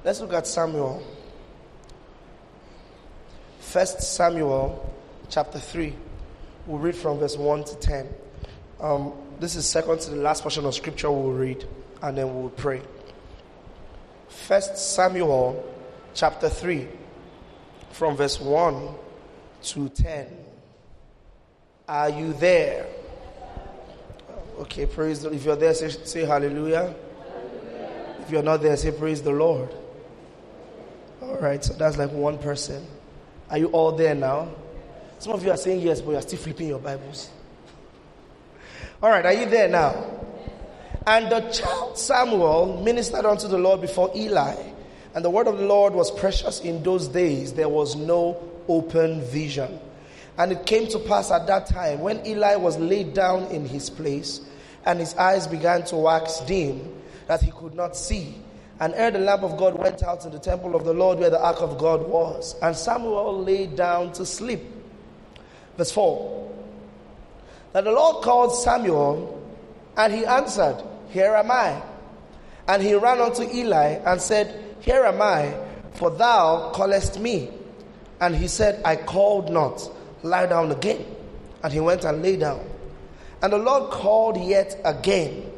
Let's 0.05 0.21
look 0.21 0.33
at 0.35 0.47
Samuel. 0.47 1.03
First 3.59 4.01
Samuel 4.03 4.95
chapter 5.29 5.59
3. 5.59 5.93
We'll 6.69 6.79
read 6.79 6.95
from 6.95 7.19
verse 7.19 7.37
1 7.37 7.65
to 7.65 7.77
10. 7.77 8.09
Um, 8.81 9.13
this 9.41 9.57
is 9.57 9.67
second 9.67 9.99
to 10.03 10.11
the 10.11 10.17
last 10.17 10.43
portion 10.43 10.65
of 10.65 10.77
scripture 10.77 11.11
we'll 11.11 11.33
read, 11.33 11.67
and 12.03 12.17
then 12.17 12.33
we'll 12.33 12.51
pray. 12.51 12.83
First 14.29 14.95
Samuel 14.95 15.65
chapter 16.15 16.49
3, 16.49 16.87
from 17.91 18.17
verse 18.17 18.41
1 18.41 18.89
to 19.63 19.89
10. 19.89 20.46
Are 21.89 22.11
you 22.11 22.33
there? 22.33 22.87
Okay, 24.59 24.87
praise 24.87 25.21
the 25.21 25.29
Lord. 25.29 25.37
If 25.37 25.45
you're 25.45 25.57
there, 25.57 25.75
say, 25.75 25.89
say 25.89 26.25
hallelujah. 26.25 26.77
hallelujah. 26.77 26.95
If 28.21 28.31
you're 28.31 28.43
not 28.43 28.63
there, 28.63 28.77
say 28.77 28.91
praise 28.91 29.23
the 29.23 29.31
Lord. 29.31 29.69
All 31.23 31.37
right, 31.37 31.63
so 31.63 31.75
that's 31.75 31.97
like 31.97 32.11
one 32.11 32.39
person. 32.39 32.85
Are 33.51 33.59
you 33.59 33.69
all 33.69 33.93
there 33.93 34.15
now? 34.15 34.49
Some 35.21 35.33
of 35.33 35.45
you 35.45 35.51
are 35.51 35.57
saying 35.57 35.81
yes, 35.81 36.01
but 36.01 36.13
you're 36.13 36.23
still 36.23 36.39
flipping 36.39 36.69
your 36.69 36.81
Bibles. 36.81 37.31
All 39.01 39.11
right, 39.11 39.25
are 39.25 39.33
you 39.33 39.47
there 39.47 39.69
now? 39.69 40.13
And 41.07 41.31
the 41.31 41.41
child 41.53 41.97
Samuel 41.97 42.83
ministered 42.83 43.25
unto 43.25 43.47
the 43.47 43.59
Lord 43.59 43.81
before 43.81 44.11
Eli. 44.17 44.57
And 45.15 45.25
the 45.25 45.31
word 45.31 45.47
of 45.47 45.59
the 45.59 45.65
Lord 45.65 45.95
was 45.95 46.11
precious 46.11 46.61
in 46.61 46.83
those 46.83 47.07
days. 47.07 47.53
There 47.53 47.69
was 47.69 47.95
no 47.95 48.43
open 48.67 49.23
vision. 49.23 49.79
And 50.39 50.53
it 50.53 50.67
came 50.67 50.87
to 50.89 50.99
pass 50.99 51.31
at 51.31 51.47
that 51.47 51.67
time 51.67 52.01
when 52.01 52.25
Eli 52.27 52.57
was 52.57 52.79
laid 52.79 53.15
down 53.15 53.45
in 53.47 53.67
his 53.67 53.89
place, 53.89 54.41
and 54.85 55.01
his 55.01 55.15
eyes 55.17 55.47
began 55.47 55.85
to 55.85 55.97
wax 55.97 56.41
dim, 56.41 56.95
that 57.27 57.43
he 57.43 57.51
could 57.51 57.75
not 57.75 57.97
see. 57.97 58.35
And 58.79 58.95
ere 58.95 59.11
the 59.11 59.19
lamp 59.19 59.43
of 59.43 59.57
God 59.57 59.79
went 59.79 60.03
out 60.03 60.27
in 60.27 60.33
the 60.33 60.39
temple 60.39 60.77
of 60.77 60.85
the 60.85 60.93
Lord 60.93 61.19
where 61.19 61.31
the 61.31 61.43
ark 61.43 61.63
of 61.63 61.79
God 61.79 62.07
was, 62.07 62.55
and 62.61 62.77
Samuel 62.77 63.43
lay 63.43 63.67
down 63.67 64.13
to 64.13 64.27
sleep. 64.27 64.61
Verse 65.77 65.91
4. 65.93 66.53
That 67.73 67.85
the 67.85 67.93
Lord 67.93 68.23
called 68.23 68.55
Samuel, 68.55 69.43
and 69.97 70.13
he 70.13 70.27
answered, 70.27 70.83
Here 71.09 71.35
am 71.35 71.51
I. 71.51 71.83
And 72.69 72.83
he 72.83 72.95
ran 72.95 73.21
unto 73.21 73.43
Eli 73.43 74.01
and 74.05 74.21
said, 74.21 74.77
Here 74.81 75.05
am 75.05 75.23
I, 75.23 75.55
for 75.93 76.11
thou 76.11 76.73
callest 76.75 77.19
me. 77.19 77.51
And 78.21 78.35
he 78.37 78.49
said, 78.49 78.83
I 78.85 78.97
called 78.97 79.51
not. 79.51 79.91
Lie 80.27 80.47
down 80.47 80.71
again. 80.71 81.05
And 81.63 81.73
he 81.73 81.81
went 81.81 82.05
and 82.05 82.23
lay 82.23 82.37
down. 82.37 82.65
And 83.43 83.53
the 83.53 83.59
Lord 83.59 83.91
called 83.91 84.39
yet 84.39 84.81
again, 84.85 85.51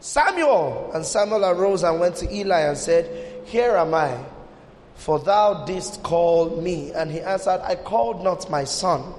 Samuel. 0.00 0.90
And 0.94 1.04
Samuel 1.04 1.44
arose 1.44 1.82
and 1.82 2.00
went 2.00 2.16
to 2.16 2.34
Eli 2.34 2.60
and 2.60 2.76
said, 2.76 3.46
Here 3.46 3.76
am 3.76 3.94
I, 3.94 4.18
for 4.94 5.18
thou 5.18 5.64
didst 5.64 6.02
call 6.02 6.60
me. 6.60 6.92
And 6.92 7.10
he 7.10 7.20
answered, 7.20 7.60
I 7.62 7.76
called 7.76 8.22
not 8.22 8.50
my 8.50 8.64
son. 8.64 9.14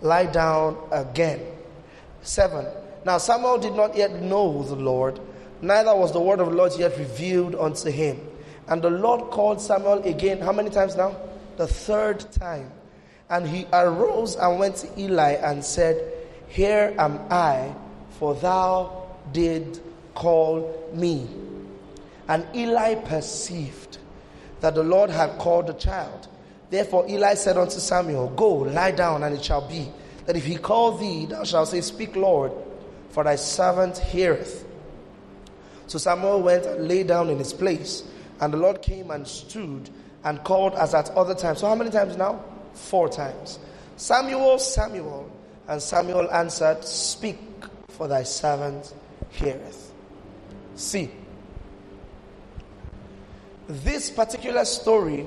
Lie 0.00 0.26
down 0.26 0.76
again. 0.90 1.40
7. 2.22 2.66
Now 3.04 3.18
Samuel 3.18 3.58
did 3.58 3.74
not 3.74 3.96
yet 3.96 4.12
know 4.20 4.62
the 4.62 4.76
Lord, 4.76 5.20
neither 5.60 5.94
was 5.94 6.12
the 6.12 6.20
word 6.20 6.40
of 6.40 6.48
the 6.50 6.54
Lord 6.54 6.72
yet 6.78 6.98
revealed 6.98 7.54
unto 7.54 7.90
him. 7.90 8.20
And 8.66 8.80
the 8.82 8.90
Lord 8.90 9.30
called 9.30 9.60
Samuel 9.60 10.02
again, 10.04 10.40
how 10.40 10.52
many 10.52 10.70
times 10.70 10.96
now? 10.96 11.14
The 11.56 11.66
third 11.66 12.20
time. 12.32 12.70
And 13.30 13.46
he 13.46 13.66
arose 13.72 14.36
and 14.36 14.58
went 14.58 14.76
to 14.76 15.00
Eli 15.00 15.32
and 15.32 15.64
said, 15.64 16.12
Here 16.48 16.94
am 16.98 17.20
I, 17.30 17.74
for 18.18 18.34
thou 18.34 19.06
did 19.32 19.80
call 20.14 20.90
me. 20.92 21.28
And 22.28 22.46
Eli 22.54 22.94
perceived 22.96 23.98
that 24.60 24.74
the 24.74 24.82
Lord 24.82 25.10
had 25.10 25.38
called 25.38 25.66
the 25.66 25.74
child. 25.74 26.28
Therefore 26.70 27.06
Eli 27.08 27.34
said 27.34 27.56
unto 27.56 27.78
Samuel, 27.78 28.28
Go, 28.30 28.50
lie 28.50 28.92
down, 28.92 29.22
and 29.22 29.34
it 29.34 29.44
shall 29.44 29.66
be 29.66 29.90
that 30.26 30.36
if 30.36 30.44
he 30.44 30.56
call 30.56 30.92
thee, 30.96 31.26
thou 31.26 31.44
shalt 31.44 31.68
say, 31.68 31.80
Speak, 31.80 32.16
Lord, 32.16 32.52
for 33.10 33.24
thy 33.24 33.36
servant 33.36 33.98
heareth. 33.98 34.66
So 35.86 35.98
Samuel 35.98 36.42
went 36.42 36.64
and 36.64 36.88
lay 36.88 37.02
down 37.02 37.28
in 37.28 37.38
his 37.38 37.52
place, 37.52 38.04
and 38.40 38.52
the 38.52 38.56
Lord 38.56 38.80
came 38.80 39.10
and 39.10 39.26
stood 39.28 39.90
and 40.24 40.42
called 40.42 40.74
as 40.74 40.94
at 40.94 41.10
other 41.10 41.34
times. 41.34 41.60
So 41.60 41.68
how 41.68 41.74
many 41.74 41.90
times 41.90 42.16
now? 42.16 42.42
Four 42.74 43.08
times. 43.08 43.58
Samuel, 43.96 44.58
Samuel. 44.58 45.30
And 45.66 45.80
Samuel 45.80 46.30
answered, 46.30 46.84
Speak, 46.84 47.38
for 47.88 48.08
thy 48.08 48.22
servant 48.24 48.92
heareth. 49.30 49.92
See, 50.74 51.10
this 53.68 54.10
particular 54.10 54.64
story, 54.64 55.24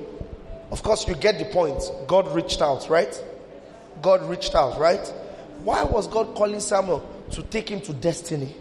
of 0.70 0.82
course, 0.82 1.08
you 1.08 1.14
get 1.14 1.38
the 1.38 1.46
point. 1.46 1.82
God 2.06 2.32
reached 2.34 2.62
out, 2.62 2.88
right? 2.88 3.24
God 4.00 4.22
reached 4.28 4.54
out, 4.54 4.78
right? 4.78 5.06
Why 5.64 5.82
was 5.82 6.06
God 6.06 6.34
calling 6.34 6.60
Samuel 6.60 7.08
to 7.32 7.42
take 7.42 7.68
him 7.68 7.80
to 7.82 7.92
destiny? 7.92 8.54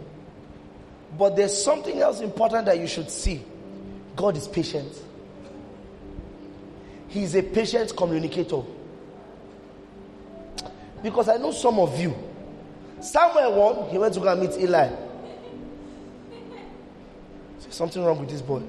But 1.17 1.35
there's 1.35 1.63
something 1.63 1.99
else 1.99 2.21
important 2.21 2.65
that 2.65 2.79
you 2.79 2.87
should 2.87 3.09
see. 3.09 3.43
God 4.15 4.35
is 4.35 4.47
patient. 4.47 4.91
He 7.07 7.23
is 7.23 7.35
a 7.35 7.43
patient 7.43 7.95
communicator. 7.95 8.61
Because 11.03 11.29
I 11.29 11.37
know 11.37 11.51
some 11.51 11.79
of 11.79 11.99
you. 11.99 12.15
Samuel 12.99 13.53
won, 13.53 13.89
he 13.89 13.97
went 13.97 14.13
to 14.15 14.19
go 14.19 14.27
and 14.27 14.41
meet 14.41 14.57
Eli. 14.57 14.89
Something 17.69 18.03
wrong 18.03 18.19
with 18.19 18.29
this 18.29 18.41
boy. 18.41 18.61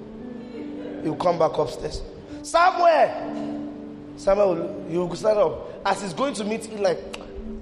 He'll 1.02 1.16
come 1.16 1.38
back 1.38 1.56
upstairs. 1.56 2.02
Samuel! 2.42 4.12
Samuel, 4.16 4.84
he 4.88 4.98
will 4.98 5.14
stand 5.14 5.38
up. 5.38 5.70
As 5.86 6.02
he's 6.02 6.12
going 6.12 6.34
to 6.34 6.44
meet 6.44 6.70
Eli, 6.70 6.94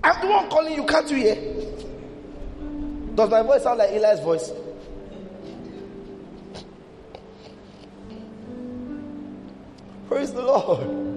I'm 0.03 0.21
the 0.21 0.33
one 0.33 0.49
calling 0.49 0.75
you, 0.75 0.85
can't 0.85 1.09
you 1.11 1.17
hear? 1.19 1.37
Does 3.15 3.31
my 3.31 3.43
voice 3.43 3.63
sound 3.63 3.79
like 3.79 3.91
Eli's 3.93 4.21
voice? 4.21 4.51
Praise 10.09 10.33
the 10.33 10.43
Lord. 10.43 11.16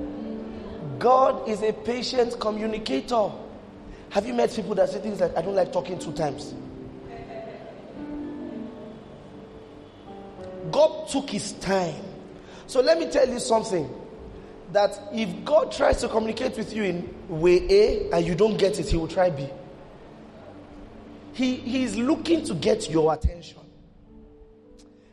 God 1.00 1.48
is 1.48 1.64
a 1.64 1.72
patient 1.72 2.40
communicator. 2.40 3.32
Have 4.10 4.28
you 4.28 4.34
met 4.34 4.54
people 4.54 4.76
that 4.76 4.90
say 4.90 5.00
things 5.00 5.22
like, 5.22 5.36
I 5.38 5.42
don't 5.42 5.56
like 5.56 5.72
talking 5.72 5.98
two 5.98 6.12
times? 6.12 6.54
God 10.72 11.08
took 11.08 11.30
his 11.30 11.54
time. 11.54 12.04
So 12.68 12.82
let 12.82 13.00
me 13.00 13.10
tell 13.10 13.28
you 13.28 13.40
something 13.40 13.90
that 14.72 15.00
if 15.14 15.44
God 15.46 15.72
tries 15.72 15.98
to 16.02 16.10
communicate 16.10 16.58
with 16.58 16.74
you 16.74 16.84
in 16.84 17.16
way 17.28 17.66
A 17.70 18.12
and 18.12 18.26
you 18.26 18.36
don't 18.36 18.58
get 18.58 18.80
it, 18.80 18.88
he 18.88 18.98
will 18.98 19.08
try 19.08 19.30
B. 19.30 19.50
He, 21.34 21.56
he 21.56 21.84
is 21.84 21.96
looking 21.98 22.44
to 22.46 22.54
get 22.54 22.90
your 22.90 23.14
attention. 23.14 23.60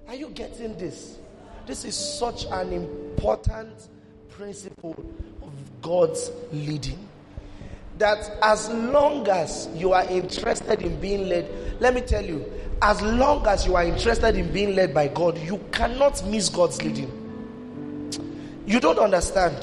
Are 0.09 0.15
you 0.15 0.29
getting 0.31 0.77
this? 0.77 1.19
This 1.67 1.85
is 1.85 1.97
such 1.97 2.45
an 2.47 2.73
important 2.73 3.89
principle 4.29 4.95
God's 5.87 6.33
leading. 6.53 6.99
That 7.99 8.39
as 8.43 8.69
long 8.69 9.29
as 9.29 9.69
you 9.73 9.93
are 9.93 10.05
interested 10.07 10.83
in 10.83 11.01
being 11.01 11.29
led, 11.29 11.49
let 11.79 11.95
me 11.95 12.01
tell 12.01 12.25
you, 12.25 12.45
as 12.83 13.01
long 13.01 13.47
as 13.47 13.65
you 13.65 13.77
are 13.77 13.85
interested 13.85 14.35
in 14.37 14.53
being 14.53 14.75
led 14.75 14.93
by 14.93 15.07
God, 15.07 15.39
you 15.39 15.65
cannot 15.71 16.27
miss 16.27 16.49
God's 16.49 16.83
leading. 16.83 17.09
You 18.67 18.81
don't 18.81 18.99
understand. 18.99 19.57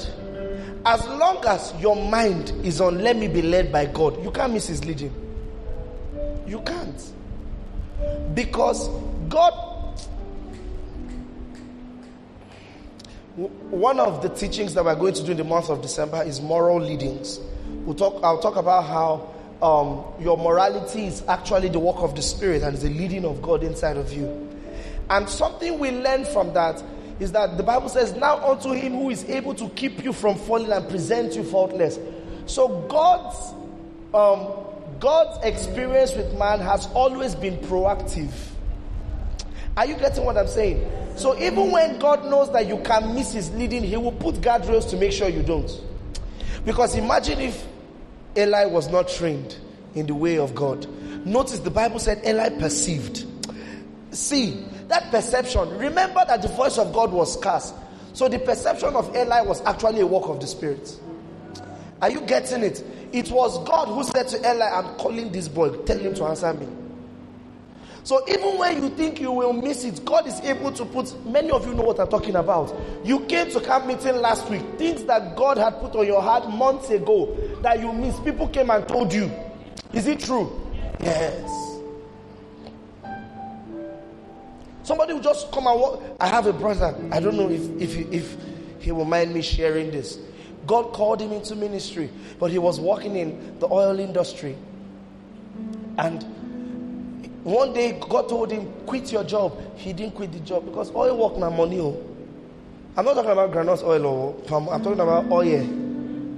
As 0.86 1.06
long 1.06 1.44
as 1.44 1.74
your 1.78 1.94
mind 1.94 2.52
is 2.64 2.80
on 2.80 3.02
let 3.02 3.16
me 3.16 3.28
be 3.28 3.42
led 3.42 3.70
by 3.70 3.84
God, 3.84 4.22
you 4.24 4.30
can't 4.30 4.54
miss 4.54 4.66
his 4.66 4.82
leading. 4.86 5.12
You 6.46 6.62
can't. 6.62 7.12
Because 8.34 8.88
God 9.28 9.73
one 13.36 13.98
of 13.98 14.22
the 14.22 14.28
teachings 14.28 14.74
that 14.74 14.84
we're 14.84 14.94
going 14.94 15.14
to 15.14 15.24
do 15.24 15.32
in 15.32 15.36
the 15.36 15.44
month 15.44 15.68
of 15.68 15.82
December 15.82 16.22
is 16.22 16.40
moral 16.40 16.80
leadings. 16.80 17.40
We'll 17.84 17.96
talk, 17.96 18.22
I'll 18.22 18.40
talk 18.40 18.56
about 18.56 18.82
how 18.84 19.34
um, 19.60 20.04
your 20.22 20.36
morality 20.36 21.06
is 21.06 21.24
actually 21.26 21.68
the 21.68 21.80
work 21.80 21.96
of 21.96 22.14
the 22.14 22.22
Spirit 22.22 22.62
and 22.62 22.74
is 22.74 22.82
the 22.82 22.90
leading 22.90 23.24
of 23.24 23.42
God 23.42 23.64
inside 23.64 23.96
of 23.96 24.12
you. 24.12 24.50
And 25.10 25.28
something 25.28 25.78
we 25.78 25.90
learn 25.90 26.24
from 26.26 26.54
that 26.54 26.82
is 27.18 27.32
that 27.32 27.56
the 27.56 27.62
Bible 27.62 27.88
says, 27.88 28.14
Now 28.14 28.38
unto 28.50 28.72
him 28.72 28.92
who 28.92 29.10
is 29.10 29.24
able 29.24 29.54
to 29.56 29.68
keep 29.70 30.04
you 30.04 30.12
from 30.12 30.36
falling 30.36 30.70
and 30.70 30.88
present 30.88 31.34
you 31.34 31.42
faultless. 31.42 31.98
So 32.46 32.82
God's 32.88 33.52
um, 34.14 34.64
God's 35.00 35.44
experience 35.44 36.14
with 36.14 36.38
man 36.38 36.60
has 36.60 36.86
always 36.94 37.34
been 37.34 37.58
proactive. 37.58 38.30
Are 39.76 39.86
you 39.86 39.96
getting 39.96 40.24
what 40.24 40.38
I'm 40.38 40.46
saying? 40.46 40.88
So 41.16 41.38
even 41.38 41.70
when 41.70 41.98
God 41.98 42.24
knows 42.24 42.52
that 42.52 42.66
you 42.66 42.78
can 42.78 43.14
miss 43.14 43.32
his 43.32 43.50
leading, 43.52 43.82
he 43.82 43.96
will 43.96 44.12
put 44.12 44.36
guardrails 44.36 44.88
to 44.90 44.96
make 44.96 45.12
sure 45.12 45.28
you 45.28 45.42
don't. 45.42 45.70
Because 46.64 46.96
imagine 46.96 47.40
if 47.40 47.66
Eli 48.36 48.64
was 48.66 48.88
not 48.88 49.08
trained 49.08 49.56
in 49.94 50.06
the 50.06 50.14
way 50.14 50.38
of 50.38 50.54
God. 50.54 50.86
Notice 51.24 51.60
the 51.60 51.70
Bible 51.70 51.98
said 51.98 52.22
Eli 52.26 52.48
perceived. 52.58 53.26
See, 54.10 54.64
that 54.88 55.10
perception, 55.10 55.78
remember 55.78 56.24
that 56.26 56.42
the 56.42 56.48
voice 56.48 56.78
of 56.78 56.92
God 56.92 57.12
was 57.12 57.38
scarce. 57.38 57.72
So 58.12 58.28
the 58.28 58.38
perception 58.38 58.94
of 58.94 59.14
Eli 59.16 59.42
was 59.42 59.60
actually 59.62 60.00
a 60.00 60.06
work 60.06 60.28
of 60.28 60.40
the 60.40 60.46
Spirit. 60.46 61.00
Are 62.02 62.10
you 62.10 62.20
getting 62.22 62.62
it? 62.62 62.84
It 63.12 63.30
was 63.30 63.62
God 63.64 63.86
who 63.86 64.04
said 64.04 64.28
to 64.28 64.38
Eli, 64.38 64.66
I'm 64.66 64.96
calling 64.96 65.30
this 65.32 65.48
boy, 65.48 65.70
tell 65.84 65.98
him 65.98 66.14
to 66.14 66.24
answer 66.24 66.52
me. 66.52 66.66
So 68.04 68.22
even 68.28 68.58
when 68.58 68.82
you 68.82 68.90
think 68.90 69.18
you 69.18 69.32
will 69.32 69.54
miss 69.54 69.82
it, 69.82 70.04
God 70.04 70.26
is 70.26 70.38
able 70.40 70.70
to 70.72 70.84
put, 70.84 71.24
many 71.24 71.50
of 71.50 71.66
you 71.66 71.72
know 71.72 71.84
what 71.84 71.98
I'm 71.98 72.08
talking 72.08 72.36
about. 72.36 72.74
You 73.02 73.20
came 73.20 73.50
to 73.50 73.60
camp 73.60 73.86
meeting 73.86 74.16
last 74.16 74.48
week, 74.50 74.62
things 74.76 75.04
that 75.04 75.34
God 75.36 75.56
had 75.56 75.80
put 75.80 75.96
on 75.96 76.06
your 76.06 76.20
heart 76.20 76.50
months 76.50 76.90
ago 76.90 77.34
that 77.62 77.80
you 77.80 77.90
missed. 77.94 78.22
People 78.22 78.48
came 78.48 78.68
and 78.68 78.86
told 78.86 79.12
you. 79.12 79.32
Is 79.94 80.06
it 80.06 80.20
true? 80.20 80.52
Yes. 81.00 81.80
Somebody 84.82 85.14
will 85.14 85.22
just 85.22 85.50
come 85.50 85.66
and 85.66 85.80
walk. 85.80 86.02
I 86.20 86.26
have 86.28 86.46
a 86.46 86.52
brother. 86.52 86.94
I 87.10 87.20
don't 87.20 87.38
know 87.38 87.48
if, 87.48 87.62
if, 87.80 88.12
if 88.12 88.36
he 88.80 88.92
will 88.92 89.06
mind 89.06 89.32
me 89.32 89.40
sharing 89.40 89.90
this. 89.90 90.18
God 90.66 90.92
called 90.92 91.22
him 91.22 91.32
into 91.32 91.56
ministry, 91.56 92.10
but 92.38 92.50
he 92.50 92.58
was 92.58 92.78
working 92.78 93.16
in 93.16 93.58
the 93.60 93.66
oil 93.66 93.98
industry. 93.98 94.58
And 95.96 96.22
one 97.44 97.74
day 97.74 97.92
God 98.00 98.28
told 98.30 98.50
him, 98.50 98.72
quit 98.86 99.12
your 99.12 99.22
job. 99.22 99.60
He 99.76 99.92
didn't 99.92 100.14
quit 100.14 100.32
the 100.32 100.40
job 100.40 100.64
because 100.64 100.90
oil 100.94 101.16
work 101.16 101.38
now 101.38 101.50
money. 101.50 101.78
Oh. 101.78 102.02
I'm 102.96 103.04
not 103.04 103.14
talking 103.14 103.30
about 103.30 103.52
granules 103.52 103.82
oil 103.82 104.06
oh. 104.06 104.32
palm. 104.46 104.68
I'm 104.70 104.82
talking 104.82 105.00
about 105.00 105.30
oil. 105.30 105.62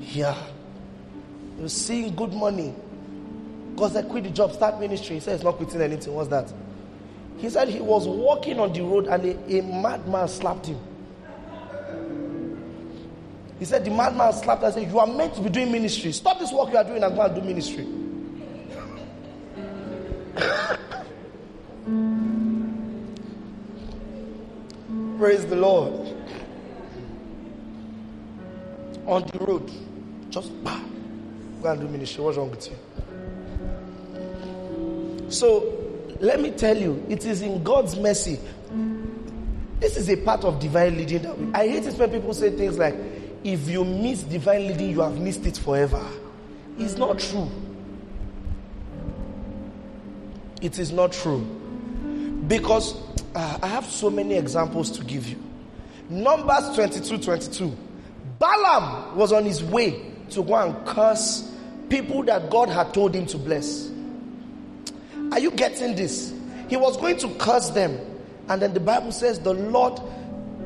Yeah. 0.00 0.36
Was 1.58 1.72
seeing 1.72 2.14
good 2.14 2.32
money. 2.32 2.74
God 3.76 3.92
said, 3.92 4.08
quit 4.08 4.24
the 4.24 4.30
job, 4.30 4.52
start 4.52 4.80
ministry. 4.80 5.16
He 5.16 5.20
said, 5.20 5.36
he's 5.36 5.44
not 5.44 5.58
quitting 5.58 5.80
anything. 5.80 6.12
What's 6.12 6.28
that? 6.30 6.52
He 7.38 7.50
said 7.50 7.68
he 7.68 7.78
was 7.78 8.08
walking 8.08 8.58
on 8.58 8.72
the 8.72 8.80
road 8.80 9.06
and 9.06 9.24
a, 9.24 9.58
a 9.58 9.62
madman 9.62 10.26
slapped 10.26 10.66
him. 10.66 10.80
He 13.60 13.64
said, 13.64 13.84
the 13.84 13.90
madman 13.90 14.32
slapped 14.32 14.64
and 14.64 14.74
said, 14.74 14.90
You 14.90 14.98
are 14.98 15.06
meant 15.06 15.34
to 15.36 15.40
be 15.40 15.50
doing 15.50 15.70
ministry. 15.70 16.12
Stop 16.12 16.40
this 16.40 16.52
work 16.52 16.70
you 16.70 16.76
are 16.78 16.84
doing 16.84 17.02
and 17.02 17.14
go 17.14 17.22
and 17.22 17.34
do 17.34 17.40
ministry. 17.42 17.86
Praise 25.18 25.46
the 25.46 25.54
Lord. 25.54 25.92
On 29.06 29.22
the 29.22 29.38
road, 29.38 29.70
just 30.30 30.50
bah, 30.64 30.80
go 31.62 31.70
and 31.70 31.80
do 31.80 31.86
ministry. 31.86 32.24
What's 32.24 32.38
wrong 32.38 32.50
with 32.50 32.68
you? 32.68 32.76
So, 35.30 35.72
let 36.18 36.40
me 36.40 36.50
tell 36.50 36.76
you, 36.76 37.06
it 37.08 37.24
is 37.24 37.40
in 37.42 37.62
God's 37.62 37.94
mercy. 37.96 38.40
This 39.78 39.96
is 39.96 40.10
a 40.10 40.16
part 40.16 40.44
of 40.44 40.58
divine 40.58 40.96
leading. 40.96 41.54
I 41.54 41.68
hate 41.68 41.86
it 41.86 41.94
when 41.94 42.10
people 42.10 42.34
say 42.34 42.50
things 42.50 42.78
like, 42.78 42.96
if 43.44 43.68
you 43.68 43.84
miss 43.84 44.24
divine 44.24 44.66
leading, 44.66 44.90
you 44.90 45.02
have 45.02 45.20
missed 45.20 45.46
it 45.46 45.56
forever. 45.56 46.04
It's 46.78 46.96
not 46.96 47.20
true. 47.20 47.48
It 50.60 50.80
is 50.80 50.90
not 50.90 51.12
true. 51.12 51.55
Because 52.46 52.94
uh, 53.34 53.58
I 53.62 53.66
have 53.66 53.86
so 53.86 54.10
many 54.10 54.34
examples 54.34 54.90
to 54.92 55.04
give 55.04 55.28
you. 55.28 55.42
Numbers 56.08 56.74
22 56.74 57.18
22. 57.18 57.76
Balaam 58.38 59.16
was 59.16 59.32
on 59.32 59.44
his 59.44 59.62
way 59.64 60.12
to 60.30 60.42
go 60.42 60.54
and 60.54 60.86
curse 60.86 61.52
people 61.88 62.22
that 62.24 62.50
God 62.50 62.68
had 62.68 62.92
told 62.92 63.14
him 63.14 63.26
to 63.26 63.38
bless. 63.38 63.90
Are 65.32 65.40
you 65.40 65.50
getting 65.50 65.96
this? 65.96 66.34
He 66.68 66.76
was 66.76 66.96
going 66.96 67.16
to 67.18 67.28
curse 67.36 67.70
them. 67.70 67.98
And 68.48 68.62
then 68.62 68.74
the 68.74 68.80
Bible 68.80 69.12
says, 69.12 69.40
The 69.40 69.54
Lord, 69.54 70.00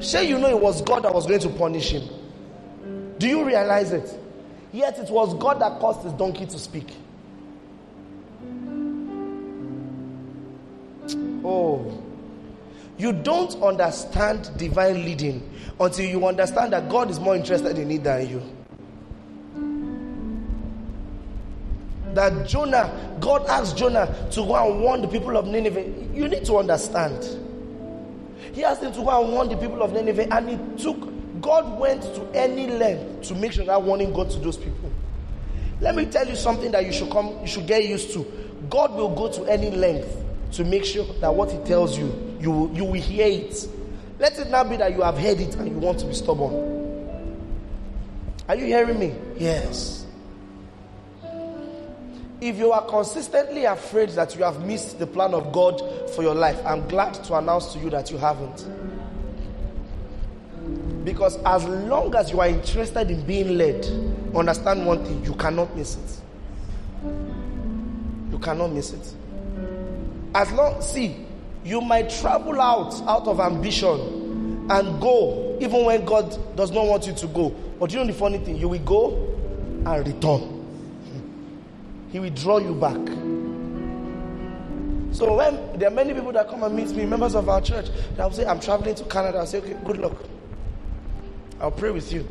say 0.01 0.29
you 0.29 0.39
know 0.39 0.49
it 0.49 0.61
was 0.61 0.83
God 0.83 1.05
that 1.05 1.15
was 1.15 1.27
going 1.27 1.41
to 1.41 1.49
punish 1.51 1.91
him. 1.91 2.09
Do 3.19 3.27
you 3.29 3.45
realize 3.45 3.93
it? 3.93 4.19
Yet 4.73 4.99
it 4.99 5.11
was 5.11 5.35
God 5.35 5.61
that 5.61 5.81
caused 5.81 6.05
his 6.05 6.13
donkey 6.15 6.47
to 6.47 6.59
speak. 6.59 6.95
Oh. 11.45 12.03
You 12.99 13.13
don't 13.13 13.55
understand 13.63 14.51
divine 14.59 15.05
leading 15.05 15.49
until 15.81 16.05
you 16.05 16.27
understand 16.27 16.73
that 16.75 16.89
God 16.91 17.11
is 17.11 17.19
more 17.19 17.35
interested 17.35 17.79
in 17.79 17.91
it 17.91 18.05
than 18.05 18.29
you. 18.29 18.43
That 22.15 22.47
Jonah, 22.47 23.17
God 23.21 23.47
asked 23.47 23.77
Jonah 23.77 24.29
to 24.33 24.41
go 24.43 24.55
and 24.55 24.81
warn 24.83 25.01
the 25.01 25.09
people 25.09 25.37
of 25.37 25.47
Nineveh. 25.47 25.85
You 26.13 26.29
need 26.29 26.45
to 26.45 26.59
understand. 26.59 27.25
He 28.53 28.65
asked 28.65 28.83
him 28.83 28.93
to 28.93 28.99
go 28.99 29.23
and 29.23 29.33
warn 29.33 29.49
the 29.49 29.57
people 29.57 29.83
of 29.83 29.93
Nineveh, 29.93 30.33
and 30.35 30.51
he 30.51 30.83
took 30.83 31.11
God 31.41 31.79
went 31.79 32.03
to 32.03 32.23
any 32.35 32.67
length 32.67 33.29
to 33.29 33.35
make 33.35 33.53
sure 33.53 33.65
that 33.65 33.81
warning 33.83 34.13
got 34.13 34.31
to 34.31 34.39
those 34.41 34.57
people. 34.57 34.91
Let 35.81 35.95
me 35.95 36.05
tell 36.05 36.29
you 36.29 36.37
something 36.37 36.71
that 36.73 36.85
you 36.85 36.93
should 36.93 37.11
come, 37.11 37.39
you 37.41 37.47
should 37.47 37.67
get 37.67 37.85
used 37.85 38.13
to. 38.13 38.31
God 38.69 38.95
will 38.95 39.15
go 39.15 39.33
to 39.33 39.45
any 39.45 39.71
length 39.71 40.15
to 40.53 40.65
make 40.65 40.85
sure 40.85 41.05
that 41.21 41.35
what 41.35 41.51
He 41.51 41.59
tells 41.59 41.97
you, 41.99 42.37
you 42.41 42.51
will, 42.51 42.73
you 42.73 42.85
will 42.85 42.93
hear 43.01 43.27
it. 43.27 43.69
Let 44.19 44.39
it 44.39 44.51
not 44.51 44.69
be 44.69 44.77
that 44.77 44.93
you 44.93 45.03
have 45.03 45.17
heard 45.19 45.41
it 45.41 45.55
and 45.57 45.69
you 45.69 45.79
want 45.79 45.99
to 46.01 46.07
be 46.07 46.15
stubborn. 46.15 46.81
Are 48.49 48.57
you 48.57 48.67
hearing 48.67 48.99
me? 48.99 49.15
Yes. 49.39 50.07
If 52.41 52.57
you 52.57 52.73
are 52.73 52.85
consistently 52.87 53.65
afraid 53.67 54.09
that 54.11 54.35
you 54.35 54.43
have 54.45 54.65
missed 54.65 54.99
the 54.99 55.07
plan 55.07 55.35
of 55.35 55.53
God 55.53 55.81
for 56.11 56.23
your 56.23 56.35
life, 56.35 56.59
I'm 56.65 56.89
glad 56.89 57.15
to 57.25 57.37
announce 57.37 57.73
to 57.75 57.79
you 57.79 57.91
that 57.91 58.11
you 58.11 58.19
haven't. 58.19 58.67
Because 61.05 61.37
as 61.45 61.65
long 61.65 62.15
as 62.15 62.31
you 62.31 62.41
are 62.41 62.49
interested 62.49 63.11
in 63.11 63.25
being 63.27 63.57
led, 63.57 63.85
understand 64.35 64.87
one 64.87 65.05
thing 65.05 65.25
you 65.25 65.35
cannot 65.35 65.75
miss 65.77 65.97
it. 65.97 66.21
You 68.31 68.39
cannot 68.39 68.73
miss 68.73 68.93
it. 68.93 69.15
As 70.35 70.51
long, 70.53 70.81
see, 70.81 71.27
you 71.65 71.81
might 71.81 72.11
travel 72.11 72.61
out 72.61 73.01
out 73.09 73.27
of 73.27 73.41
ambition 73.41 74.67
and 74.71 75.01
go 75.01 75.59
even 75.61 75.85
when 75.85 76.05
God 76.05 76.57
does 76.57 76.71
not 76.71 76.87
want 76.87 77.07
you 77.07 77.13
to 77.13 77.27
go. 77.27 77.51
But 77.79 77.93
you 77.93 77.99
know 77.99 78.07
the 78.07 78.13
funny 78.13 78.39
thing, 78.39 78.57
you 78.57 78.69
will 78.69 78.79
go 78.79 79.17
and 79.87 80.07
return. 80.07 80.57
He 82.13 82.19
will 82.19 82.31
draw 82.31 82.59
you 82.59 82.75
back. 82.75 82.97
So 85.13 85.35
when 85.37 85.79
there 85.79 85.89
are 85.89 85.93
many 85.93 86.15
people 86.15 86.33
that 86.33 86.49
come 86.49 86.63
and 86.63 86.75
meet 86.75 86.89
me, 86.89 87.05
members 87.05 87.35
of 87.35 87.49
our 87.49 87.61
church, 87.61 87.89
that 88.17 88.25
will 88.25 88.33
say, 88.33 88.47
I'm 88.47 88.61
traveling 88.61 88.95
to 88.95 89.05
Canada. 89.05 89.39
I'll 89.39 89.47
say, 89.47 89.59
okay, 89.59 89.77
good 89.85 89.99
luck. 89.99 90.17
I'll 91.61 91.71
pray 91.71 91.91
with 91.91 92.13
you. 92.13 92.29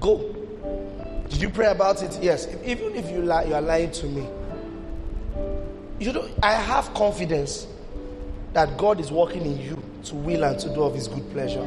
Go. 0.00 0.34
Did 1.28 1.40
you 1.40 1.50
pray 1.50 1.66
about 1.66 2.02
it? 2.02 2.18
Yes. 2.22 2.48
Even 2.64 2.94
if 2.94 3.10
you 3.10 3.22
lie, 3.22 3.44
you 3.44 3.54
are 3.54 3.62
lying 3.62 3.90
to 3.92 4.06
me. 4.06 4.26
You 6.04 6.12
know, 6.12 6.28
I 6.42 6.52
have 6.52 6.92
confidence 6.92 7.66
that 8.52 8.76
God 8.76 9.00
is 9.00 9.10
working 9.10 9.40
in 9.40 9.58
you 9.58 9.82
to 10.02 10.14
will 10.14 10.44
and 10.44 10.58
to 10.58 10.68
do 10.68 10.82
of 10.82 10.94
His 10.94 11.08
good 11.08 11.30
pleasure. 11.30 11.66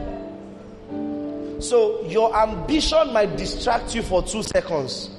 So 1.59 2.05
your 2.05 2.39
ambition 2.39 3.13
might 3.13 3.35
distract 3.35 3.95
you 3.95 4.03
for 4.03 4.21
two 4.21 4.43
seconds. 4.43 5.09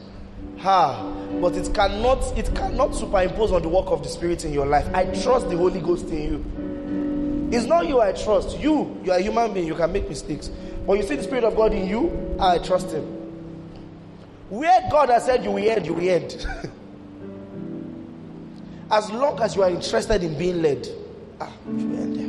Ha, 0.58 1.02
but 1.40 1.56
it 1.56 1.74
cannot 1.74 2.38
it 2.38 2.54
cannot 2.54 2.94
superimpose 2.94 3.50
on 3.50 3.62
the 3.62 3.68
work 3.68 3.86
of 3.86 4.04
the 4.04 4.08
Spirit 4.08 4.44
in 4.44 4.52
your 4.52 4.66
life. 4.66 4.88
I 4.94 5.06
trust 5.06 5.48
the 5.48 5.56
Holy 5.56 5.80
Ghost 5.80 6.06
in 6.10 6.22
you. 6.22 7.50
It's 7.52 7.66
not 7.66 7.88
you 7.88 8.00
I 8.00 8.12
trust. 8.12 8.56
You, 8.60 9.00
you 9.02 9.10
are 9.10 9.18
a 9.18 9.20
human 9.20 9.52
being, 9.52 9.66
you 9.66 9.74
can 9.74 9.90
make 9.92 10.08
mistakes. 10.08 10.48
But 10.86 10.92
you 10.92 11.02
see 11.02 11.16
the 11.16 11.24
Spirit 11.24 11.42
of 11.42 11.56
God 11.56 11.74
in 11.74 11.88
you, 11.88 12.36
I 12.38 12.58
trust 12.58 12.92
Him. 12.92 13.02
Where 14.48 14.88
God 14.92 15.08
has 15.08 15.24
said 15.24 15.42
you 15.42 15.50
will 15.50 15.68
end, 15.68 15.86
you 15.86 15.94
will 15.94 16.08
end. 16.08 16.46
as 18.90 19.10
long 19.10 19.40
as 19.40 19.54
you 19.54 19.62
are 19.62 19.70
interested 19.70 20.24
in 20.24 20.36
being 20.38 20.62
led, 20.62 20.88
ah, 21.40 21.52
you 21.66 21.72
end 21.96 22.16
there. 22.16 22.28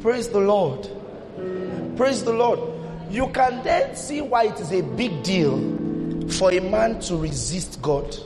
Praise 0.00 0.28
the 0.28 0.40
Lord. 0.40 0.88
Praise 1.96 2.24
the 2.24 2.32
Lord. 2.32 2.60
You 3.10 3.28
can 3.28 3.62
then 3.62 3.94
see 3.96 4.20
why 4.20 4.44
it 4.44 4.58
is 4.60 4.72
a 4.72 4.82
big 4.82 5.22
deal 5.22 5.58
for 6.30 6.52
a 6.52 6.60
man 6.60 7.00
to 7.00 7.16
resist 7.16 7.80
God. 7.82 8.16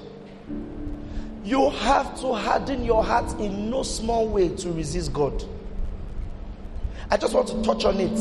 You 1.45 1.71
have 1.71 2.19
to 2.21 2.35
harden 2.35 2.85
your 2.85 3.05
heart 3.05 3.39
in 3.41 3.71
no 3.71 3.83
small 3.83 4.27
way 4.29 4.49
to 4.49 4.73
resist 4.73 5.13
God. 5.13 5.45
I 7.11 7.17
just 7.17 7.35
want 7.35 7.49
to 7.49 7.63
touch 7.63 7.85
on 7.85 8.01
it. 8.01 8.19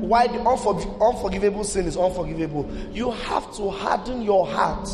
Why 0.00 0.26
the 0.28 0.38
unforg- 0.38 1.00
unforgivable 1.00 1.64
sin 1.64 1.86
is 1.86 1.96
unforgivable. 1.96 2.70
You 2.92 3.10
have 3.10 3.54
to 3.56 3.68
harden 3.70 4.22
your 4.22 4.46
heart 4.46 4.88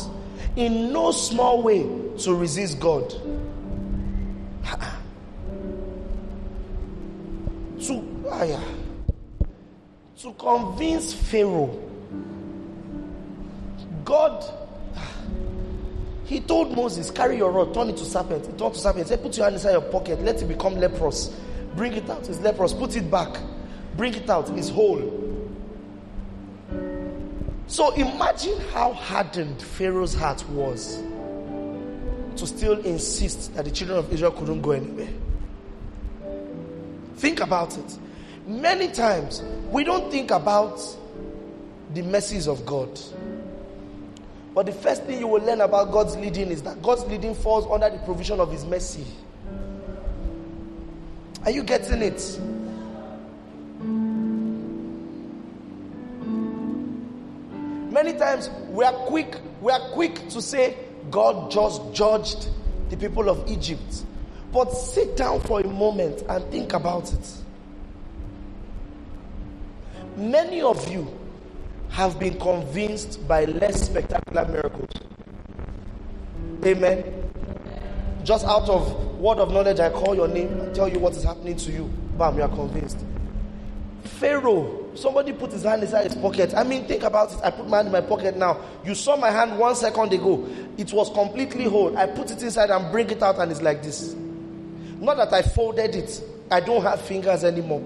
in 0.55 0.93
no 0.93 1.11
small 1.11 1.61
way 1.61 1.83
to 2.19 2.33
resist 2.33 2.79
God. 2.79 3.09
to, 7.81 8.25
ah, 8.29 8.43
yeah, 8.43 8.63
to 10.17 10.33
convince 10.33 11.13
Pharaoh, 11.13 11.81
God, 14.03 14.43
he 16.25 16.39
told 16.39 16.75
Moses, 16.75 17.11
carry 17.11 17.37
your 17.37 17.51
rod, 17.51 17.73
turn 17.73 17.89
it 17.89 17.97
to 17.97 18.05
serpent. 18.05 18.45
He 18.45 18.53
turned 18.53 18.73
to 18.73 18.79
serpent. 18.79 19.05
He 19.05 19.09
said, 19.09 19.21
put 19.21 19.37
your 19.37 19.45
hand 19.45 19.55
inside 19.55 19.71
your 19.73 19.81
pocket, 19.81 20.21
let 20.21 20.41
it 20.41 20.45
become 20.45 20.75
leprous. 20.75 21.35
Bring 21.75 21.93
it 21.93 22.09
out, 22.09 22.27
it's 22.29 22.39
leprous. 22.39 22.73
Put 22.73 22.95
it 22.95 23.11
back. 23.11 23.37
Bring 23.97 24.13
it 24.13 24.29
out, 24.29 24.49
it's 24.57 24.69
whole. 24.69 25.24
So 27.67 27.93
imagine 27.93 28.59
how 28.73 28.93
hardened 28.93 29.61
Pharaoh's 29.61 30.13
heart 30.13 30.47
was 30.49 31.01
to 32.37 32.45
still 32.45 32.79
insist 32.81 33.55
that 33.55 33.65
the 33.65 33.71
children 33.71 33.97
of 33.97 34.11
Israel 34.13 34.31
couldn't 34.31 34.61
go 34.61 34.71
anywhere. 34.71 35.09
Think 37.15 37.39
about 37.39 37.77
it. 37.77 37.97
Many 38.45 38.89
times 38.89 39.41
we 39.71 39.83
don't 39.83 40.11
think 40.11 40.31
about 40.31 40.79
the 41.93 42.03
mercies 42.03 42.47
of 42.47 42.65
God. 42.65 42.99
But 44.53 44.67
the 44.67 44.71
first 44.71 45.03
thing 45.03 45.19
you 45.19 45.27
will 45.27 45.41
learn 45.41 45.61
about 45.61 45.91
God's 45.91 46.15
leading 46.17 46.49
is 46.51 46.61
that 46.63 46.81
God's 46.81 47.03
leading 47.05 47.33
falls 47.35 47.65
under 47.69 47.89
the 47.89 48.03
provision 48.05 48.39
of 48.39 48.51
His 48.51 48.63
mercy. 48.65 49.05
Are 51.43 51.51
you 51.51 51.63
getting 51.63 52.01
it? 52.01 52.39
Many 57.95 58.11
times 58.11 58.49
we 58.71 58.83
are 58.83 58.91
quick, 58.91 59.37
we 59.61 59.71
are 59.71 59.79
quick 59.91 60.27
to 60.27 60.41
say 60.41 60.75
God 61.09 61.49
just 61.49 61.93
judged 61.93 62.49
the 62.89 62.97
people 62.97 63.29
of 63.29 63.49
Egypt. 63.49 64.03
But 64.51 64.73
sit 64.73 65.15
down 65.15 65.39
for 65.39 65.61
a 65.61 65.63
moment 65.65 66.21
and 66.27 66.43
think 66.51 66.73
about 66.73 67.13
it. 67.13 67.35
Many 70.17 70.61
of 70.61 70.91
you 70.91 71.07
have 71.87 72.19
been 72.19 72.37
convinced 72.37 73.25
by 73.29 73.45
less 73.45 73.85
spectacular 73.85 74.45
miracles. 74.45 74.91
Amen. 76.65 77.31
Just 78.25 78.45
out 78.45 78.67
of 78.67 79.19
word 79.19 79.37
of 79.37 79.53
knowledge, 79.53 79.79
I 79.79 79.89
call 79.89 80.15
your 80.15 80.27
name 80.27 80.59
and 80.59 80.75
tell 80.75 80.89
you 80.89 80.99
what 80.99 81.13
is 81.13 81.23
happening 81.23 81.55
to 81.55 81.71
you. 81.71 81.85
Bam, 82.17 82.35
you 82.35 82.43
are 82.43 82.49
convinced. 82.49 83.05
Pharaoh, 84.03 84.84
somebody 84.95 85.33
put 85.33 85.51
his 85.51 85.63
hand 85.63 85.83
inside 85.83 86.11
his 86.11 86.15
pocket. 86.15 86.53
I 86.55 86.63
mean, 86.63 86.85
think 86.85 87.03
about 87.03 87.33
it. 87.33 87.39
I 87.43 87.51
put 87.51 87.67
my 87.67 87.77
hand 87.77 87.87
in 87.87 87.91
my 87.91 88.01
pocket 88.01 88.37
now. 88.37 88.61
You 88.83 88.95
saw 88.95 89.15
my 89.15 89.29
hand 89.29 89.57
one 89.57 89.75
second 89.75 90.13
ago. 90.13 90.47
It 90.77 90.91
was 90.93 91.09
completely 91.11 91.65
whole. 91.65 91.97
I 91.97 92.07
put 92.07 92.31
it 92.31 92.41
inside 92.41 92.69
and 92.69 92.91
bring 92.91 93.09
it 93.09 93.21
out, 93.21 93.39
and 93.39 93.51
it's 93.51 93.61
like 93.61 93.83
this. 93.83 94.15
Not 94.99 95.17
that 95.17 95.33
I 95.33 95.41
folded 95.41 95.95
it, 95.95 96.23
I 96.49 96.59
don't 96.59 96.81
have 96.81 97.01
fingers 97.01 97.43
anymore. 97.43 97.83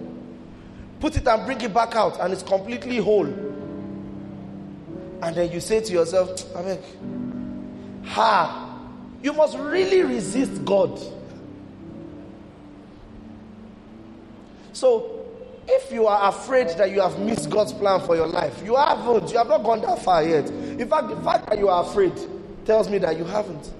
Put 0.99 1.18
it 1.18 1.28
and 1.28 1.45
bring 1.45 1.62
it 1.62 1.74
back 1.74 1.95
out, 1.95 2.20
and 2.20 2.32
it's 2.34 2.43
completely 2.43 2.97
whole. 2.97 3.28
And 5.22 5.36
then 5.36 5.51
you 5.51 5.60
say 5.60 5.82
to 5.82 5.91
yourself, 5.91 6.30
Abek, 6.53 6.82
ha, 8.05 8.80
you 9.22 9.34
must 9.34 9.57
really 9.57 10.01
resist 10.01 10.64
God. 10.64 10.99
So, 14.72 15.19
if 15.72 15.92
you 15.92 16.08
are 16.08 16.30
afraid 16.30 16.70
that 16.78 16.92
you 16.92 17.02
have 17.02 17.20
missed 17.20 17.50
God's 17.50 17.74
plan 17.74 18.02
for 18.02 18.16
your 18.16 18.28
life, 18.28 18.62
you 18.64 18.76
haven't. 18.76 19.32
You 19.32 19.38
have 19.38 19.48
not 19.48 19.64
gone 19.64 19.82
that 19.82 20.02
far 20.02 20.24
yet. 20.24 20.50
In 20.50 20.88
fact, 20.88 21.10
the 21.10 21.16
fact 21.18 21.50
that 21.50 21.58
you 21.58 21.70
are 21.70 21.84
afraid 21.84 22.14
tells 22.66 22.90
me 22.90 22.98
that 23.00 23.18
you 23.18 23.24
haven't. 23.24 23.74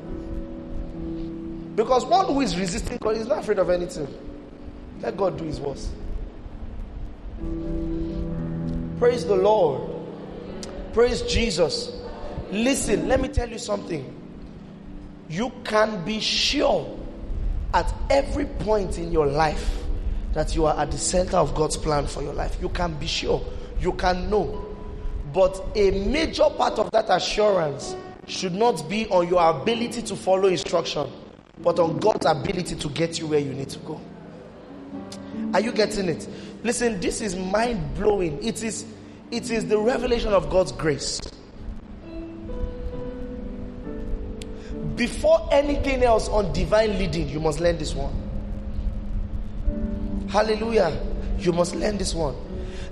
Because 1.76 2.06
one 2.06 2.26
who 2.26 2.42
is 2.42 2.58
resisting 2.58 2.98
God 2.98 3.18
is 3.18 3.28
not 3.28 3.40
afraid 3.40 3.60
of 3.60 3.70
anything. 3.70 4.08
Let 5.02 5.16
God 5.16 5.38
do 5.38 5.46
his 5.46 5.60
worst. 5.60 5.90
Praise 9.00 9.26
the 9.26 9.36
Lord. 9.36 9.90
Praise 10.94 11.22
Jesus. 11.22 11.92
Listen, 12.52 13.08
let 13.08 13.22
me 13.22 13.30
tell 13.30 13.50
you 13.50 13.58
something. 13.58 14.14
You 15.30 15.52
can 15.64 16.04
be 16.04 16.20
sure 16.20 17.00
at 17.74 17.94
every 18.10 18.46
point 18.46 18.98
in 18.98 19.12
your 19.12 19.28
life 19.28 19.84
that 20.34 20.56
you 20.56 20.66
are 20.66 20.78
at 20.80 20.92
the 20.92 20.98
center 20.98 21.38
of 21.38 21.56
God's 21.56 21.78
plan 21.78 22.08
for 22.08 22.22
your 22.22 22.34
life. 22.34 22.58
You 22.62 22.70
can 22.70 22.94
be 22.96 23.08
sure. 23.08 23.44
You 23.80 23.94
can 23.94 24.30
know. 24.30 24.66
But 25.34 25.64
a 25.76 25.92
major 25.92 26.50
part 26.50 26.80
of 26.80 26.92
that 26.92 27.10
assurance 27.10 27.96
should 28.28 28.54
not 28.54 28.88
be 28.90 29.08
on 29.08 29.28
your 29.28 29.48
ability 29.50 30.02
to 30.04 30.16
follow 30.16 30.48
instruction, 30.48 31.08
but 31.60 31.80
on 31.80 31.98
God's 31.98 32.26
ability 32.26 32.76
to 32.76 32.90
get 32.90 33.20
you 33.20 33.28
where 33.28 33.40
you 33.40 33.54
need 33.54 33.70
to 33.70 33.80
go. 33.80 34.00
Are 35.54 35.60
you 35.60 35.72
getting 35.72 36.10
it? 36.10 36.28
Listen, 36.64 37.00
this 37.00 37.22
is 37.22 37.36
mind 37.36 37.96
blowing. 37.96 38.44
It 38.44 38.64
is 38.64 38.86
it 39.32 39.52
is 39.52 39.68
the 39.68 39.78
revelation 39.78 40.34
of 40.34 40.50
God's 40.50 40.72
grace. 40.72 41.20
Before 44.96 45.48
anything 45.52 46.04
else 46.04 46.28
on 46.28 46.52
divine 46.52 46.98
leading, 46.98 47.30
you 47.30 47.40
must 47.40 47.60
learn 47.60 47.78
this 47.78 47.94
one. 47.94 48.29
Hallelujah. 50.30 50.98
You 51.40 51.52
must 51.54 51.76
learn 51.76 51.98
this 51.98 52.14
one. 52.14 52.36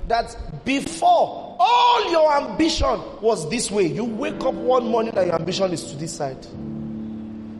That 0.07 0.65
before 0.65 1.55
all 1.59 2.11
your 2.11 2.33
ambition 2.33 3.01
was 3.21 3.49
this 3.49 3.69
way, 3.69 3.87
you 3.87 4.05
wake 4.05 4.41
up 4.43 4.53
one 4.53 4.87
morning 4.87 5.17
and 5.17 5.27
your 5.27 5.35
ambition 5.35 5.71
is 5.71 5.91
to 5.91 5.97
this 5.97 6.15
side. 6.15 6.45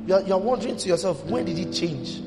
You're, 0.06 0.22
you're 0.22 0.38
wondering 0.38 0.78
to 0.78 0.88
yourself, 0.88 1.24
when 1.26 1.46
did 1.46 1.60
it 1.60 1.74
change? 1.74 2.22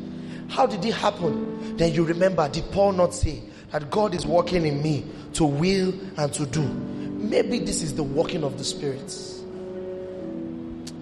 How 0.49 0.67
did 0.67 0.85
it 0.85 0.95
happen? 0.95 1.77
Then 1.77 1.95
you 1.95 2.05
remember, 2.05 2.49
did 2.49 2.71
Paul 2.73 2.93
not 2.93 3.15
say, 3.15 3.43
that 3.71 3.91
God 3.91 4.15
is 4.15 4.27
working 4.27 4.67
in 4.67 4.83
me 4.83 5.07
to 5.35 5.45
will 5.45 5.95
and 6.17 6.33
to 6.35 6.45
do. 6.47 6.63
Maybe 6.63 7.59
this 7.59 7.83
is 7.83 7.95
the 7.95 8.03
working 8.03 8.45
of 8.45 8.59
the 8.59 8.65
spirits. 8.65 9.43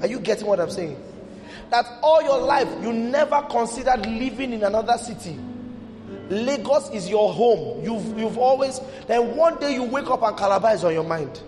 Are 0.00 0.06
you 0.06 0.20
getting 0.20 0.46
what 0.46 0.60
I'm 0.60 0.70
saying? 0.70 1.02
That 1.70 1.86
all 2.02 2.22
your 2.22 2.38
life 2.38 2.68
you 2.82 2.92
never 2.92 3.42
considered 3.42 4.06
living 4.06 4.52
in 4.52 4.62
another 4.62 4.96
city. 4.98 5.38
Lagos 6.30 6.90
is 6.90 7.08
your 7.08 7.32
home. 7.32 7.82
You've, 7.84 8.18
you've 8.18 8.38
always, 8.38 8.80
then 9.06 9.36
one 9.36 9.58
day 9.58 9.74
you 9.74 9.84
wake 9.84 10.08
up 10.08 10.22
and 10.22 10.36
Calabar 10.36 10.74
is 10.74 10.84
on 10.84 10.92
your 10.92 11.04
mind. 11.04 11.40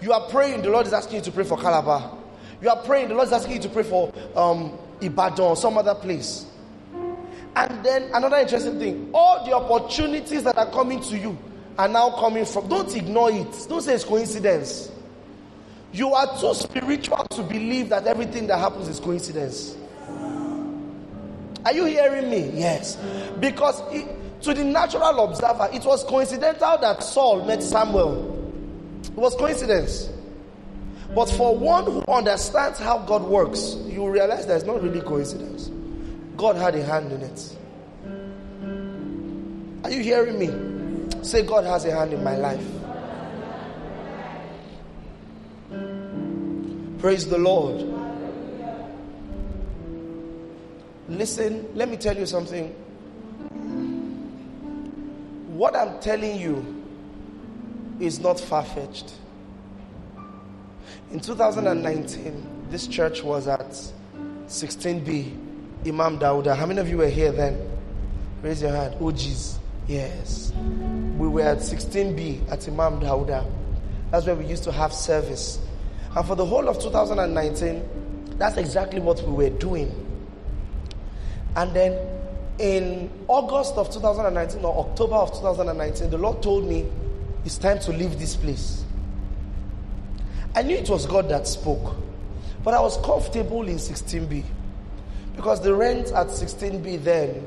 You 0.00 0.12
are 0.12 0.28
praying, 0.28 0.62
the 0.62 0.70
Lord 0.70 0.86
is 0.86 0.92
asking 0.92 1.16
you 1.16 1.22
to 1.22 1.32
pray 1.32 1.44
for 1.44 1.56
Calabar. 1.56 2.18
You 2.60 2.68
are 2.68 2.82
praying, 2.82 3.08
the 3.08 3.14
Lord 3.14 3.28
is 3.28 3.32
asking 3.32 3.54
you 3.54 3.62
to 3.62 3.68
pray 3.68 3.84
for 3.84 4.12
um, 4.36 4.76
Ibadan 5.00 5.40
or 5.40 5.56
some 5.56 5.78
other 5.78 5.94
place. 5.94 6.46
And 7.56 7.84
then 7.84 8.10
another 8.12 8.36
interesting 8.38 8.78
thing 8.78 9.10
all 9.14 9.44
the 9.46 9.52
opportunities 9.52 10.42
that 10.42 10.58
are 10.58 10.70
coming 10.70 11.00
to 11.02 11.16
you 11.16 11.38
are 11.78 11.88
now 11.88 12.10
coming 12.18 12.44
from. 12.44 12.68
Don't 12.68 12.94
ignore 12.94 13.30
it. 13.30 13.66
Don't 13.68 13.82
say 13.82 13.94
it's 13.94 14.04
coincidence. 14.04 14.90
You 15.92 16.12
are 16.12 16.38
too 16.38 16.54
spiritual 16.54 17.24
to 17.30 17.42
believe 17.42 17.88
that 17.90 18.06
everything 18.06 18.48
that 18.48 18.58
happens 18.58 18.88
is 18.88 18.98
coincidence. 18.98 19.76
Are 21.64 21.72
you 21.72 21.86
hearing 21.86 22.30
me? 22.30 22.50
Yes. 22.54 22.96
Because 23.40 23.80
it, 23.92 24.06
to 24.42 24.52
the 24.52 24.64
natural 24.64 25.24
observer, 25.24 25.68
it 25.72 25.84
was 25.84 26.04
coincidental 26.04 26.76
that 26.78 27.02
Saul 27.02 27.44
met 27.44 27.62
Samuel. 27.62 28.30
It 29.04 29.14
was 29.16 29.34
coincidence. 29.36 30.10
But 31.14 31.30
for 31.30 31.56
one 31.56 31.84
who 31.84 32.04
understands 32.08 32.78
how 32.78 32.98
God 32.98 33.22
works, 33.22 33.76
you 33.86 34.08
realize 34.08 34.46
there's 34.46 34.64
not 34.64 34.82
really 34.82 35.00
coincidence. 35.00 35.70
God 36.36 36.56
had 36.56 36.74
a 36.74 36.82
hand 36.82 37.12
in 37.12 37.20
it. 37.22 37.56
Are 39.84 39.90
you 39.90 40.02
hearing 40.02 40.38
me? 40.38 40.50
Say, 41.22 41.46
God 41.46 41.64
has 41.64 41.84
a 41.84 41.92
hand 41.92 42.12
in 42.12 42.24
my 42.24 42.36
life. 42.36 42.66
Praise 46.98 47.28
the 47.28 47.38
Lord. 47.38 47.93
Listen, 51.08 51.68
let 51.74 51.88
me 51.88 51.96
tell 51.96 52.16
you 52.16 52.26
something. 52.26 52.68
What 55.54 55.76
I'm 55.76 56.00
telling 56.00 56.40
you 56.40 56.84
is 58.00 58.20
not 58.20 58.40
far 58.40 58.64
fetched. 58.64 59.12
In 61.12 61.20
2019, 61.20 62.68
this 62.70 62.86
church 62.86 63.22
was 63.22 63.46
at 63.46 63.70
16B 64.46 65.36
Imam 65.86 66.18
Dauda. 66.18 66.56
How 66.56 66.66
many 66.66 66.80
of 66.80 66.88
you 66.88 66.96
were 66.98 67.08
here 67.08 67.32
then? 67.32 67.70
Raise 68.42 68.62
your 68.62 68.72
hand. 68.72 68.96
Oh, 68.98 69.12
jeez. 69.12 69.58
Yes. 69.86 70.52
We 71.18 71.28
were 71.28 71.42
at 71.42 71.58
16B 71.58 72.50
at 72.50 72.66
Imam 72.66 73.00
Dauda. 73.00 73.48
That's 74.10 74.26
where 74.26 74.34
we 74.34 74.46
used 74.46 74.64
to 74.64 74.72
have 74.72 74.92
service. 74.92 75.60
And 76.16 76.26
for 76.26 76.34
the 76.34 76.46
whole 76.46 76.68
of 76.68 76.80
2019, 76.80 78.36
that's 78.38 78.56
exactly 78.56 79.00
what 79.00 79.22
we 79.22 79.32
were 79.32 79.50
doing. 79.50 80.03
And 81.56 81.72
then 81.74 81.98
in 82.58 83.10
August 83.28 83.74
of 83.74 83.90
2019 83.90 84.64
or 84.64 84.86
October 84.86 85.14
of 85.14 85.32
2019, 85.32 86.10
the 86.10 86.18
Lord 86.18 86.42
told 86.42 86.68
me, 86.68 86.86
It's 87.44 87.58
time 87.58 87.78
to 87.80 87.92
leave 87.92 88.18
this 88.18 88.36
place. 88.36 88.84
I 90.54 90.62
knew 90.62 90.76
it 90.76 90.88
was 90.88 91.06
God 91.06 91.28
that 91.30 91.48
spoke, 91.48 91.96
but 92.62 92.74
I 92.74 92.80
was 92.80 92.96
comfortable 92.98 93.66
in 93.66 93.76
16B. 93.76 94.44
Because 95.34 95.60
the 95.60 95.74
rent 95.74 96.12
at 96.12 96.28
16B 96.28 97.02
then 97.02 97.44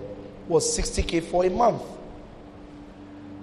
was 0.47 0.77
60k 0.77 1.23
for 1.23 1.45
a 1.45 1.49
month. 1.49 1.81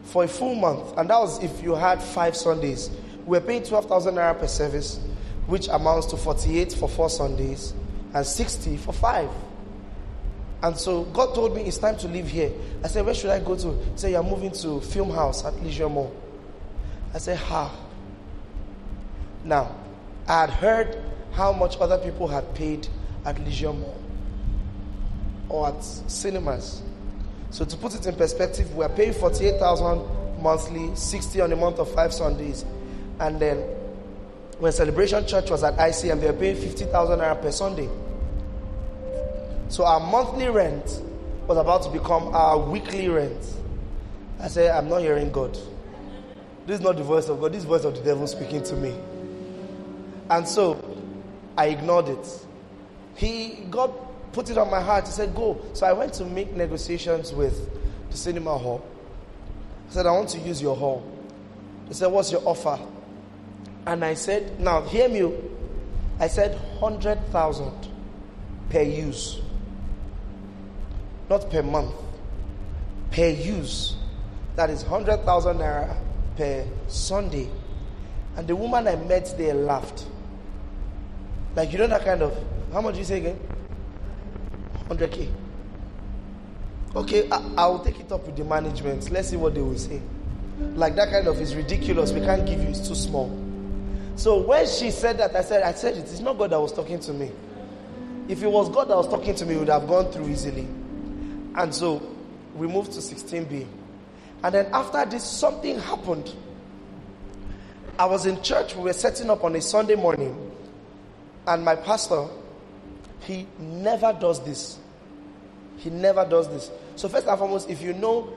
For 0.04 0.24
a 0.24 0.28
full 0.28 0.54
month. 0.54 0.96
And 0.98 1.08
that 1.08 1.18
was 1.18 1.42
if 1.42 1.62
you 1.62 1.74
had 1.74 2.02
five 2.02 2.36
Sundays. 2.36 2.90
We 3.24 3.38
were 3.38 3.44
paying 3.44 3.62
12,000 3.62 4.14
naira 4.14 4.38
per 4.38 4.46
service, 4.46 5.00
which 5.46 5.68
amounts 5.68 6.06
to 6.08 6.18
48 6.18 6.74
for 6.74 6.88
four 6.90 7.08
Sundays 7.08 7.72
and 8.12 8.24
60 8.24 8.76
for 8.76 8.92
five. 8.92 9.30
And 10.64 10.78
so 10.78 11.04
God 11.04 11.34
told 11.34 11.54
me 11.54 11.60
it's 11.64 11.76
time 11.76 11.98
to 11.98 12.08
leave 12.08 12.26
here. 12.26 12.50
I 12.82 12.88
said, 12.88 13.04
Where 13.04 13.14
should 13.14 13.28
I 13.28 13.38
go 13.38 13.54
to? 13.54 13.72
He 13.72 13.82
said, 13.96 14.12
You're 14.12 14.22
moving 14.22 14.50
to 14.52 14.80
Film 14.80 15.10
House 15.10 15.44
at 15.44 15.54
Leisure 15.62 15.90
Mall. 15.90 16.10
I 17.12 17.18
said, 17.18 17.36
Ha. 17.36 17.70
Now, 19.44 19.76
I 20.26 20.40
had 20.40 20.48
heard 20.48 21.02
how 21.32 21.52
much 21.52 21.76
other 21.80 21.98
people 21.98 22.26
had 22.28 22.54
paid 22.54 22.88
at 23.26 23.38
Leisure 23.44 23.74
Mall 23.74 23.94
or 25.50 25.68
at 25.68 25.84
cinemas. 25.84 26.82
So 27.50 27.66
to 27.66 27.76
put 27.76 27.94
it 27.94 28.06
in 28.06 28.14
perspective, 28.14 28.74
we 28.74 28.86
are 28.86 28.88
paying 28.88 29.12
48,000 29.12 30.40
monthly, 30.42 30.96
60 30.96 31.42
on 31.42 31.52
a 31.52 31.56
month 31.56 31.78
of 31.78 31.92
five 31.92 32.14
Sundays. 32.14 32.64
And 33.20 33.38
then 33.38 33.58
when 34.60 34.72
Celebration 34.72 35.26
Church 35.26 35.50
was 35.50 35.62
at 35.62 35.76
ICM, 35.76 36.22
they 36.22 36.26
were 36.30 36.38
paying 36.38 36.56
50,000 36.56 37.18
naira 37.18 37.38
per 37.38 37.50
Sunday. 37.52 37.90
So 39.74 39.84
our 39.84 39.98
monthly 39.98 40.48
rent 40.48 41.02
was 41.48 41.58
about 41.58 41.82
to 41.82 41.90
become 41.90 42.28
our 42.28 42.56
weekly 42.56 43.08
rent. 43.08 43.44
I 44.38 44.46
said, 44.46 44.70
I'm 44.70 44.88
not 44.88 45.00
hearing 45.00 45.32
God. 45.32 45.52
This 46.64 46.78
is 46.78 46.80
not 46.80 46.96
the 46.96 47.02
voice 47.02 47.28
of 47.28 47.40
God, 47.40 47.50
this 47.50 47.58
is 47.58 47.64
the 47.64 47.70
voice 47.70 47.84
of 47.84 47.96
the 47.96 48.00
devil 48.00 48.24
speaking 48.28 48.62
to 48.62 48.76
me. 48.76 48.94
And 50.30 50.46
so 50.46 50.80
I 51.58 51.70
ignored 51.70 52.08
it. 52.08 52.46
He 53.16 53.66
God 53.68 53.92
put 54.30 54.48
it 54.48 54.58
on 54.58 54.70
my 54.70 54.80
heart. 54.80 55.06
He 55.06 55.10
said, 55.12 55.34
Go. 55.34 55.60
So 55.72 55.86
I 55.86 55.92
went 55.92 56.14
to 56.14 56.24
make 56.24 56.54
negotiations 56.54 57.32
with 57.32 57.68
the 58.12 58.16
cinema 58.16 58.56
hall. 58.56 58.86
I 59.90 59.92
said, 59.92 60.06
I 60.06 60.12
want 60.12 60.28
to 60.28 60.38
use 60.38 60.62
your 60.62 60.76
hall. 60.76 61.04
They 61.88 61.94
said, 61.94 62.12
What's 62.12 62.30
your 62.30 62.46
offer? 62.46 62.78
And 63.86 64.04
I 64.04 64.14
said, 64.14 64.60
Now, 64.60 64.82
hear 64.82 65.08
me. 65.08 65.36
I 66.20 66.28
said, 66.28 66.52
100,000 66.78 67.88
per 68.70 68.80
use. 68.80 69.40
Not 71.28 71.50
per 71.50 71.62
month. 71.62 71.94
Per 73.10 73.28
use. 73.28 73.96
That 74.56 74.70
is 74.70 74.82
100,000 74.82 75.58
naira 75.58 75.96
per 76.36 76.66
Sunday. 76.88 77.48
And 78.36 78.46
the 78.46 78.56
woman 78.56 78.88
I 78.88 78.96
met 78.96 79.34
there 79.38 79.54
laughed. 79.54 80.06
Like, 81.54 81.72
you 81.72 81.78
know 81.78 81.86
that 81.86 82.04
kind 82.04 82.22
of, 82.22 82.36
how 82.72 82.80
much 82.80 82.96
you 82.96 83.04
say 83.04 83.18
again? 83.18 83.38
100k. 84.88 85.30
Okay, 86.96 87.28
I, 87.30 87.66
will 87.66 87.80
take 87.80 87.98
it 87.98 88.12
up 88.12 88.24
with 88.26 88.36
the 88.36 88.44
management. 88.44 89.10
Let's 89.10 89.30
see 89.30 89.36
what 89.36 89.54
they 89.54 89.60
will 89.60 89.78
say. 89.78 90.00
Like 90.76 90.94
that 90.94 91.10
kind 91.10 91.26
of 91.26 91.40
is 91.40 91.56
ridiculous. 91.56 92.12
We 92.12 92.20
can't 92.20 92.46
give 92.46 92.62
you, 92.62 92.68
it's 92.68 92.86
too 92.86 92.94
small. 92.94 93.36
So 94.16 94.40
when 94.40 94.66
she 94.68 94.92
said 94.92 95.18
that, 95.18 95.34
I 95.34 95.42
said, 95.42 95.64
I 95.64 95.72
said 95.72 95.96
it. 95.96 96.00
It's 96.02 96.20
not 96.20 96.38
God 96.38 96.50
that 96.50 96.60
was 96.60 96.72
talking 96.72 97.00
to 97.00 97.12
me. 97.12 97.32
If 98.28 98.42
it 98.42 98.46
was 98.46 98.68
God 98.68 98.88
that 98.88 98.96
was 98.96 99.08
talking 99.08 99.34
to 99.34 99.46
me, 99.46 99.54
it 99.56 99.58
would 99.58 99.68
have 99.68 99.88
gone 99.88 100.12
through 100.12 100.28
easily. 100.28 100.68
And 101.54 101.74
so 101.74 102.02
we 102.54 102.66
moved 102.66 102.92
to 102.92 103.00
16B. 103.00 103.66
And 104.42 104.54
then 104.54 104.66
after 104.72 105.04
this, 105.06 105.24
something 105.24 105.78
happened. 105.78 106.34
I 107.98 108.06
was 108.06 108.26
in 108.26 108.42
church, 108.42 108.74
we 108.74 108.82
were 108.82 108.92
setting 108.92 109.30
up 109.30 109.44
on 109.44 109.54
a 109.54 109.60
Sunday 109.60 109.94
morning, 109.94 110.50
and 111.46 111.64
my 111.64 111.76
pastor, 111.76 112.26
he 113.20 113.46
never 113.58 114.12
does 114.12 114.44
this. 114.44 114.78
He 115.78 115.90
never 115.90 116.24
does 116.24 116.48
this. 116.48 116.70
So, 116.96 117.08
first 117.08 117.26
and 117.26 117.38
foremost, 117.38 117.70
if 117.70 117.82
you 117.82 117.92
know 117.92 118.32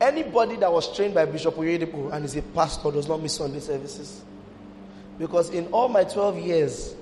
anybody 0.00 0.56
that 0.56 0.72
was 0.72 0.94
trained 0.94 1.14
by 1.14 1.24
Bishop 1.26 1.54
Oyedepo 1.56 2.12
and 2.12 2.24
is 2.24 2.36
a 2.36 2.42
pastor 2.42 2.90
does 2.90 3.08
not 3.08 3.22
miss 3.22 3.34
Sunday 3.34 3.60
services. 3.60 4.22
Because 5.18 5.50
in 5.50 5.66
all 5.68 5.88
my 5.88 6.04
12 6.04 6.38
years 6.38 6.94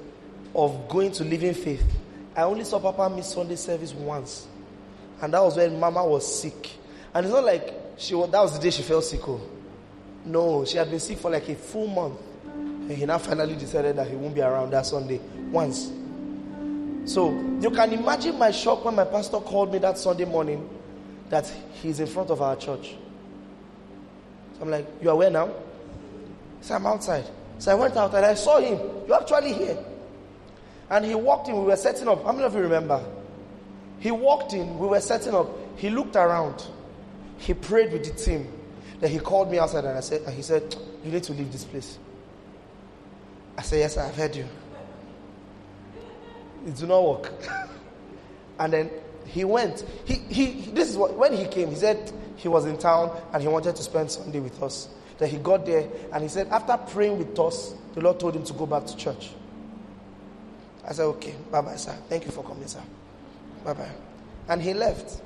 of 0.54 0.88
going 0.88 1.12
to 1.12 1.24
Living 1.24 1.54
Faith, 1.54 1.84
I 2.34 2.42
only 2.42 2.64
saw 2.64 2.78
Papa 2.80 3.14
miss 3.14 3.32
Sunday 3.32 3.56
service 3.56 3.92
once. 3.92 4.46
And 5.20 5.32
that 5.32 5.42
was 5.42 5.56
when 5.56 5.78
Mama 5.80 6.04
was 6.06 6.40
sick. 6.40 6.70
And 7.14 7.24
it's 7.24 7.34
not 7.34 7.44
like 7.44 7.74
she 7.96 8.14
was, 8.14 8.30
that 8.30 8.40
was 8.40 8.56
the 8.56 8.62
day 8.62 8.70
she 8.70 8.82
fell 8.82 9.02
sick. 9.02 9.26
Oh. 9.28 9.40
No, 10.24 10.64
she 10.64 10.76
had 10.76 10.90
been 10.90 11.00
sick 11.00 11.18
for 11.18 11.30
like 11.30 11.48
a 11.48 11.54
full 11.54 11.86
month. 11.86 12.20
And 12.44 12.90
he 12.90 13.06
now 13.06 13.18
finally 13.18 13.54
decided 13.56 13.96
that 13.96 14.08
he 14.08 14.16
won't 14.16 14.34
be 14.34 14.42
around 14.42 14.70
that 14.72 14.86
Sunday 14.86 15.20
once. 15.50 15.90
So 17.06 17.30
you 17.60 17.70
can 17.70 17.92
imagine 17.92 18.38
my 18.38 18.50
shock 18.50 18.84
when 18.84 18.96
my 18.96 19.04
pastor 19.04 19.38
called 19.38 19.72
me 19.72 19.78
that 19.78 19.96
Sunday 19.96 20.24
morning 20.24 20.68
that 21.30 21.52
he's 21.82 22.00
in 22.00 22.06
front 22.06 22.30
of 22.30 22.42
our 22.42 22.56
church. 22.56 22.94
So 24.56 24.62
I'm 24.62 24.70
like, 24.70 24.86
You 25.00 25.10
are 25.10 25.16
where 25.16 25.30
now? 25.30 25.50
So 26.60 26.74
I'm 26.74 26.86
outside. 26.86 27.24
So 27.58 27.72
I 27.72 27.74
went 27.74 27.96
out 27.96 28.14
and 28.14 28.26
I 28.26 28.34
saw 28.34 28.58
him. 28.58 28.78
You're 29.06 29.20
actually 29.20 29.52
here. 29.52 29.78
And 30.90 31.04
he 31.04 31.14
walked 31.14 31.48
in, 31.48 31.56
we 31.58 31.64
were 31.64 31.76
setting 31.76 32.08
up. 32.08 32.24
How 32.24 32.32
many 32.32 32.44
of 32.44 32.54
you 32.54 32.60
remember? 32.60 33.02
He 34.00 34.10
walked 34.10 34.52
in, 34.52 34.78
we 34.78 34.86
were 34.86 35.00
setting 35.00 35.34
up. 35.34 35.48
He 35.76 35.90
looked 35.90 36.16
around. 36.16 36.64
He 37.38 37.54
prayed 37.54 37.92
with 37.92 38.04
the 38.04 38.10
team. 38.10 38.50
Then 39.00 39.10
he 39.10 39.18
called 39.18 39.50
me 39.50 39.58
outside 39.58 39.84
and 39.84 39.96
I 39.96 40.00
said, 40.00 40.22
and 40.22 40.34
he 40.34 40.42
said, 40.42 40.74
You 41.04 41.12
need 41.12 41.22
to 41.24 41.32
leave 41.32 41.52
this 41.52 41.64
place. 41.64 41.98
I 43.58 43.62
said, 43.62 43.78
Yes, 43.80 43.96
I've 43.96 44.14
heard 44.14 44.34
you. 44.36 44.46
It 46.66 46.76
do 46.76 46.86
not 46.86 47.04
work. 47.04 47.32
and 48.58 48.72
then 48.72 48.90
he 49.26 49.44
went. 49.44 49.84
He, 50.04 50.14
he, 50.14 50.70
this 50.72 50.88
is 50.88 50.96
what, 50.96 51.14
when 51.14 51.32
he 51.32 51.46
came, 51.46 51.68
he 51.68 51.76
said 51.76 52.12
he 52.36 52.48
was 52.48 52.64
in 52.66 52.78
town 52.78 53.16
and 53.32 53.42
he 53.42 53.48
wanted 53.48 53.76
to 53.76 53.82
spend 53.82 54.10
Sunday 54.10 54.40
with 54.40 54.62
us. 54.62 54.88
Then 55.18 55.30
he 55.30 55.38
got 55.38 55.64
there 55.66 55.88
and 56.12 56.22
he 56.22 56.28
said, 56.28 56.48
after 56.48 56.76
praying 56.92 57.18
with 57.18 57.38
us, 57.38 57.74
the 57.94 58.00
Lord 58.00 58.20
told 58.20 58.36
him 58.36 58.44
to 58.44 58.52
go 58.52 58.66
back 58.66 58.86
to 58.86 58.96
church. 58.96 59.30
I 60.86 60.92
said, 60.92 61.04
okay, 61.04 61.34
bye 61.50 61.60
bye, 61.60 61.76
sir. 61.76 61.96
Thank 62.08 62.26
you 62.26 62.30
for 62.30 62.44
coming, 62.44 62.68
sir. 62.68 62.82
Bye 63.66 63.72
bye. 63.72 63.90
And 64.48 64.62
he 64.62 64.72
left. 64.72 65.20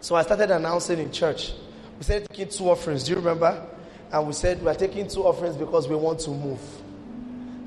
So 0.00 0.16
I 0.16 0.22
started 0.22 0.50
announcing 0.50 0.98
in 0.98 1.12
church. 1.12 1.52
We 1.96 2.02
said 2.02 2.28
taking 2.28 2.48
two 2.48 2.68
offerings. 2.68 3.04
Do 3.04 3.10
you 3.12 3.16
remember? 3.18 3.64
And 4.10 4.26
we 4.26 4.32
said 4.32 4.60
we 4.60 4.68
are 4.68 4.74
taking 4.74 5.06
two 5.06 5.24
offerings 5.24 5.56
because 5.56 5.86
we 5.86 5.94
want 5.94 6.18
to 6.20 6.30
move. 6.30 6.60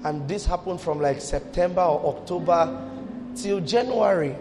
And 0.03 0.27
this 0.27 0.45
happened 0.45 0.81
from 0.81 0.99
like 0.99 1.21
September 1.21 1.79
or 1.79 2.17
October 2.17 2.91
till 3.37 3.61
January. 3.61 4.35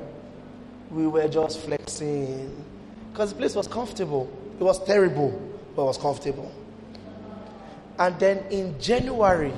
We 0.91 1.07
were 1.07 1.29
just 1.29 1.61
flexing 1.61 2.65
because 3.13 3.31
the 3.31 3.37
place 3.37 3.55
was 3.55 3.69
comfortable. 3.69 4.29
It 4.59 4.65
was 4.65 4.85
terrible, 4.85 5.31
but 5.77 5.83
it 5.83 5.87
was 5.87 5.99
comfortable. 5.99 6.51
And 8.01 8.19
then 8.19 8.39
in 8.51 8.81
January, 8.81 9.53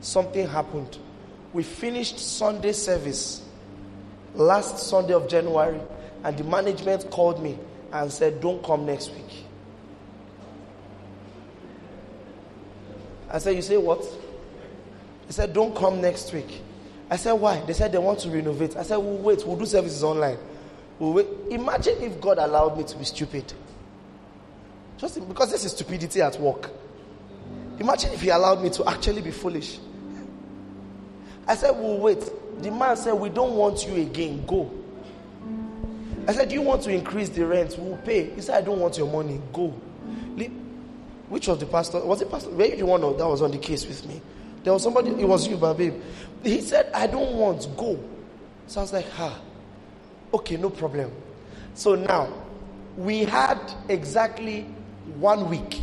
something 0.00 0.48
happened. 0.48 0.98
We 1.52 1.62
finished 1.62 2.18
Sunday 2.18 2.72
service 2.72 3.44
last 4.34 4.78
Sunday 4.78 5.14
of 5.14 5.28
January, 5.28 5.80
and 6.24 6.36
the 6.36 6.44
management 6.44 7.10
called 7.10 7.42
me 7.42 7.58
and 7.92 8.12
said, 8.12 8.40
Don't 8.40 8.62
come 8.62 8.86
next 8.86 9.12
week. 9.12 9.44
I 13.30 13.38
said, 13.38 13.56
You 13.56 13.62
say 13.62 13.76
what? 13.76 14.02
They 15.26 15.32
said, 15.32 15.52
Don't 15.52 15.74
come 15.74 16.00
next 16.00 16.32
week. 16.32 16.62
I 17.10 17.16
said, 17.16 17.32
Why? 17.32 17.60
They 17.60 17.72
said 17.72 17.92
they 17.92 17.98
want 17.98 18.20
to 18.20 18.30
renovate. 18.30 18.76
I 18.76 18.82
said, 18.82 18.96
We'll 18.96 19.18
wait, 19.18 19.46
we'll 19.46 19.56
do 19.56 19.66
services 19.66 20.02
online. 20.04 20.38
We'll 20.98 21.12
wait. 21.12 21.26
Imagine 21.50 22.02
if 22.02 22.20
God 22.20 22.38
allowed 22.38 22.76
me 22.76 22.84
to 22.84 22.96
be 22.96 23.04
stupid. 23.04 23.52
Just 24.98 25.26
because 25.28 25.50
this 25.50 25.64
is 25.64 25.72
stupidity 25.72 26.20
at 26.20 26.38
work. 26.38 26.70
Imagine 27.78 28.12
if 28.12 28.20
He 28.20 28.28
allowed 28.28 28.62
me 28.62 28.70
to 28.70 28.88
actually 28.88 29.22
be 29.22 29.30
foolish. 29.30 29.78
I 31.46 31.56
said, 31.56 31.72
We'll 31.72 31.98
wait. 31.98 32.22
The 32.62 32.70
man 32.70 32.96
said, 32.96 33.12
We 33.14 33.28
don't 33.28 33.54
want 33.54 33.86
you 33.86 33.96
again. 34.02 34.44
Go. 34.46 34.70
I 36.28 36.32
said, 36.32 36.48
Do 36.48 36.54
you 36.54 36.62
want 36.62 36.82
to 36.82 36.90
increase 36.90 37.28
the 37.30 37.46
rent? 37.46 37.76
We'll 37.78 37.96
pay. 37.98 38.30
He 38.30 38.40
said, 38.40 38.62
I 38.62 38.64
don't 38.64 38.78
want 38.78 38.98
your 38.98 39.10
money. 39.10 39.40
Go. 39.52 39.74
Which 41.30 41.46
was 41.46 41.58
the 41.58 41.66
pastor? 41.66 42.00
Was 42.00 42.20
it 42.20 42.30
pastor? 42.30 42.50
You 42.50 42.76
the 42.76 42.86
one 42.86 43.00
that 43.00 43.26
was 43.26 43.40
on 43.40 43.52
the 43.52 43.58
case 43.58 43.86
with 43.86 44.04
me? 44.06 44.20
There 44.64 44.72
was 44.72 44.82
somebody, 44.82 45.10
it 45.10 45.26
was 45.26 45.46
you, 45.46 45.56
my 45.56 45.72
babe. 45.72 45.94
He 46.42 46.60
said, 46.60 46.90
I 46.92 47.06
don't 47.06 47.34
want, 47.34 47.68
go. 47.76 47.98
So 48.66 48.80
I 48.80 48.82
was 48.82 48.92
like, 48.92 49.08
ha, 49.12 49.38
okay, 50.34 50.56
no 50.56 50.70
problem. 50.70 51.10
So 51.74 51.94
now, 51.94 52.32
we 52.96 53.20
had 53.20 53.58
exactly 53.88 54.62
one 55.18 55.48
week 55.48 55.80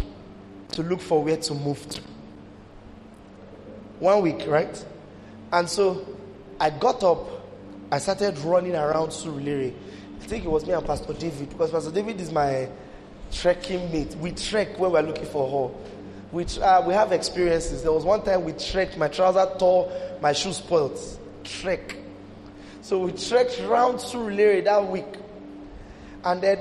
to 0.73 0.83
look 0.83 0.99
for 0.99 1.23
where 1.23 1.37
to 1.37 1.53
move 1.53 1.87
to. 1.89 2.01
One 3.99 4.21
week, 4.21 4.43
right? 4.47 4.85
And 5.53 5.67
so 5.67 6.05
I 6.59 6.69
got 6.71 7.03
up, 7.03 7.27
I 7.91 7.99
started 7.99 8.37
running 8.39 8.75
around 8.75 9.09
Surulere. 9.09 9.73
I 10.19 10.25
think 10.25 10.43
it 10.43 10.49
was 10.49 10.65
me 10.65 10.73
and 10.73 10.85
Pastor 10.85 11.13
David, 11.13 11.49
because 11.49 11.71
Pastor 11.71 11.91
David 11.91 12.19
is 12.19 12.31
my 12.31 12.67
trekking 13.31 13.91
mate. 13.91 14.15
We 14.15 14.31
trek 14.31 14.79
when 14.79 14.91
we're 14.91 15.01
looking 15.01 15.25
for 15.25 15.69
her. 15.69 15.75
We, 16.31 16.45
uh, 16.61 16.85
we 16.85 16.93
have 16.93 17.11
experiences. 17.11 17.83
There 17.83 17.91
was 17.91 18.03
one 18.03 18.23
time 18.23 18.43
we 18.43 18.53
trekked, 18.53 18.97
my 18.97 19.07
trouser 19.07 19.49
tore, 19.57 19.91
my 20.21 20.33
shoes 20.33 20.57
spoiled. 20.57 20.99
Trek. 21.43 21.95
So 22.81 22.99
we 22.99 23.11
trekked 23.11 23.61
round 23.67 23.99
Surulere 23.99 24.63
that 24.63 24.87
week. 24.87 25.05
And 26.23 26.41
then 26.41 26.57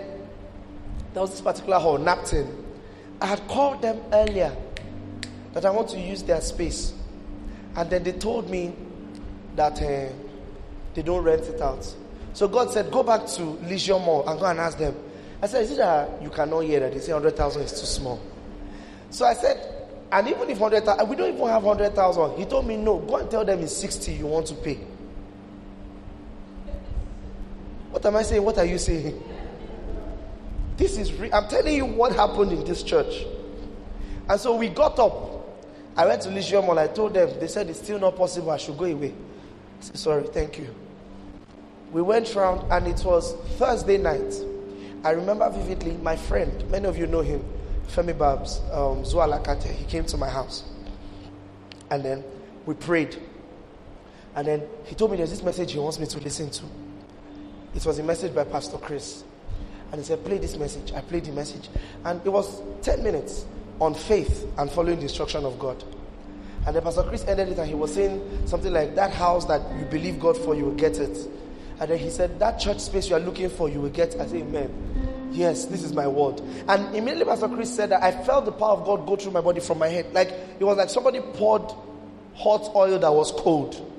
there 1.12 1.22
was 1.22 1.30
this 1.30 1.40
particular 1.40 1.78
hall, 1.78 1.98
Napton. 1.98 2.64
I 3.20 3.26
had 3.26 3.48
called 3.48 3.80
them 3.82 4.00
earlier 4.12 4.54
that 5.54 5.64
I 5.64 5.70
want 5.70 5.88
to 5.88 5.98
use 5.98 6.22
their 6.22 6.40
space. 6.42 6.92
And 7.74 7.88
then 7.88 8.04
they 8.04 8.12
told 8.12 8.50
me 8.50 8.74
that 9.56 9.80
uh, 9.82 10.12
they 10.94 11.02
don't 11.02 11.24
rent 11.24 11.42
it 11.44 11.60
out. 11.60 11.94
So 12.32 12.48
God 12.48 12.70
said, 12.70 12.90
go 12.90 13.02
back 13.02 13.26
to 13.26 13.42
Leisure 13.42 13.98
Mall 13.98 14.28
and 14.28 14.38
go 14.38 14.46
and 14.46 14.60
ask 14.60 14.78
them. 14.78 14.94
I 15.40 15.46
said, 15.46 15.64
is 15.64 15.72
it 15.72 15.78
that 15.78 16.22
you 16.22 16.30
cannot 16.30 16.60
hear 16.60 16.80
that? 16.80 16.92
They 16.92 17.00
say 17.00 17.12
100,000 17.12 17.62
is 17.62 17.72
too 17.72 17.86
small. 17.86 18.20
So 19.10 19.24
I 19.24 19.34
said, 19.34 19.88
and 20.12 20.28
even 20.28 20.48
if 20.50 20.58
100,000, 20.58 21.08
we 21.08 21.16
don't 21.16 21.34
even 21.34 21.46
have 21.48 21.62
100,000. 21.62 22.38
He 22.38 22.44
told 22.44 22.66
me, 22.66 22.76
no, 22.76 22.98
go 22.98 23.16
and 23.16 23.30
tell 23.30 23.44
them 23.44 23.60
it's 23.60 23.76
60 23.76 24.12
you 24.12 24.26
want 24.26 24.46
to 24.48 24.54
pay. 24.54 24.78
What 27.90 28.04
am 28.04 28.16
I 28.16 28.22
saying? 28.22 28.42
What 28.42 28.58
are 28.58 28.64
you 28.66 28.78
saying? 28.78 29.22
This 30.76 30.98
is, 30.98 31.12
re- 31.14 31.32
I'm 31.32 31.48
telling 31.48 31.74
you 31.74 31.86
what 31.86 32.12
happened 32.14 32.52
in 32.52 32.64
this 32.64 32.82
church. 32.82 33.24
And 34.28 34.38
so 34.38 34.56
we 34.56 34.68
got 34.68 34.98
up. 34.98 35.32
I 35.96 36.04
went 36.06 36.20
to 36.22 36.30
Leisure 36.30 36.60
Mall. 36.60 36.78
I 36.78 36.88
told 36.88 37.14
them, 37.14 37.30
they 37.40 37.48
said 37.48 37.70
it's 37.70 37.78
still 37.78 37.98
not 37.98 38.16
possible. 38.16 38.50
I 38.50 38.58
should 38.58 38.76
go 38.76 38.84
away. 38.84 39.14
Sorry, 39.94 40.24
thank 40.24 40.58
you. 40.58 40.74
We 41.92 42.02
went 42.02 42.34
round 42.34 42.70
and 42.72 42.86
it 42.86 43.04
was 43.04 43.34
Thursday 43.58 43.98
night. 43.98 44.34
I 45.04 45.10
remember 45.10 45.48
vividly 45.50 45.92
my 45.98 46.16
friend, 46.16 46.68
many 46.70 46.86
of 46.86 46.98
you 46.98 47.06
know 47.06 47.20
him, 47.20 47.44
Femi 47.88 48.16
Babs, 48.16 48.58
um, 48.72 49.04
Zualakate, 49.04 49.70
he 49.70 49.84
came 49.84 50.04
to 50.06 50.16
my 50.16 50.28
house. 50.28 50.64
And 51.90 52.04
then 52.04 52.24
we 52.64 52.74
prayed. 52.74 53.16
And 54.34 54.46
then 54.46 54.62
he 54.84 54.94
told 54.94 55.12
me 55.12 55.16
there's 55.16 55.30
this 55.30 55.42
message 55.42 55.72
he 55.72 55.78
wants 55.78 55.98
me 55.98 56.06
to 56.06 56.18
listen 56.18 56.50
to. 56.50 56.64
It 57.74 57.86
was 57.86 57.98
a 57.98 58.02
message 58.02 58.34
by 58.34 58.44
Pastor 58.44 58.78
Chris. 58.78 59.22
And 59.92 60.00
he 60.00 60.04
said, 60.04 60.24
Play 60.24 60.38
this 60.38 60.56
message. 60.56 60.92
I 60.92 61.00
played 61.00 61.26
the 61.26 61.32
message. 61.32 61.68
And 62.04 62.20
it 62.24 62.30
was 62.30 62.60
10 62.82 63.02
minutes. 63.02 63.46
on 63.80 63.94
faith 63.94 64.46
and 64.58 64.70
following 64.70 64.96
the 64.96 65.02
instruction 65.02 65.44
of 65.44 65.58
God. 65.58 65.82
And 66.66 66.74
then 66.74 66.82
Pastor 66.82 67.04
Chris 67.04 67.24
ended 67.26 67.50
it 67.50 67.58
and 67.58 67.68
he 67.68 67.74
was 67.74 67.94
saying 67.94 68.46
something 68.46 68.72
like, 68.72 68.96
That 68.96 69.12
house 69.12 69.44
that 69.46 69.62
you 69.78 69.84
believe 69.84 70.18
God 70.18 70.36
for, 70.36 70.54
you 70.54 70.64
will 70.64 70.74
get 70.74 70.98
it. 70.98 71.16
And 71.78 71.90
then 71.90 71.98
he 71.98 72.10
said, 72.10 72.38
That 72.40 72.58
church 72.58 72.80
space 72.80 73.08
you 73.08 73.16
are 73.16 73.20
looking 73.20 73.48
for, 73.48 73.68
you 73.68 73.80
will 73.80 73.90
get. 73.90 74.14
I 74.16 74.26
said, 74.26 74.42
Amen. 74.42 75.30
Yes, 75.30 75.66
this 75.66 75.84
is 75.84 75.92
my 75.92 76.08
word. 76.08 76.40
And 76.66 76.94
immediately 76.96 77.24
Pastor 77.24 77.48
Chris 77.48 77.74
said 77.74 77.90
that 77.90 78.02
I 78.02 78.10
felt 78.24 78.46
the 78.46 78.52
power 78.52 78.72
of 78.72 78.84
God 78.84 79.06
go 79.06 79.16
through 79.16 79.32
my 79.32 79.40
body 79.40 79.60
from 79.60 79.78
my 79.78 79.88
head. 79.88 80.12
Like 80.12 80.28
it 80.58 80.64
was 80.64 80.76
like 80.76 80.90
somebody 80.90 81.20
poured 81.20 81.70
hot 82.34 82.74
oil 82.74 82.98
that 82.98 83.12
was 83.12 83.30
cold. 83.32 83.92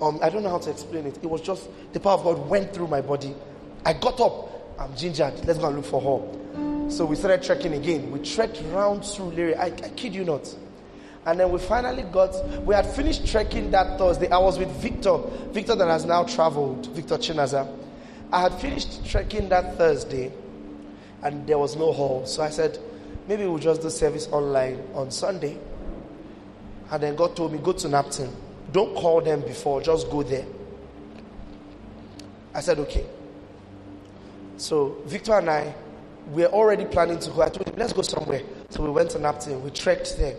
Um, 0.00 0.18
I 0.22 0.30
don't 0.30 0.42
know 0.42 0.50
how 0.50 0.58
to 0.58 0.70
explain 0.70 1.06
it. 1.06 1.18
It 1.22 1.28
was 1.28 1.40
just 1.40 1.68
the 1.92 2.00
power 2.00 2.14
of 2.14 2.24
God 2.24 2.48
went 2.48 2.72
through 2.72 2.88
my 2.88 3.00
body. 3.00 3.34
I 3.84 3.92
got 3.92 4.20
up. 4.20 4.78
I'm 4.78 4.94
gingered. 4.96 5.44
Let's 5.46 5.58
go 5.58 5.66
and 5.66 5.76
look 5.76 5.86
for 5.86 6.00
her. 6.00 6.90
So 6.90 7.04
we 7.04 7.16
started 7.16 7.42
trekking 7.42 7.74
again. 7.74 8.10
We 8.10 8.20
trekked 8.20 8.62
round 8.72 9.02
Surulere. 9.02 9.58
I, 9.58 9.66
I 9.66 9.88
kid 9.90 10.14
you 10.14 10.24
not. 10.24 10.54
And 11.26 11.40
then 11.40 11.50
we 11.50 11.58
finally 11.58 12.04
got, 12.04 12.32
we 12.60 12.72
had 12.72 12.86
finished 12.86 13.26
trekking 13.26 13.72
that 13.72 13.98
Thursday. 13.98 14.30
I 14.30 14.38
was 14.38 14.60
with 14.60 14.70
Victor, 14.80 15.18
Victor 15.50 15.74
that 15.74 15.88
has 15.88 16.04
now 16.04 16.22
traveled, 16.22 16.86
Victor 16.94 17.16
Chinaza. 17.18 17.68
I 18.32 18.42
had 18.42 18.54
finished 18.54 19.04
trekking 19.04 19.48
that 19.48 19.76
Thursday 19.76 20.32
and 21.24 21.44
there 21.44 21.58
was 21.58 21.74
no 21.74 21.92
hall. 21.92 22.24
So 22.26 22.44
I 22.44 22.50
said, 22.50 22.78
maybe 23.26 23.44
we'll 23.44 23.58
just 23.58 23.82
do 23.82 23.90
service 23.90 24.28
online 24.28 24.80
on 24.94 25.10
Sunday. 25.10 25.58
And 26.92 27.02
then 27.02 27.16
God 27.16 27.34
told 27.34 27.52
me, 27.52 27.58
go 27.58 27.72
to 27.72 27.88
Napton. 27.88 28.32
Don't 28.70 28.94
call 28.94 29.20
them 29.20 29.40
before, 29.40 29.82
just 29.82 30.08
go 30.08 30.22
there. 30.22 30.46
I 32.54 32.60
said, 32.60 32.78
okay. 32.78 33.04
So 34.58 34.96
Victor 35.06 35.34
and 35.38 35.50
I, 35.50 35.74
we're 36.28 36.46
already 36.46 36.84
planning 36.84 37.18
to 37.18 37.30
go. 37.30 37.42
I 37.42 37.48
told 37.48 37.68
him, 37.68 37.74
let's 37.76 37.92
go 37.92 38.02
somewhere. 38.02 38.42
So 38.70 38.84
we 38.84 38.90
went 38.90 39.10
to 39.10 39.18
Napton. 39.18 39.60
We 39.62 39.70
trekked 39.70 40.18
there 40.18 40.36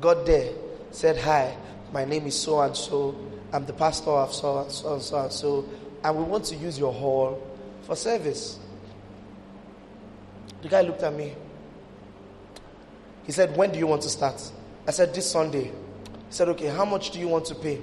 got 0.00 0.26
there, 0.26 0.52
said, 0.90 1.18
Hi, 1.18 1.56
my 1.92 2.04
name 2.04 2.26
is 2.26 2.40
so 2.40 2.60
and 2.60 2.76
so. 2.76 3.14
I'm 3.52 3.66
the 3.66 3.72
pastor 3.72 4.10
of 4.10 4.32
so 4.32 4.60
and 4.60 4.70
so 4.70 4.94
and 4.94 5.02
so 5.02 5.18
and 5.18 5.32
so. 5.32 5.68
And 6.02 6.16
we 6.16 6.24
want 6.24 6.44
to 6.46 6.56
use 6.56 6.78
your 6.78 6.92
hall 6.92 7.46
for 7.82 7.96
service. 7.96 8.58
The 10.62 10.68
guy 10.68 10.82
looked 10.82 11.02
at 11.02 11.12
me. 11.12 11.34
He 13.24 13.32
said, 13.32 13.56
When 13.56 13.72
do 13.72 13.78
you 13.78 13.86
want 13.86 14.02
to 14.02 14.08
start? 14.08 14.40
I 14.86 14.90
said, 14.92 15.14
This 15.14 15.30
Sunday. 15.30 15.64
He 15.64 15.72
said, 16.30 16.48
Okay, 16.48 16.66
how 16.66 16.84
much 16.84 17.10
do 17.10 17.18
you 17.18 17.28
want 17.28 17.44
to 17.46 17.54
pay? 17.54 17.80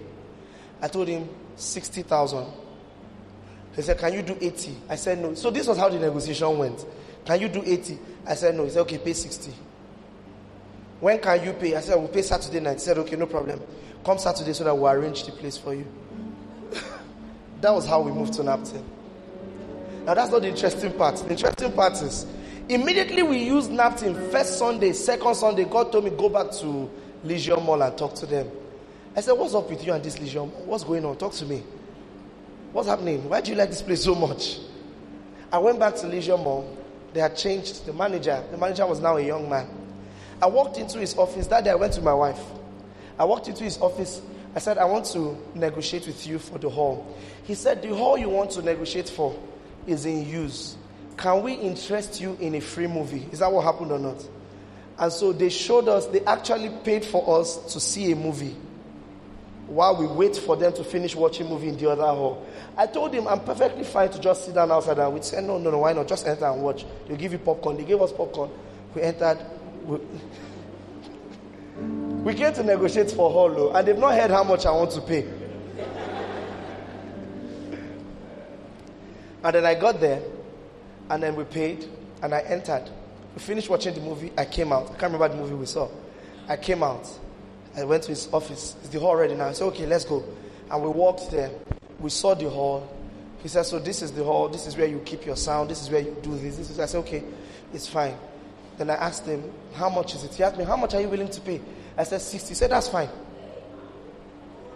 I 0.82 0.88
told 0.88 1.08
him, 1.08 1.28
60,000. 1.56 2.46
He 3.76 3.82
said, 3.82 3.98
Can 3.98 4.14
you 4.14 4.22
do 4.22 4.38
80? 4.40 4.76
I 4.90 4.96
said, 4.96 5.20
No. 5.20 5.34
So 5.34 5.52
this 5.52 5.68
was 5.68 5.78
how 5.78 5.90
the 5.90 6.00
negotiation 6.00 6.58
went. 6.58 6.86
Can 7.26 7.42
you 7.42 7.50
do 7.50 7.62
80? 7.66 8.00
I 8.26 8.36
said, 8.36 8.56
No. 8.56 8.64
He 8.64 8.70
said, 8.70 8.82
Okay, 8.82 8.98
pay 8.98 9.14
60. 9.14 9.52
When 11.00 11.20
can 11.20 11.44
you 11.44 11.54
pay? 11.54 11.76
I 11.76 11.82
said, 11.82 11.96
We'll 11.96 12.08
pay 12.08 12.22
Saturday 12.22 12.60
night. 12.60 12.74
He 12.74 12.80
said, 12.80 12.98
Okay, 13.00 13.16
no 13.16 13.26
problem. 13.26 13.62
Come 14.04 14.18
Saturday 14.18 14.54
so 14.54 14.64
that 14.64 14.76
we'll 14.76 14.92
arrange 14.92 15.24
the 15.24 15.32
place 15.32 15.58
for 15.58 15.74
you. 15.74 15.86
that 17.62 17.74
was 17.74 17.86
how 17.86 18.02
we 18.02 18.12
moved 18.12 18.34
to 18.34 18.42
Napton. 18.42 18.84
Now, 20.06 20.14
that's 20.14 20.32
not 20.32 20.42
the 20.42 20.48
interesting 20.48 20.94
part. 20.94 21.18
The 21.18 21.32
interesting 21.32 21.72
part 21.74 22.02
is 22.02 22.26
immediately 22.70 23.24
we 23.24 23.44
used 23.44 23.70
Napton 23.70 24.32
first 24.32 24.58
Sunday, 24.58 24.94
second 24.94 25.36
Sunday. 25.36 25.66
God 25.66 25.92
told 25.92 26.06
me, 26.06 26.10
Go 26.12 26.30
back 26.30 26.52
to 26.60 26.90
Leisure 27.24 27.58
Mall 27.58 27.82
and 27.82 27.98
talk 27.98 28.16
to 28.16 28.26
them. 28.26 28.50
I 29.16 29.22
said, 29.22 29.34
What's 29.34 29.54
up 29.54 29.70
with 29.70 29.86
you 29.86 29.94
and 29.94 30.04
this 30.04 30.20
Mall? 30.34 30.48
What's 30.66 30.84
going 30.84 31.06
on? 31.06 31.18
Talk 31.18 31.34
to 31.34 31.46
me. 31.46 31.64
What's 32.72 32.88
happening? 32.88 33.28
Why 33.30 33.42
do 33.42 33.52
you 33.52 33.58
like 33.58 33.70
this 33.70 33.82
place 33.82 34.04
so 34.04 34.16
much? 34.16 34.60
I 35.52 35.60
went 35.60 35.80
back 35.80 35.96
to 35.98 36.08
Leisure 36.08 36.38
Mall. 36.38 36.76
They 37.14 37.22
had 37.22 37.38
changed 37.38 37.86
the 37.86 37.94
manager. 37.94 38.44
The 38.52 38.58
manager 38.58 38.86
was 38.86 39.00
now 39.00 39.18
a 39.18 39.22
young 39.22 39.50
man. 39.50 39.87
I 40.42 40.48
walked 40.48 40.78
into 40.78 41.00
his 41.00 41.18
office. 41.18 41.48
That 41.48 41.64
day 41.64 41.72
I 41.72 41.76
went 41.76 41.94
to 41.94 42.02
my 42.02 42.14
wife. 42.14 42.40
I 43.18 43.26
walked 43.26 43.48
into 43.48 43.64
his 43.64 43.78
office. 43.80 44.22
I 44.56 44.60
said, 44.60 44.78
I 44.78 44.86
want 44.86 45.06
to 45.08 45.38
negotiate 45.56 46.08
with 46.08 46.26
you 46.26 46.40
for 46.40 46.58
the 46.58 46.70
hall. 46.70 47.16
He 47.44 47.56
said, 47.56 47.82
The 47.82 47.96
hall 47.96 48.18
you 48.18 48.30
want 48.30 48.52
to 48.52 48.62
negotiate 48.62 49.10
for 49.10 49.38
is 49.86 50.06
in 50.06 50.28
use. 50.28 50.78
Can 51.18 51.42
we 51.42 51.54
interest 51.54 52.22
you 52.22 52.38
in 52.40 52.56
a 52.56 52.62
free 52.62 52.88
movie? 52.88 53.28
Is 53.32 53.40
that 53.40 53.52
what 53.52 53.64
happened 53.64 53.92
or 53.92 54.00
not? 54.00 54.24
And 55.00 55.12
so 55.12 55.32
they 55.32 55.50
showed 55.50 55.88
us, 55.88 56.08
they 56.08 56.22
actually 56.22 56.70
paid 56.84 57.06
for 57.06 57.40
us 57.40 57.74
to 57.74 57.80
see 57.80 58.12
a 58.12 58.16
movie 58.16 58.56
while 59.68 59.96
we 59.96 60.08
wait 60.08 60.36
for 60.36 60.56
them 60.56 60.74
to 60.74 60.84
finish 60.84 61.16
watching 61.16 61.48
movie 61.48 61.68
in 61.68 61.78
the 61.78 61.90
other 61.90 62.04
hall. 62.04 62.46
I 62.78 62.88
told 62.88 63.14
him 63.14 63.28
I'm 63.28 63.42
perfectly 63.42 63.84
fine 63.84 64.10
to 64.12 64.20
just 64.20 64.46
sit 64.46 64.56
down 64.56 64.72
outside 64.72 64.98
and 64.98 65.14
we 65.14 65.22
said, 65.22 65.44
No, 65.44 65.58
no, 65.58 65.70
no, 65.72 65.80
why 65.80 65.94
not? 65.94 66.08
Just 66.08 66.26
enter 66.26 66.46
and 66.46 66.62
watch. 66.64 66.86
They'll 67.08 67.18
give 67.18 67.32
you 67.34 67.40
popcorn. 67.40 67.78
They 67.78 67.84
gave 67.84 68.02
us 68.02 68.12
popcorn. 68.12 68.50
We 68.96 69.02
entered, 69.02 69.40
we, 69.88 70.00
we 72.24 72.34
came 72.34 72.54
to 72.54 72.64
negotiate 72.64 73.12
for 73.12 73.32
Holo, 73.32 73.72
and 73.72 73.88
they've 73.88 73.98
not 73.98 74.14
heard 74.14 74.32
how 74.32 74.44
much 74.44 74.66
I 74.66 74.72
want 74.72 74.92
to 74.92 75.02
pay. 75.02 75.26
and 79.44 79.56
then 79.56 79.66
I 79.66 79.76
got 79.76 80.02
there, 80.02 80.22
and 81.10 81.24
then 81.24 81.36
we 81.36 81.46
paid, 81.46 81.88
and 82.22 82.34
I 82.34 82.40
entered. 82.42 82.90
We 83.34 83.40
finished 83.40 83.70
watching 83.70 83.94
the 83.94 84.02
movie. 84.02 84.34
I 84.38 84.46
came 84.46 84.74
out. 84.74 84.86
I 84.88 84.98
can't 84.98 85.14
remember 85.14 85.30
the 85.30 85.36
movie 85.36 85.56
we 85.56 85.66
saw. 85.68 85.90
I 86.50 86.58
came 86.58 86.84
out. 86.84 87.08
I 87.76 87.84
went 87.84 88.04
to 88.04 88.10
his 88.10 88.28
office. 88.34 88.76
Is 88.84 88.90
the 88.90 89.00
hall 89.00 89.16
ready 89.16 89.36
now? 89.36 89.48
I 89.48 89.54
said, 89.54 89.66
okay, 89.66 89.86
let's 89.86 90.04
go. 90.04 90.24
And 90.70 90.84
we 90.84 90.90
walked 90.90 91.32
there. 91.32 91.52
We 92.00 92.10
saw 92.10 92.34
the 92.34 92.50
hall. 92.50 92.92
He 93.44 93.48
said, 93.48 93.64
so 93.64 93.80
this 93.80 94.02
is 94.02 94.12
the 94.12 94.24
hall. 94.24 94.50
This 94.50 94.66
is 94.66 94.76
where 94.76 94.88
you 94.88 95.00
keep 95.00 95.26
your 95.26 95.36
sound. 95.36 95.70
This 95.70 95.82
is 95.82 95.90
where 95.90 96.02
you 96.02 96.18
do 96.24 96.32
this. 96.38 96.58
this 96.58 96.72
is, 96.72 96.80
I 96.80 96.88
said, 96.88 97.00
okay, 97.00 97.24
it's 97.74 97.88
fine. 97.88 98.16
Then 98.78 98.90
I 98.90 98.96
asked 98.96 99.26
him, 99.26 99.44
How 99.74 99.90
much 99.90 100.16
is 100.16 100.24
it? 100.24 100.34
He 100.34 100.44
asked 100.44 100.58
me, 100.58 100.64
How 100.64 100.78
much 100.78 100.94
are 100.94 101.02
you 101.02 101.10
willing 101.10 101.30
to 101.30 101.42
pay? 101.42 101.62
I 101.98 102.04
said, 102.04 102.22
60. 102.22 102.50
He 102.50 102.56
said, 102.56 102.72
That's 102.72 102.88
fine. 102.88 103.10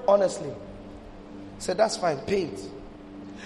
Honestly. 0.08 0.50
He 0.50 1.62
said, 1.62 1.78
That's 1.78 1.98
fine. 1.98 2.18
Pay 2.20 2.44
it. 2.44 2.60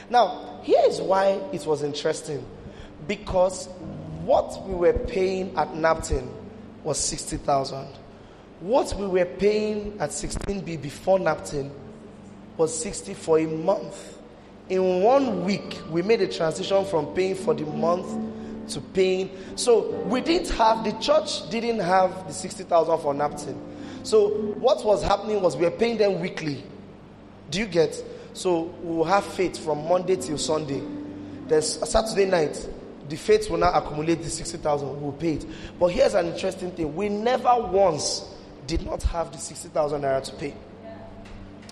Now, 0.09 0.59
here 0.63 0.81
is 0.87 1.01
why 1.01 1.41
it 1.51 1.65
was 1.65 1.83
interesting. 1.83 2.45
Because 3.07 3.67
what 4.23 4.65
we 4.67 4.73
were 4.73 4.93
paying 4.93 5.55
at 5.57 5.73
Napton 5.73 6.29
was 6.83 6.97
60,000. 6.99 7.87
What 8.61 8.93
we 8.95 9.07
were 9.07 9.25
paying 9.25 9.97
at 9.99 10.11
16B 10.11 10.81
before 10.81 11.19
Napton 11.19 11.69
was 12.57 12.77
60 12.81 13.13
for 13.13 13.39
a 13.39 13.45
month. 13.45 14.17
In 14.69 15.03
one 15.03 15.43
week, 15.43 15.77
we 15.89 16.01
made 16.01 16.21
a 16.21 16.27
transition 16.27 16.85
from 16.85 17.07
paying 17.07 17.35
for 17.35 17.53
the 17.53 17.65
month 17.65 18.34
to 18.69 18.81
paying. 18.81 19.29
So 19.55 19.91
we 20.03 20.21
didn't 20.21 20.49
have, 20.51 20.83
the 20.83 20.91
church 20.93 21.49
didn't 21.49 21.79
have 21.79 22.27
the 22.27 22.33
60,000 22.33 22.99
for 22.99 23.13
Napton. 23.13 23.59
So 24.03 24.29
what 24.29 24.85
was 24.85 25.03
happening 25.03 25.41
was 25.41 25.57
we 25.57 25.65
were 25.65 25.71
paying 25.71 25.97
them 25.97 26.19
weekly. 26.19 26.63
Do 27.49 27.59
you 27.59 27.65
get? 27.65 28.03
So 28.33 28.73
we'll 28.81 29.05
have 29.05 29.25
faith 29.25 29.63
from 29.63 29.87
Monday 29.87 30.15
till 30.15 30.37
Sunday. 30.37 30.83
There's 31.47 31.77
a 31.81 31.85
Saturday 31.85 32.25
night. 32.25 32.69
The 33.07 33.15
faith 33.15 33.49
will 33.49 33.57
now 33.57 33.71
accumulate 33.71 34.21
the 34.23 34.29
60,000. 34.29 35.01
We'll 35.01 35.11
pay 35.13 35.33
it. 35.33 35.45
But 35.79 35.87
here's 35.87 36.15
an 36.15 36.27
interesting 36.27 36.71
thing. 36.71 36.95
We 36.95 37.09
never 37.09 37.55
once 37.59 38.25
did 38.67 38.85
not 38.85 39.03
have 39.03 39.31
the 39.31 39.37
60,000 39.37 40.01
naira 40.01 40.23
to 40.23 40.31
pay. 40.33 40.53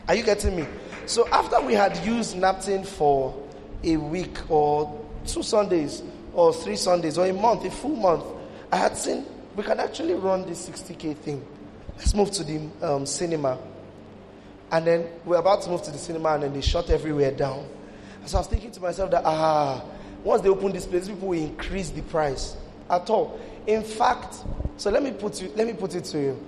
Are 0.07 0.15
you 0.15 0.23
getting 0.23 0.55
me? 0.55 0.65
So 1.05 1.27
after 1.29 1.59
we 1.61 1.73
had 1.73 1.97
used 2.05 2.35
Napton 2.35 2.85
for 2.85 3.35
a 3.83 3.97
week 3.97 4.49
or 4.49 4.99
two 5.25 5.43
Sundays, 5.43 6.03
or 6.33 6.53
three 6.53 6.75
Sundays 6.75 7.17
or 7.17 7.25
a 7.25 7.33
month, 7.33 7.65
a 7.65 7.71
full 7.71 7.95
month, 7.95 8.23
I 8.71 8.77
had 8.77 8.97
seen 8.97 9.25
we 9.55 9.63
can 9.63 9.79
actually 9.79 10.15
run 10.15 10.45
this 10.47 10.67
60k 10.67 11.15
thing. 11.17 11.45
Let's 11.97 12.13
move 12.13 12.31
to 12.31 12.43
the 12.43 12.69
um, 12.81 13.05
cinema. 13.05 13.59
And 14.71 14.87
then 14.87 15.07
we're 15.25 15.37
about 15.37 15.61
to 15.63 15.69
move 15.69 15.83
to 15.83 15.91
the 15.91 15.99
cinema, 15.99 16.29
and 16.33 16.43
then 16.43 16.53
they 16.53 16.61
shut 16.61 16.89
everywhere 16.89 17.31
down. 17.31 17.67
So 18.25 18.37
I 18.37 18.41
was 18.41 18.47
thinking 18.47 18.71
to 18.71 18.79
myself 18.79 19.11
that, 19.11 19.23
ah, 19.25 19.83
once 20.23 20.41
they 20.41 20.49
open 20.49 20.71
this 20.71 20.87
place, 20.87 21.07
people 21.07 21.27
will 21.27 21.39
increase 21.39 21.91
the 21.91 22.01
price 22.01 22.55
at 22.89 23.09
all. 23.09 23.39
In 23.67 23.83
fact, 23.83 24.35
so 24.77 24.89
let 24.89 25.03
me 25.03 25.11
put 25.11 25.41
you, 25.41 25.51
let 25.55 25.67
me 25.67 25.73
put 25.73 25.93
it 25.93 26.05
to 26.05 26.19
you. 26.19 26.43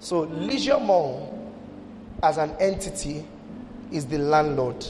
So 0.00 0.20
Leisure 0.20 0.80
Mall, 0.80 1.52
as 2.22 2.38
an 2.38 2.56
entity, 2.58 3.24
is 3.92 4.06
the 4.06 4.18
landlord. 4.18 4.84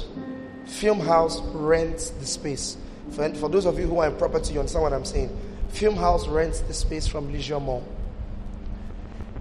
Film 0.66 1.00
House 1.00 1.40
rents 1.42 2.10
the 2.10 2.24
space. 2.24 2.78
For, 3.14 3.32
for 3.34 3.48
those 3.48 3.64
of 3.64 3.78
you 3.78 3.86
who 3.86 3.98
are 4.00 4.08
in 4.08 4.16
property, 4.16 4.54
you 4.54 4.58
understand 4.60 4.82
what 4.82 4.92
I'm 4.92 5.04
saying. 5.04 5.30
Film 5.68 5.94
House 5.96 6.26
rents 6.26 6.60
the 6.60 6.74
space 6.74 7.06
from 7.06 7.32
Leisure 7.32 7.60
Mall. 7.60 7.86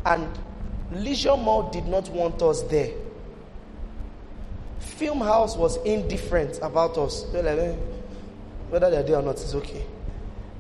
And 0.06 0.28
Leisure 0.92 1.36
Mall 1.36 1.72
did 1.72 1.88
not 1.88 2.08
want 2.10 2.42
us 2.44 2.62
there. 2.64 2.92
Film 4.80 5.22
House 5.22 5.56
was 5.58 5.78
indifferent 5.78 6.60
about 6.62 6.98
us. 7.00 7.26
Eh, 7.34 7.76
whether 8.70 8.92
they're 8.92 9.04
there 9.04 9.16
or 9.18 9.22
not 9.24 9.36
is 9.38 9.56
okay. 9.56 9.84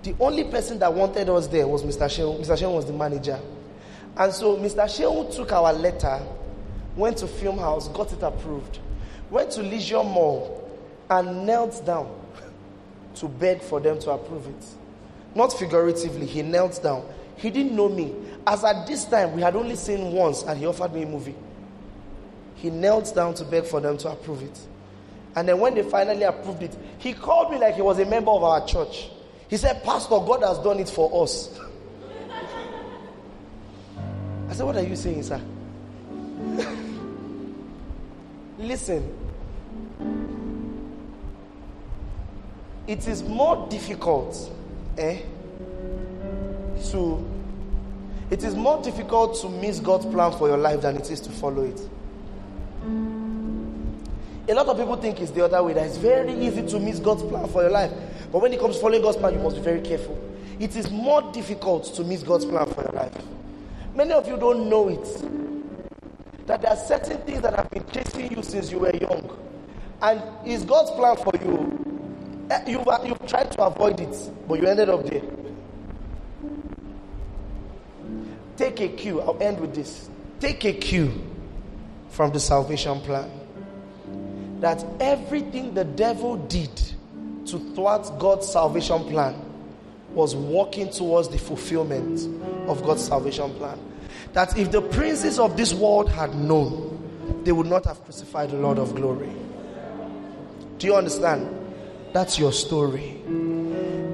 The 0.01 0.15
only 0.19 0.45
person 0.45 0.79
that 0.79 0.91
wanted 0.91 1.29
us 1.29 1.47
there 1.47 1.67
was 1.67 1.83
Mr. 1.83 2.05
Sheung. 2.05 2.39
Mr. 2.39 2.57
Sheung 2.57 2.73
was 2.75 2.85
the 2.85 2.93
manager. 2.93 3.39
And 4.17 4.33
so 4.33 4.57
Mr. 4.57 4.85
Sheung 4.85 5.33
took 5.35 5.51
our 5.51 5.71
letter, 5.71 6.19
went 6.95 7.17
to 7.17 7.27
Film 7.27 7.59
House, 7.59 7.87
got 7.89 8.11
it 8.11 8.23
approved, 8.23 8.79
went 9.29 9.51
to 9.51 9.61
Leisure 9.61 10.03
Mall, 10.03 10.59
and 11.09 11.45
knelt 11.45 11.85
down 11.85 12.22
to 13.15 13.27
beg 13.27 13.61
for 13.61 13.79
them 13.79 13.99
to 13.99 14.11
approve 14.11 14.47
it. 14.47 14.65
Not 15.35 15.53
figuratively, 15.53 16.25
he 16.25 16.41
knelt 16.41 16.81
down. 16.81 17.05
He 17.37 17.49
didn't 17.49 17.75
know 17.75 17.89
me. 17.89 18.13
As 18.45 18.63
at 18.63 18.85
this 18.87 19.05
time, 19.05 19.33
we 19.33 19.41
had 19.41 19.55
only 19.55 19.75
seen 19.75 20.11
once, 20.11 20.43
and 20.43 20.59
he 20.59 20.65
offered 20.65 20.93
me 20.93 21.03
a 21.03 21.05
movie. 21.05 21.35
He 22.55 22.69
knelt 22.69 23.13
down 23.15 23.33
to 23.35 23.43
beg 23.43 23.65
for 23.65 23.81
them 23.81 23.97
to 23.97 24.09
approve 24.09 24.43
it. 24.43 24.59
And 25.35 25.47
then 25.47 25.59
when 25.59 25.73
they 25.73 25.83
finally 25.83 26.23
approved 26.23 26.63
it, 26.63 26.75
he 26.99 27.13
called 27.13 27.51
me 27.51 27.57
like 27.57 27.75
he 27.75 27.81
was 27.81 27.99
a 27.99 28.05
member 28.05 28.31
of 28.31 28.43
our 28.43 28.65
church. 28.65 29.09
He 29.49 29.57
said, 29.57 29.83
Pastor, 29.83 30.19
God 30.19 30.43
has 30.43 30.59
done 30.59 30.79
it 30.79 30.89
for 30.89 31.23
us. 31.23 31.59
I 34.49 34.53
said, 34.53 34.65
What 34.65 34.77
are 34.77 34.83
you 34.83 34.95
saying, 34.95 35.23
sir? 35.23 35.41
Listen, 38.59 39.11
it 42.87 43.07
is 43.07 43.23
more 43.23 43.67
difficult 43.69 44.51
eh, 44.97 45.21
to 46.91 47.29
it 48.29 48.43
is 48.43 48.55
more 48.55 48.81
difficult 48.81 49.39
to 49.41 49.49
miss 49.49 49.79
God's 49.79 50.05
plan 50.07 50.31
for 50.31 50.47
your 50.47 50.57
life 50.57 50.81
than 50.81 50.97
it 50.97 51.11
is 51.11 51.19
to 51.21 51.29
follow 51.29 51.63
it. 51.63 51.79
A 54.49 54.53
lot 54.53 54.65
of 54.67 54.77
people 54.77 54.95
think 54.95 55.21
it's 55.21 55.31
the 55.31 55.45
other 55.45 55.61
way, 55.61 55.73
that 55.73 55.85
it's 55.85 55.97
very 55.97 56.33
easy 56.33 56.65
to 56.67 56.79
miss 56.79 56.99
God's 56.99 57.21
plan 57.23 57.47
for 57.47 57.61
your 57.61 57.71
life. 57.71 57.91
But 58.31 58.41
when 58.41 58.51
it 58.51 58.59
comes 58.59 58.75
to 58.75 58.81
following 58.81 59.03
God's 59.03 59.17
plan, 59.17 59.33
you 59.33 59.39
must 59.39 59.57
be 59.57 59.61
very 59.61 59.81
careful. 59.81 60.19
It 60.59 60.75
is 60.75 60.89
more 60.89 61.21
difficult 61.31 61.85
to 61.93 62.03
miss 62.03 62.23
God's 62.23 62.45
plan 62.45 62.65
for 62.73 62.81
your 62.81 62.91
life. 62.93 63.15
Many 63.95 64.13
of 64.13 64.27
you 64.27 64.37
don't 64.37 64.67
know 64.67 64.89
it. 64.89 66.47
That 66.47 66.63
there 66.63 66.71
are 66.71 66.77
certain 66.77 67.19
things 67.19 67.41
that 67.41 67.55
have 67.55 67.69
been 67.69 67.85
chasing 67.91 68.35
you 68.35 68.41
since 68.41 68.71
you 68.71 68.79
were 68.79 68.95
young. 68.95 69.29
And 70.01 70.21
is 70.45 70.63
God's 70.63 70.91
plan 70.91 71.15
for 71.17 71.31
you. 71.41 71.92
Eh, 72.49 72.63
you've, 72.67 72.87
you've 73.05 73.27
tried 73.27 73.51
to 73.51 73.63
avoid 73.63 73.99
it, 73.99 74.31
but 74.47 74.59
you 74.59 74.67
ended 74.67 74.89
up 74.89 75.05
there. 75.05 75.21
Take 78.57 78.79
a 78.81 78.89
cue. 78.89 79.21
I'll 79.21 79.41
end 79.41 79.59
with 79.59 79.73
this. 79.73 80.09
Take 80.39 80.65
a 80.65 80.73
cue 80.73 81.11
from 82.09 82.31
the 82.31 82.39
salvation 82.39 82.99
plan 83.01 83.29
that 84.63 84.85
everything 85.01 85.73
the 85.73 85.83
devil 85.83 86.37
did 86.37 86.73
to 87.45 87.59
thwart 87.75 88.09
God's 88.17 88.49
salvation 88.49 89.03
plan 89.09 89.35
was 90.13 90.35
walking 90.35 90.89
towards 90.89 91.27
the 91.27 91.37
fulfillment 91.37 92.21
of 92.69 92.81
God's 92.83 93.03
salvation 93.03 93.53
plan. 93.55 93.77
That 94.31 94.57
if 94.57 94.71
the 94.71 94.81
princes 94.81 95.37
of 95.37 95.57
this 95.57 95.73
world 95.73 96.09
had 96.09 96.33
known, 96.35 97.41
they 97.43 97.51
would 97.51 97.67
not 97.67 97.85
have 97.85 98.01
crucified 98.05 98.51
the 98.51 98.57
Lord 98.57 98.77
of 98.77 98.95
glory. 98.95 99.33
Do 100.77 100.87
you 100.87 100.95
understand? 100.95 101.62
That's 102.13 102.39
your 102.39 102.53
story. 102.53 103.21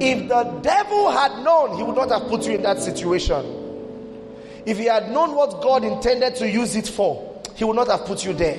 If 0.01 0.30
the 0.30 0.43
devil 0.61 1.11
had 1.11 1.43
known, 1.43 1.77
he 1.77 1.84
would 1.84 1.95
not 1.95 2.09
have 2.09 2.30
put 2.30 2.45
you 2.45 2.55
in 2.55 2.63
that 2.63 2.81
situation. 2.81 3.45
If 4.65 4.77
he 4.77 4.85
had 4.85 5.11
known 5.11 5.35
what 5.35 5.61
God 5.61 5.84
intended 5.84 6.35
to 6.38 6.49
use 6.49 6.76
it 6.76 6.88
for, 6.88 7.41
he 7.55 7.65
would 7.65 7.76
not 7.76 7.88
have 7.89 8.05
put 8.05 8.26
you 8.26 8.34
there 8.34 8.57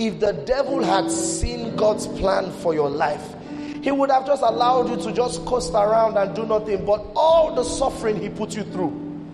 if 0.00 0.18
the 0.18 0.32
devil 0.32 0.82
had 0.82 1.10
seen 1.10 1.76
God's 1.76 2.06
plan 2.06 2.50
for 2.50 2.72
your 2.72 2.88
life, 2.88 3.34
he 3.82 3.90
would 3.90 4.10
have 4.10 4.26
just 4.26 4.42
allowed 4.42 4.88
you 4.88 4.96
to 4.96 5.12
just 5.12 5.44
coast 5.44 5.74
around 5.74 6.16
and 6.16 6.34
do 6.34 6.46
nothing. 6.46 6.86
But 6.86 7.04
all 7.14 7.54
the 7.54 7.64
suffering 7.64 8.18
he 8.18 8.30
put 8.30 8.56
you 8.56 8.62
through, 8.64 9.26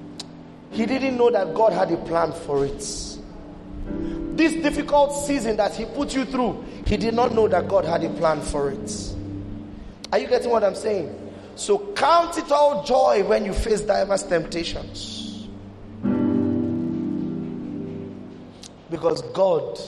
he 0.73 0.85
didn't 0.85 1.17
know 1.17 1.31
that 1.31 1.55
God 1.55 1.73
had 1.73 1.93
a 1.93 1.97
plan 1.99 2.33
for 2.33 2.67
it. 2.67 2.83
This 4.37 4.53
difficult 4.63 5.13
season 5.27 5.57
that 5.57 5.75
he 5.75 5.87
put 5.87 6.15
you 6.15 6.27
through, 6.27 6.63
he 6.87 6.97
did 6.99 7.15
not 7.15 7.35
know 7.35 7.49
that 7.49 7.69
God 7.69 7.87
had 7.87 8.05
a 8.05 8.11
plan 8.11 8.43
for 8.43 8.71
it. 8.71 9.15
Are 10.13 10.19
you 10.19 10.29
getting 10.29 10.51
what 10.51 10.63
I'm 10.63 10.75
saying? 10.75 11.15
So 11.57 11.79
count 11.95 12.37
it 12.37 12.53
all 12.53 12.85
joy 12.85 13.25
when 13.25 13.47
you 13.47 13.55
face 13.55 13.81
diverse 13.81 14.23
temptations. 14.25 15.49
Because 18.91 19.23
God 19.33 19.81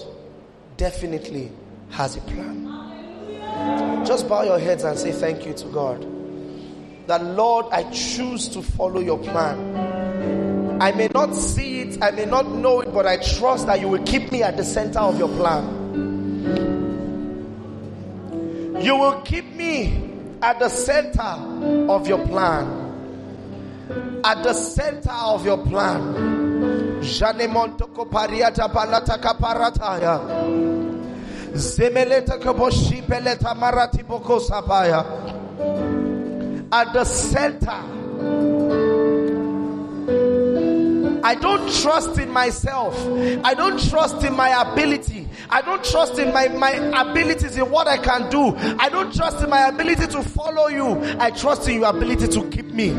definitely 0.78 1.52
has 1.90 2.16
a 2.16 2.20
plan. 2.22 2.64
Just 4.06 4.28
bow 4.28 4.44
your 4.44 4.58
heads 4.58 4.82
and 4.84 4.98
say 4.98 5.12
thank 5.12 5.44
you 5.44 5.52
to 5.52 5.66
God. 5.66 6.06
That 7.06 7.22
Lord, 7.22 7.66
I 7.70 7.82
choose 7.90 8.48
to 8.48 8.62
follow 8.62 9.00
your 9.00 9.18
plan. 9.18 10.80
I 10.80 10.92
may 10.92 11.08
not 11.12 11.34
see 11.34 11.77
I 12.00 12.10
may 12.12 12.26
not 12.26 12.48
know 12.48 12.80
it, 12.80 12.92
but 12.92 13.06
I 13.06 13.16
trust 13.16 13.66
that 13.66 13.80
you 13.80 13.88
will 13.88 14.04
keep 14.04 14.30
me 14.30 14.42
at 14.42 14.56
the 14.56 14.64
center 14.64 15.00
of 15.00 15.18
your 15.18 15.28
plan. 15.28 15.76
You 18.80 18.96
will 18.96 19.20
keep 19.22 19.54
me 19.54 20.12
at 20.40 20.60
the 20.60 20.68
center 20.68 21.22
of 21.90 22.06
your 22.06 22.24
plan. 22.26 22.86
At 24.24 24.44
the 24.44 24.52
center 24.52 25.10
of 25.10 25.44
your 25.44 25.58
plan. 25.58 26.38
At 36.70 36.92
the 36.92 37.04
center. 37.04 37.82
I 41.24 41.34
don't 41.34 41.72
trust 41.82 42.18
in 42.18 42.30
myself. 42.30 42.96
I 43.44 43.54
don't 43.54 43.78
trust 43.88 44.24
in 44.24 44.34
my 44.36 44.70
ability. 44.72 45.28
I 45.50 45.62
don't 45.62 45.84
trust 45.84 46.18
in 46.18 46.32
my, 46.32 46.48
my 46.48 46.72
abilities 46.72 47.56
in 47.56 47.70
what 47.70 47.86
I 47.88 47.98
can 47.98 48.30
do. 48.30 48.54
I 48.56 48.88
don't 48.88 49.14
trust 49.14 49.42
in 49.42 49.50
my 49.50 49.68
ability 49.68 50.06
to 50.08 50.22
follow 50.22 50.68
you. 50.68 51.00
I 51.18 51.30
trust 51.30 51.68
in 51.68 51.80
your 51.80 51.90
ability 51.90 52.28
to 52.28 52.48
keep 52.50 52.66
me. 52.66 52.90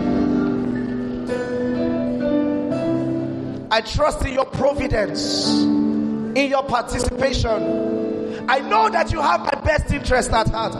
I 3.71 3.81
trust 3.81 4.25
in 4.25 4.33
your 4.33 4.45
providence, 4.45 5.47
in 5.49 6.49
your 6.49 6.63
participation. 6.63 8.49
I 8.49 8.59
know 8.59 8.89
that 8.89 9.11
you 9.11 9.21
have 9.21 9.41
my 9.41 9.61
best 9.61 9.93
interest 9.93 10.31
at 10.31 10.47
heart. 10.47 10.73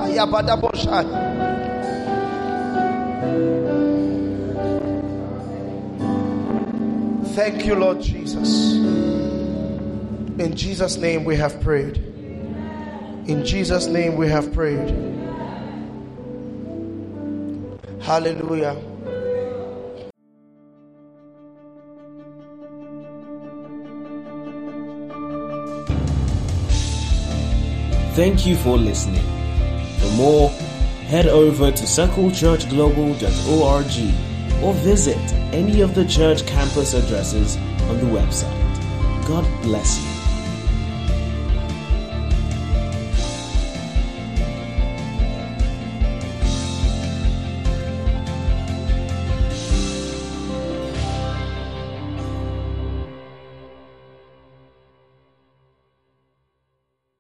Thank 7.40 7.66
you, 7.66 7.76
Lord 7.76 8.02
Jesus. 8.02 8.74
In 10.44 10.54
Jesus' 10.58 10.98
name 10.98 11.24
we 11.24 11.38
have 11.38 11.62
prayed. 11.62 11.96
In 11.96 13.46
Jesus' 13.46 13.88
name 13.88 14.18
we 14.18 14.28
have 14.28 14.54
prayed. 14.54 14.90
Hallelujah. 18.02 18.76
Thank 28.16 28.46
you 28.46 28.58
for 28.58 28.78
listening. 28.78 29.24
For 30.00 30.12
more, 30.18 30.50
head 31.08 31.28
over 31.28 31.72
to 31.72 31.84
circlechurchglobal.org 31.86 34.29
or 34.62 34.74
visit 34.74 35.18
any 35.54 35.82
of 35.82 35.96
the 35.96 36.06
church 36.06 36.46
campus 36.46 36.94
addresses 36.94 37.58
on 37.90 37.98
the 37.98 38.06
website. 38.06 39.28
God 39.28 39.46
bless 39.62 40.04
you. 40.04 40.19